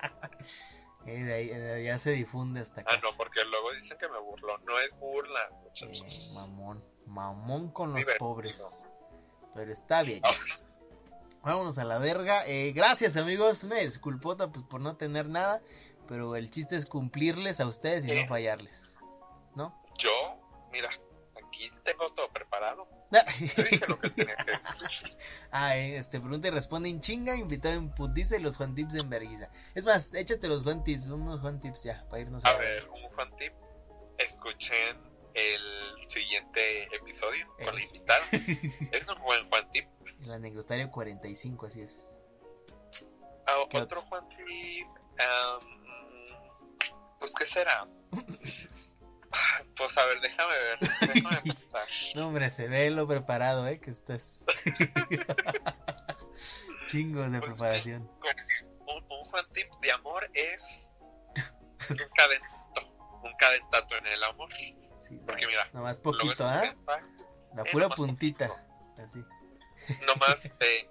Eh, 1.07 1.23
de 1.23 1.33
ahí, 1.33 1.47
de 1.47 1.73
allá 1.73 1.97
se 1.97 2.11
difunde 2.11 2.59
hasta 2.61 2.81
acá. 2.81 2.91
Ah, 2.93 2.99
no, 3.01 3.15
porque 3.17 3.43
luego 3.45 3.71
dicen 3.71 3.97
que 3.97 4.07
me 4.09 4.19
burló. 4.19 4.57
No 4.59 4.79
es 4.79 4.93
burla, 4.99 5.39
Eh, 5.49 5.55
muchachos. 5.63 6.31
mamón, 6.35 6.85
mamón 7.07 7.71
con 7.71 7.89
los 7.93 8.01
Divertido. 8.01 8.19
pobres. 8.29 8.83
Pero 9.55 9.73
está 9.73 10.03
bien. 10.03 10.21
Ah, 10.23 10.31
Vámonos 11.49 11.79
a 11.79 11.83
la 11.83 11.97
verga. 11.97 12.45
Eh, 12.45 12.73
gracias, 12.75 13.17
amigos. 13.17 13.63
Una 13.63 13.77
disculpota 13.77 14.51
pues, 14.51 14.63
por 14.65 14.81
no 14.81 14.97
tener 14.97 15.29
nada. 15.29 15.63
Pero 16.07 16.35
el 16.35 16.51
chiste 16.51 16.75
es 16.75 16.85
cumplirles 16.85 17.59
a 17.59 17.65
ustedes 17.65 18.05
y 18.05 18.09
no 18.09 18.13
Eh. 18.13 18.27
fallarles. 18.27 18.99
¿No? 19.55 19.75
yo, 19.97 20.11
mira, 20.71 20.89
aquí 21.43 21.71
tengo 21.83 22.13
todo 22.13 22.31
preparado. 22.31 22.87
Dije 23.39 23.81
lo 23.87 23.99
que 23.99 24.11
tenía 24.11 24.35
que 24.35 24.51
decir. 24.51 25.17
Ah, 25.51 25.75
eh, 25.75 25.97
este, 25.97 26.19
pregunta 26.19 26.47
y 26.49 26.51
responde 26.51 26.89
en 26.89 26.99
chinga, 27.01 27.35
invitado 27.35 27.73
en 27.73 27.89
putiza 27.95 28.37
y 28.37 28.41
los 28.41 28.55
Juan 28.57 28.75
Tips 28.75 28.93
en 28.93 29.09
vergüenza. 29.09 29.49
Es 29.73 29.83
más, 29.83 30.13
échate 30.13 30.47
los 30.47 30.61
Juan 30.61 30.83
Tips, 30.83 31.07
unos 31.07 31.39
Juan 31.41 31.59
Tips 31.59 31.83
ya, 31.83 32.05
para 32.09 32.21
irnos 32.21 32.45
A 32.45 32.53
ver, 32.57 32.87
un 32.89 33.09
Juan 33.15 33.35
Tip. 33.37 33.53
Escuchen 34.19 34.97
el 35.33 36.09
siguiente 36.09 36.83
episodio 36.95 37.47
con 37.57 37.73
la 37.73 37.81
invitada. 37.81 38.23
Es 38.31 39.07
un 39.07 39.19
buen 39.23 39.49
Juan 39.49 39.67
Tip. 39.71 39.87
El 40.23 40.31
anecdotario 40.31 40.89
45, 40.91 41.65
así 41.67 41.81
es. 41.81 42.09
Ah, 43.47 43.63
¿Qué 43.69 43.77
otro 43.77 44.01
Juan 44.03 44.27
Tip. 44.29 44.87
am, 45.17 45.59
pues, 47.19 47.31
¿qué 47.37 47.45
será? 47.45 47.87
Pues, 49.77 49.95
a 49.97 50.05
ver, 50.07 50.19
déjame 50.21 50.53
ver. 50.57 50.79
Déjame 50.79 51.41
pensar. 51.43 51.87
No, 52.15 52.27
hombre, 52.27 52.49
se 52.49 52.67
ve 52.67 52.89
lo 52.89 53.07
preparado, 53.07 53.67
¿eh? 53.67 53.79
Que 53.79 53.91
estás. 53.91 54.45
Chingos 56.87 57.31
de 57.31 57.39
Pues, 57.39 57.51
preparación. 57.51 58.09
Un, 58.87 59.03
un 59.09 59.23
Juan 59.25 59.45
Tip 59.53 59.69
de 59.81 59.91
amor 59.91 60.29
es 60.33 60.89
un 61.89 61.97
cadentato. 62.15 63.19
Un 63.23 63.33
cadentato 63.37 63.95
en 63.97 64.07
el 64.07 64.23
amor. 64.23 64.49
Sí, 65.07 65.19
Porque 65.25 65.47
mira, 65.47 65.69
nomás 65.73 65.99
poquito, 65.99 66.45
¿ah? 66.45 66.73
La 67.55 67.63
pura 67.65 67.89
puntita. 67.89 68.49
Así. 68.97 69.23
Nomás, 70.05 70.45
eh, 70.59 70.89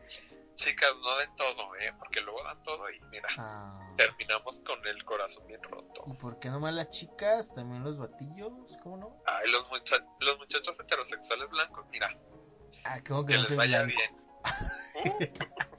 chicas, 0.54 0.90
no 1.02 1.16
den 1.18 1.34
todo, 1.36 1.74
¿eh? 1.76 1.92
Porque 1.98 2.20
luego 2.20 2.42
dan 2.44 2.62
todo 2.62 2.90
y 2.90 3.00
mira, 3.10 3.28
Ah. 3.38 3.94
terminamos 3.96 4.58
con 4.60 4.84
el 4.86 5.04
corazón 5.04 5.46
bien 5.46 5.62
roto. 5.62 6.04
¿Y 6.06 6.12
por 6.14 6.38
qué 6.38 6.48
nomás 6.50 6.74
las 6.74 6.88
chicas? 6.90 7.52
También 7.52 7.82
los 7.84 7.98
batillos, 7.98 8.76
¿cómo 8.82 8.96
no? 8.96 9.22
Ay, 9.26 9.50
los, 9.50 9.68
mucha- 9.70 10.04
los 10.20 10.38
muchachos 10.38 10.78
heterosexuales 10.80 11.48
blancos, 11.50 11.86
mira, 11.90 12.16
Ah, 12.84 13.00
como 13.06 13.24
que 13.24 13.32
que 13.34 13.38
no 13.38 13.42
les 13.48 13.56
vaya 13.56 13.82
blanco. 13.82 13.96
bien. 13.98 14.16
Uh, 15.04 15.18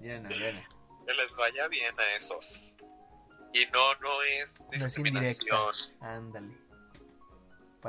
Ya 0.00 0.20
no, 0.20 0.30
ya 0.30 0.52
no. 0.52 1.06
que 1.06 1.14
les 1.14 1.32
vaya 1.36 1.66
bien 1.68 1.98
a 1.98 2.14
esos. 2.16 2.70
Y 3.52 3.64
no, 3.72 3.94
no 3.96 4.22
es 4.22 4.60
No 4.60 4.86
es 4.86 4.96
indirecta. 4.98 5.20
discriminación. 5.20 6.02
Ándale. 6.02 6.56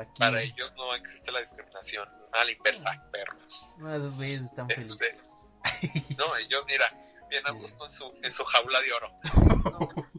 ¿Pa' 0.00 0.12
quién? 0.12 0.14
Para 0.30 0.42
ellos 0.42 0.72
no 0.76 0.94
existe 0.94 1.30
la 1.32 1.40
discriminación. 1.40 2.08
A 2.32 2.44
la 2.44 2.50
inversa, 2.50 2.90
perros. 3.10 3.66
No, 3.78 3.94
esos 3.94 4.16
güeyes 4.16 4.40
están 4.42 4.70
Este. 4.70 4.82
felices. 4.82 5.26
No, 6.16 6.36
ellos, 6.36 6.64
mira, 6.66 6.86
bien 7.28 7.46
a 7.46 7.50
gusto 7.50 7.84
en 7.84 7.92
su, 7.92 8.14
en 8.22 8.32
su 8.32 8.44
jaula 8.44 8.80
de 8.80 8.92
oro. 8.92 9.12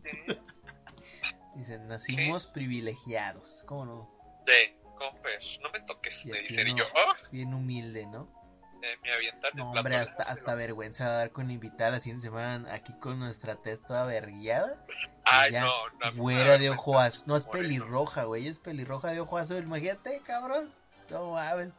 Dicen, 1.56 1.88
nacimos 1.88 2.48
privilegiados. 2.48 3.64
¿Cómo 3.68 3.86
no? 3.86 4.44
De, 4.46 4.78
compes, 4.98 5.60
no 5.62 5.70
me 5.72 5.80
toques, 5.82 6.26
Y 6.26 6.30
me 6.30 6.40
dicen. 6.40 6.68
Y 6.68 6.72
no. 6.74 6.78
yo, 6.80 6.86
oh, 6.96 7.14
Bien 7.32 7.54
humilde, 7.54 8.06
¿no? 8.08 8.41
Eh, 8.84 8.98
me 9.04 9.12
avientan 9.14 9.52
No, 9.56 9.72
hombre, 9.72 9.96
hasta, 9.98 10.24
hasta 10.24 10.56
vergüenza 10.56 11.08
va 11.08 11.14
a 11.14 11.18
dar 11.18 11.32
con 11.32 11.48
la 11.48 11.54
invitada 11.54 11.92
la 11.92 12.00
siguiente 12.00 12.24
semana 12.24 12.74
aquí 12.74 12.94
con 12.94 13.20
nuestra 13.20 13.56
tez 13.56 13.82
toda 13.84 14.06
verguiada. 14.06 14.84
Ay, 15.24 15.52
ya, 15.54 15.62
no, 15.62 15.90
no. 16.00 16.06
a 16.06 16.10
Güera 16.12 16.58
de 16.58 16.70
ojo 16.72 17.00
azul. 17.00 17.24
No, 17.28 17.36
es 17.36 17.46
Moreno. 17.48 17.64
pelirroja, 17.64 18.24
güey. 18.24 18.48
Es 18.48 18.60
pelirroja 18.60 19.12
de 19.12 19.20
ojo 19.20 19.38
azul. 19.38 19.58
Imagínate, 19.64 20.22
cabrón. 20.26 20.74
No 21.10 21.32
mames. 21.32 21.70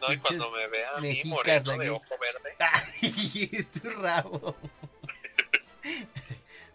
No, 0.00 0.12
y 0.12 0.18
cuando 0.18 0.50
me 0.50 0.66
vea 0.68 0.90
a 0.96 1.00
mí 1.00 1.08
mexicas 1.08 1.64
de 1.64 1.90
ojo 1.90 2.04
verde, 2.20 2.56
Ay, 2.60 3.64
tu 3.64 3.90
rabo. 3.90 4.54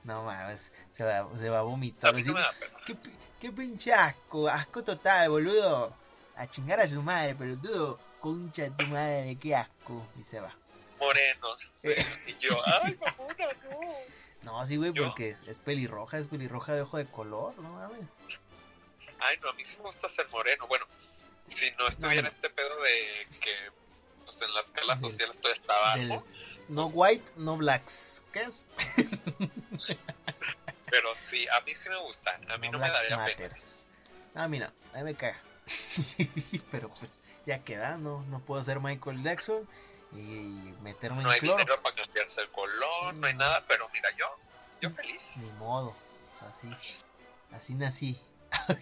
No 0.03 0.23
mames. 0.23 0.71
Se 0.89 1.03
va, 1.03 1.27
se 1.37 1.49
va 1.49 1.59
a 1.59 1.63
vomitar. 1.63 2.09
a 2.09 2.13
mí 2.13 2.21
así. 2.21 2.29
no 2.29 2.35
me 2.35 2.41
da 2.41 2.51
pena. 2.53 2.73
¿Qué, 2.85 2.95
pi- 2.95 3.11
qué 3.39 3.51
pinche 3.51 3.93
asco, 3.93 4.47
asco 4.47 4.83
total, 4.83 5.29
boludo. 5.29 5.93
A 6.35 6.47
chingar 6.47 6.79
a 6.79 6.87
su 6.87 7.01
madre, 7.03 7.35
pelotudo. 7.35 7.99
Concha 8.19 8.63
de 8.63 8.71
tu 8.71 8.85
madre, 8.87 9.37
qué 9.41 9.55
asco. 9.55 10.05
Y 10.19 10.23
se 10.23 10.39
va. 10.39 10.55
Morenos. 10.99 11.71
Eh. 11.83 12.03
Y 12.27 12.33
yo, 12.37 12.49
ay, 12.65 12.97
mamona, 13.01 13.47
no. 13.71 13.79
No, 14.41 14.65
sí, 14.65 14.77
güey, 14.77 14.91
porque 14.93 15.29
es, 15.29 15.43
es 15.43 15.59
pelirroja, 15.59 16.17
es 16.17 16.27
pelirroja 16.27 16.73
de 16.73 16.81
ojo 16.81 16.97
de 16.97 17.05
color, 17.05 17.57
no 17.59 17.73
mames. 17.73 18.13
Ay, 19.19 19.37
no, 19.43 19.49
a 19.49 19.53
mí 19.53 19.63
sí 19.65 19.75
me 19.77 19.83
gusta 19.83 20.07
ser 20.07 20.29
moreno. 20.29 20.65
Bueno, 20.67 20.85
si 21.47 21.71
no 21.71 21.87
estuviera 21.87 22.23
no. 22.23 22.29
este 22.29 22.49
pedo 22.49 22.81
de 22.81 23.27
que 23.41 23.53
pues, 24.25 24.41
en 24.41 24.53
la 24.53 24.61
escala 24.61 24.95
Del- 24.95 25.09
social 25.09 25.29
estoy 25.31 25.51
hasta 25.51 25.73
abajo, 25.73 25.97
Del- 25.97 26.21
no 26.69 26.87
white, 26.87 27.31
no 27.35 27.57
blacks. 27.57 28.21
¿Qué 28.31 28.41
es? 28.41 28.65
pero 30.89 31.15
sí, 31.15 31.47
a 31.49 31.61
mí 31.61 31.75
sí 31.75 31.89
me 31.89 31.97
gusta. 31.97 32.39
A 32.49 32.57
mí 32.57 32.69
no, 32.69 32.79
me 32.79 32.89
daría 32.89 33.09
pena. 33.09 33.17
matters. 33.17 33.87
No, 34.35 34.41
a 34.43 34.47
mí 34.47 34.59
no, 34.59 34.67
a 34.93 34.97
mí 34.97 35.03
me 35.03 35.15
caga. 35.15 35.41
Pero 36.71 36.89
pues 36.89 37.19
ya 37.45 37.59
queda, 37.63 37.97
no, 37.97 38.21
no 38.23 38.39
puedo 38.39 38.61
ser 38.63 38.79
Michael 38.79 39.23
Jackson 39.23 39.67
y 40.11 40.73
meterme 40.81 41.23
No 41.23 41.29
en 41.29 41.33
hay 41.35 41.39
cloro. 41.39 41.57
dinero 41.57 41.81
para 41.81 41.95
cambiarse 41.95 42.41
el 42.41 42.49
color, 42.51 43.13
no 43.15 43.27
hay 43.27 43.33
nada, 43.35 43.63
pero 43.67 43.87
mira, 43.93 44.09
yo, 44.17 44.25
yo 44.81 44.91
feliz. 44.91 45.37
Ni 45.37 45.49
modo. 45.53 45.89
O 46.35 46.39
sea, 46.39 46.49
así, 46.49 46.67
así 47.51 47.73
nací. 47.75 48.21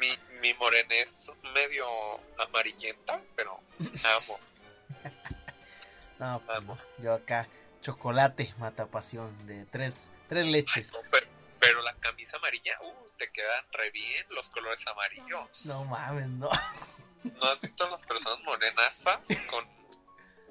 Mi, 0.00 0.18
mi 0.40 0.54
morena 0.54 0.94
es 0.94 1.32
medio 1.54 1.86
amarillenta, 2.38 3.20
pero 3.36 3.60
amo. 4.16 4.38
No, 6.18 6.40
pues 6.44 6.58
Amo. 6.58 6.74
no. 6.98 7.02
Yo 7.04 7.14
acá, 7.14 7.46
chocolate, 7.80 8.52
mata 8.58 8.86
pasión, 8.86 9.46
de 9.46 9.64
tres, 9.66 10.10
tres 10.28 10.44
Ay, 10.46 10.50
leches. 10.52 10.92
no, 10.92 10.98
pero, 11.12 11.26
pero 11.68 11.82
la 11.82 11.94
camisa 11.96 12.36
amarilla, 12.38 12.78
uh, 12.82 13.10
te 13.18 13.30
quedan 13.30 13.64
re 13.72 13.90
bien 13.90 14.26
los 14.30 14.48
colores 14.50 14.86
amarillos. 14.86 15.66
No 15.66 15.84
mames, 15.84 16.28
no. 16.28 16.48
¿No 17.24 17.44
has 17.44 17.60
visto 17.60 17.88
las 17.90 18.02
personas 18.04 18.40
morenas 18.44 19.04
con 19.50 19.64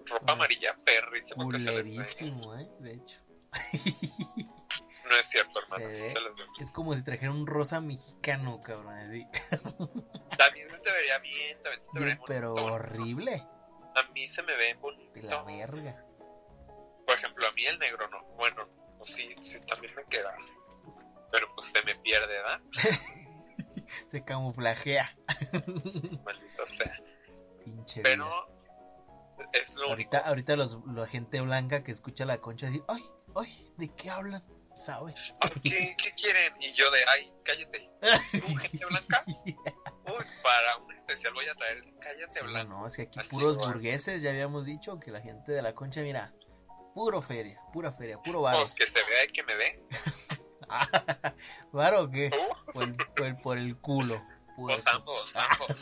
ropa 0.05 0.33
amarilla 0.33 0.75
perrísimo 0.85 1.49
que 1.49 1.59
se 1.59 1.71
les 1.71 2.19
ve? 2.19 2.61
Eh, 2.61 2.69
de 2.79 2.91
hecho. 2.91 3.19
No 5.09 5.15
es 5.15 5.29
cierto, 5.29 5.59
hermano. 5.59 5.89
Se 5.89 5.95
sí 5.95 6.09
se 6.09 6.19
les 6.19 6.35
ve. 6.35 6.43
Es 6.59 6.69
como 6.71 6.93
si 6.93 7.03
trajera 7.03 7.31
un 7.31 7.47
rosa 7.47 7.79
mexicano, 7.79 8.61
cabrón, 8.61 8.93
así. 8.97 9.25
También 10.37 10.69
se 10.69 10.77
te 10.79 10.91
vería 10.91 11.17
bien, 11.19 11.61
también 11.61 11.81
se 11.81 11.91
te 11.91 11.99
vería 11.99 12.15
Bien, 12.15 12.25
pero 12.27 12.51
bonito. 12.51 12.73
horrible. 12.73 13.43
A 13.95 14.03
mí 14.13 14.27
se 14.27 14.43
me 14.43 14.55
ve 14.55 14.77
De 15.13 15.23
la 15.23 15.41
bonito. 15.41 15.45
verga. 15.45 16.03
Por 17.05 17.15
ejemplo, 17.15 17.47
a 17.47 17.51
mí 17.53 17.65
el 17.65 17.79
negro 17.79 18.07
no. 18.09 18.21
Bueno, 18.35 18.67
sí, 19.03 19.33
sí, 19.41 19.59
también 19.61 19.95
me 19.95 20.03
queda. 20.05 20.35
Pero 21.31 21.47
pues 21.55 21.67
se 21.67 21.81
me 21.83 21.95
pierde, 21.95 22.27
¿verdad? 22.33 22.61
Se 24.07 24.23
camuflajea. 24.23 25.17
Maldito 26.23 26.65
sea. 26.65 26.99
Pinche 27.63 28.01
vida. 28.01 28.09
Pero 28.09 28.47
es 29.53 29.73
lo 29.75 29.89
Ahorita, 29.89 30.17
único. 30.17 30.27
ahorita 30.29 30.55
los, 30.55 30.79
la 30.87 31.07
gente 31.07 31.39
blanca 31.41 31.83
que 31.83 31.91
escucha 31.91 32.25
la 32.25 32.39
concha 32.39 32.65
decir, 32.67 32.83
ay, 32.87 33.03
ay, 33.35 33.73
¿de 33.77 33.93
qué 33.95 34.09
hablan? 34.09 34.43
¿Sabe? 34.75 35.15
¿Qué, 35.63 35.95
¿Qué 35.97 36.13
quieren? 36.15 36.53
Y 36.59 36.71
yo 36.73 36.89
de, 36.91 36.99
ay, 37.07 37.33
cállate. 37.43 37.89
¿Tú, 38.31 38.55
gente 38.57 38.85
blanca? 38.85 39.23
Uy, 39.27 40.25
para 40.43 40.77
un 40.77 40.93
especial 40.93 41.33
voy 41.33 41.47
a 41.47 41.55
traer 41.55 41.83
cállate 41.99 42.39
Sí, 42.39 42.45
blanco. 42.45 42.73
no, 42.73 42.87
es 42.87 42.95
que 42.95 43.01
aquí 43.03 43.19
Así 43.19 43.29
puros 43.29 43.53
igual. 43.55 43.73
burgueses, 43.73 44.21
ya 44.21 44.29
habíamos 44.31 44.65
dicho 44.65 44.99
que 44.99 45.11
la 45.11 45.21
gente 45.21 45.51
de 45.51 45.61
la 45.61 45.73
concha, 45.73 46.01
mira, 46.01 46.33
puro 46.93 47.21
feria, 47.21 47.59
pura 47.73 47.91
feria, 47.91 48.17
puro 48.21 48.41
varo. 48.41 48.59
Pues 48.59 48.71
que 48.73 48.85
se 48.87 49.03
vea 49.05 49.23
y 49.25 49.27
que 49.29 49.43
me 49.43 49.55
ve. 49.55 49.83
¿Varo 51.71 52.03
o 52.03 52.09
qué? 52.09 52.31
Por 52.73 52.83
el, 52.83 52.95
por 52.95 53.25
el, 53.25 53.37
por 53.37 53.57
el 53.57 53.77
culo. 53.77 54.21
ambos, 54.85 55.35
ambos. 55.35 55.81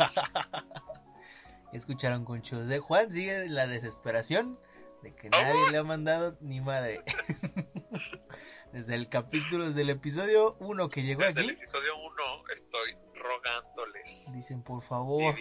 Escucharon 1.74 2.26
conchos 2.26 2.68
de 2.68 2.80
Juan, 2.80 3.12
sigue 3.12 3.50
la 3.50 3.68
desesperación 3.68 4.58
de 5.04 5.12
que 5.12 5.30
nadie 5.30 5.72
le 5.72 5.78
ha 5.78 5.84
mandado 5.84 6.38
ni 6.42 6.62
madre. 6.62 7.04
Desde 8.72 8.96
el 8.96 9.08
capítulo, 9.08 9.68
desde 9.68 9.84
el 9.84 9.90
episodio 9.90 10.58
1 10.60 10.90
que 10.90 11.04
llegó 11.04 11.22
Desde 11.22 11.42
el 11.42 11.50
aquí, 11.52 11.58
episodio 11.58 11.96
1 11.98 12.24
estoy 12.54 12.98
rogándoles, 13.14 14.34
dicen 14.34 14.64
por 14.64 14.82
favor, 14.82 15.34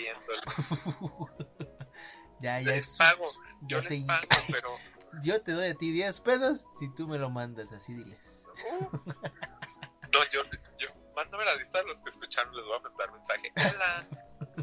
ya, 2.38 2.60
ya 2.60 2.70
Les 2.70 2.90
es, 2.90 2.96
pago, 2.96 3.28
ya 3.62 3.80
yo 3.80 4.06
pago, 4.06 4.28
pero 4.52 4.76
yo 5.20 5.42
te 5.42 5.50
doy 5.50 5.66
a 5.66 5.74
ti 5.74 5.90
10 5.90 6.20
pesos 6.20 6.68
si 6.78 6.94
tú 6.94 7.08
me 7.08 7.18
lo 7.18 7.28
mandas, 7.28 7.72
así 7.72 7.92
diles. 7.92 8.43
Uh, 8.70 8.96
no, 10.12 10.18
yo, 10.32 10.42
yo, 10.78 10.88
mándame 11.14 11.44
la 11.44 11.54
lista 11.54 11.78
de 11.78 11.84
los 11.84 12.00
que 12.00 12.10
escucharon, 12.10 12.54
les 12.54 12.64
voy 12.64 12.76
a 12.76 12.80
mandar 12.80 13.12
mensaje. 13.12 13.52
Hola, 13.56 14.06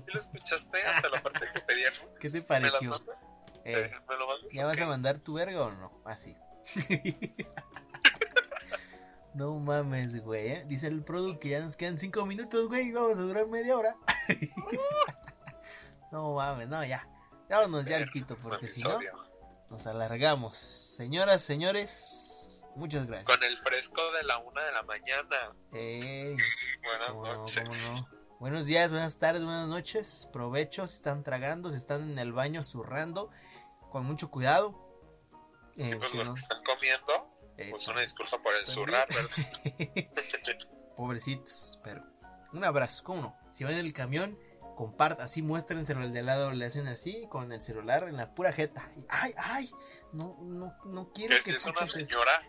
¿y 0.08 0.12
lo 0.12 0.20
escuchaste 0.20 0.84
hasta 0.84 1.10
la 1.10 1.24
parte 1.24 1.48
que 1.54 1.60
pedían? 1.62 1.94
¿Qué 2.20 2.30
te 2.30 2.38
¿Me 2.38 2.40
las 2.40 2.48
pareció? 2.48 2.94
Eh, 3.64 3.92
¿Me 4.10 4.16
lo 4.18 4.28
mandas? 4.28 4.54
¿Ya 4.54 4.66
vas 4.66 4.80
a 4.80 4.88
mandar 4.88 5.20
tu 5.20 5.34
verga 5.34 5.62
o 5.62 5.72
no? 5.72 6.02
Así. 6.06 6.36
no 9.34 9.54
mames, 9.56 10.24
güey. 10.24 10.48
¿eh? 10.48 10.66
Dice 10.68 10.88
el 10.88 11.04
producto 11.04 11.40
que 11.40 11.50
ya 11.50 11.60
nos 11.60 11.76
quedan 11.76 11.98
5 11.98 12.26
minutos, 12.26 12.68
güey. 12.68 12.88
y 12.88 12.92
Vamos 12.92 13.18
a 13.18 13.22
durar 13.22 13.48
media 13.48 13.78
hora. 13.78 13.96
no 16.12 16.36
mames, 16.36 16.68
no, 16.68 16.84
ya. 16.86 17.08
Vámonos 17.50 17.86
ya 17.86 17.98
al 17.98 18.10
quito, 18.10 18.34
porque 18.42 18.70
si 18.70 18.82
no, 18.84 18.98
nos 19.70 19.86
alargamos. 19.86 20.58
Señoras, 20.58 21.42
señores, 21.42 22.31
muchas 22.76 23.08
gracias. 23.08 23.28
Con 23.28 23.44
el 23.48 23.60
fresco 23.60 24.12
de 24.12 24.24
la 24.24 24.38
una 24.38 24.64
de 24.64 24.72
la 24.72 24.84
mañana. 24.84 25.56
Buenas 25.72 27.10
no, 27.10 27.24
noches. 27.24 27.64
no. 27.84 28.22
Buenos 28.40 28.66
días, 28.66 28.90
buenas 28.90 29.20
tardes, 29.20 29.44
buenas 29.44 29.68
noches. 29.68 30.28
Provecho 30.34 30.88
si 30.88 30.96
están 30.96 31.24
tragando, 31.24 31.70
si 31.70 31.78
están 31.78 32.10
en 32.10 32.18
el 32.18 32.34
baño 32.34 32.64
zurrando. 32.64 33.30
Con 33.92 34.06
mucho 34.06 34.32
cuidado. 34.32 34.92
Eh, 35.78 35.96
pues 35.98 36.14
los 36.14 36.32
que 36.32 36.40
están 36.40 36.64
comiendo, 36.64 37.36
eh, 37.58 37.70
pues 37.72 37.88
una 37.88 38.02
disculpa 38.02 38.42
por 38.42 38.56
el 38.56 38.68
zurrar, 38.68 39.08
Pobrecitos, 40.98 41.80
pero 41.84 42.04
un 42.52 42.64
abrazo, 42.64 43.04
¿cómo 43.04 43.22
no? 43.22 43.38
Si 43.52 43.64
van 43.64 43.74
en 43.74 43.80
el 43.86 43.94
camión, 43.94 44.38
compartan, 44.76 45.26
así 45.26 45.42
muéstrenselo 45.42 46.04
el 46.04 46.12
de 46.12 46.24
lado, 46.24 46.52
le 46.52 46.66
hacen 46.66 46.88
así 46.88 47.26
con 47.30 47.52
el 47.52 47.62
celular 47.62 48.08
en 48.08 48.18
la 48.18 48.34
pura 48.34 48.52
jeta. 48.52 48.92
ay, 49.08 49.34
ay, 49.38 49.72
no, 50.12 50.38
no, 50.42 50.76
no 50.86 51.12
quiero 51.14 51.36
que 51.44 51.52
es 51.52 51.66
una 51.66 51.88
señora 51.88 52.42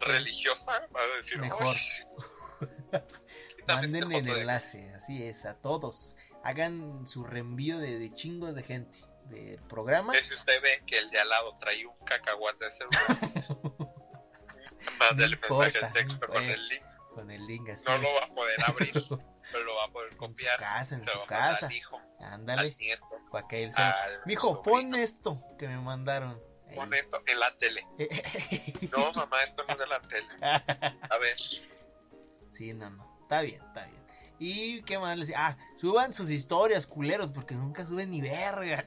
religiosa, 0.00 0.88
va 0.94 1.00
a 1.00 1.16
decir 1.18 1.38
mejor. 1.38 1.76
Manden 3.66 4.12
el 4.12 4.28
enlace, 4.28 4.92
así 4.94 5.22
es, 5.22 5.46
a 5.46 5.60
todos. 5.60 6.16
Hagan 6.42 7.06
su 7.06 7.24
reenvío 7.24 7.78
de, 7.78 7.98
de 7.98 8.12
chingos 8.12 8.54
de 8.54 8.62
gente 8.62 8.98
del 9.30 9.62
programa. 9.62 10.12
si 10.20 10.34
usted 10.34 10.60
ve 10.62 10.82
que 10.86 10.98
el 10.98 11.10
de 11.10 11.20
al 11.20 11.28
lado 11.28 11.54
trae 11.58 11.86
un 11.86 11.96
cacahuate 12.04 12.64
de 12.64 12.70
celular, 12.70 13.00
mándale 14.98 15.38
no 15.48 15.58
mensaje 15.58 15.86
de 15.86 15.92
texto 15.92 16.26
con 16.26 16.42
el 16.42 16.68
link. 16.68 16.82
Con 17.14 17.30
el 17.30 17.46
link 17.46 17.68
así. 17.70 17.84
No 17.88 17.98
lo 17.98 18.08
va 18.14 18.24
a 18.24 18.34
poder 18.34 18.56
abrir, 18.66 18.92
pero 19.52 19.64
lo 19.64 19.74
va 19.76 19.84
a 19.84 19.88
poder 19.88 20.16
copiar. 20.16 20.52
En 20.52 20.58
su 20.58 20.64
casa, 20.64 20.94
en 20.94 21.04
su 21.04 21.26
casa. 21.26 21.68
Ándale. 22.20 22.76
Para 23.30 23.48
que 23.48 23.64
él 23.64 23.72
sea. 23.72 23.96
Mijo, 24.26 24.62
pon 24.62 24.94
esto 24.94 25.42
que 25.58 25.68
me 25.68 25.78
mandaron. 25.78 26.40
Pon 26.74 26.92
esto 26.94 27.22
en 27.26 27.40
la 27.40 27.56
tele. 27.56 27.86
no, 28.92 29.12
mamá, 29.12 29.42
esto 29.42 29.64
no 29.66 29.72
es 29.72 29.78
de 29.78 29.86
la 29.86 30.00
tele. 30.00 30.28
A 30.42 31.18
ver. 31.18 31.36
Sí, 32.50 32.72
no, 32.74 32.90
no. 32.90 33.18
Está 33.22 33.42
bien, 33.42 33.62
está 33.62 33.86
bien. 33.86 34.00
¿Y 34.42 34.80
qué 34.82 34.98
más 34.98 35.18
les? 35.18 35.30
Ah, 35.36 35.58
suban 35.76 36.14
sus 36.14 36.30
historias, 36.30 36.86
culeros, 36.86 37.30
porque 37.30 37.54
nunca 37.54 37.84
suben 37.84 38.10
ni 38.10 38.22
verga. 38.22 38.86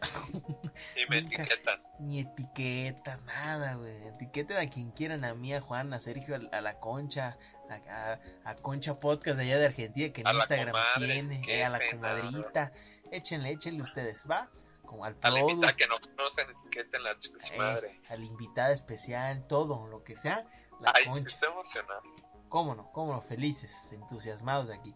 Ni 0.96 1.06
me 1.08 1.20
etiquetan. 1.20 1.80
Ni 2.00 2.22
etiquetas, 2.22 3.22
nada, 3.26 3.76
güey. 3.76 4.08
Etiqueten 4.08 4.58
a 4.58 4.68
quien 4.68 4.90
quieran, 4.90 5.24
a 5.24 5.36
mí, 5.36 5.54
a 5.54 5.62
Juan, 5.62 5.94
a 5.94 6.00
Sergio, 6.00 6.36
a, 6.52 6.62
la 6.62 6.80
Concha, 6.80 7.38
a, 7.70 8.56
Concha 8.56 9.00
Podcast 9.00 9.38
de 9.38 9.44
allá 9.44 9.60
de 9.60 9.66
Argentina, 9.68 10.12
que 10.12 10.22
en 10.22 10.36
Instagram 10.36 10.76
tiene, 10.98 11.42
eh, 11.48 11.64
a 11.64 11.70
la 11.70 11.80
comadrita. 11.92 12.74
Échenle, 13.12 13.52
échenle 13.52 13.84
ustedes, 13.84 14.28
¿va? 14.30 14.50
Como 14.94 15.06
al 15.06 15.18
A 15.24 15.32
la 15.32 15.39
invitada 15.39 15.76
que 15.76 15.88
no 15.88 15.96
conocen, 16.00 16.48
etiqueten 16.52 17.04
la 17.04 17.14
eh, 17.14 17.58
madre. 17.58 18.02
A 18.10 18.16
la 18.16 18.26
invitada 18.26 18.72
especial, 18.72 19.48
todo, 19.48 19.88
lo 19.88 20.04
que 20.04 20.16
sea. 20.16 20.48
La 20.80 20.94
Ay, 20.94 21.06
Concha. 21.06 21.30
estoy 21.30 21.50
emocionado 21.50 22.04
cómo 22.54 22.76
no, 22.76 22.91
cómo 22.91 23.14
no, 23.14 23.22
felices, 23.22 23.91
entusiasmados 23.94 24.70
aquí. 24.70 24.94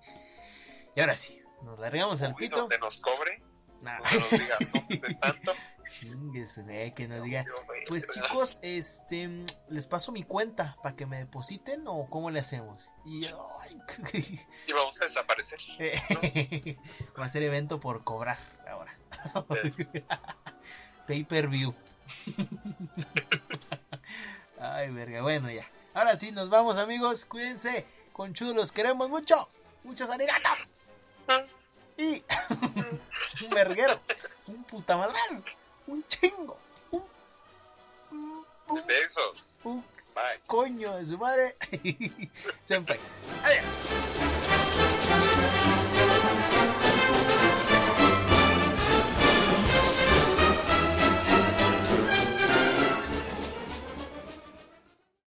Y 0.95 1.01
ahora 1.01 1.15
sí, 1.15 1.41
nos 1.63 1.79
largamos 1.79 2.21
al 2.21 2.35
pito. 2.35 2.57
Donde 2.57 2.77
nos 2.77 2.99
cobre. 2.99 3.41
Nah. 3.81 3.97
nos 3.97 4.29
diga, 4.29 4.57
no 4.61 5.19
tanto. 5.19 5.53
Chingues, 5.87 6.61
que 6.95 7.07
nos 7.07 7.23
diga. 7.23 7.45
Pues 7.87 8.07
chicos, 8.09 8.59
este, 8.61 9.43
les 9.69 9.87
paso 9.87 10.11
mi 10.11 10.21
cuenta 10.21 10.77
para 10.83 10.95
que 10.95 11.07
me 11.07 11.17
depositen 11.17 11.87
o 11.87 12.05
cómo 12.07 12.29
le 12.29 12.41
hacemos. 12.41 12.91
Y, 13.03 13.25
y 13.25 14.73
vamos 14.73 15.01
a 15.01 15.05
desaparecer. 15.05 15.59
Va 17.19 17.25
a 17.25 17.29
ser 17.29 17.41
evento 17.41 17.79
por 17.79 18.03
cobrar 18.03 18.37
ahora. 18.69 18.96
Pay 21.07 21.23
per 21.23 21.47
view. 21.47 21.73
Ay, 24.59 24.89
verga, 24.91 25.21
bueno 25.21 25.49
ya. 25.51 25.69
Ahora 25.93 26.17
sí, 26.17 26.31
nos 26.31 26.49
vamos, 26.49 26.77
amigos. 26.77 27.25
Cuídense. 27.25 27.85
Conchudos, 28.13 28.55
los 28.55 28.71
queremos 28.71 29.09
mucho. 29.09 29.49
Muchos 29.83 30.09
arigatos. 30.09 30.89
Y 31.97 32.23
un 33.43 33.49
verguero. 33.51 33.99
Un 34.47 34.63
puta 34.63 34.97
madral. 34.97 35.43
Un 35.87 36.03
chingo. 36.07 36.57
Un. 36.91 37.03
un. 38.11 38.45
Un 39.63 39.83
coño 40.45 40.95
de 40.95 41.05
su 41.05 41.17
madre. 41.17 41.55
Senpais. 42.63 43.27
Adiós. 43.43 44.36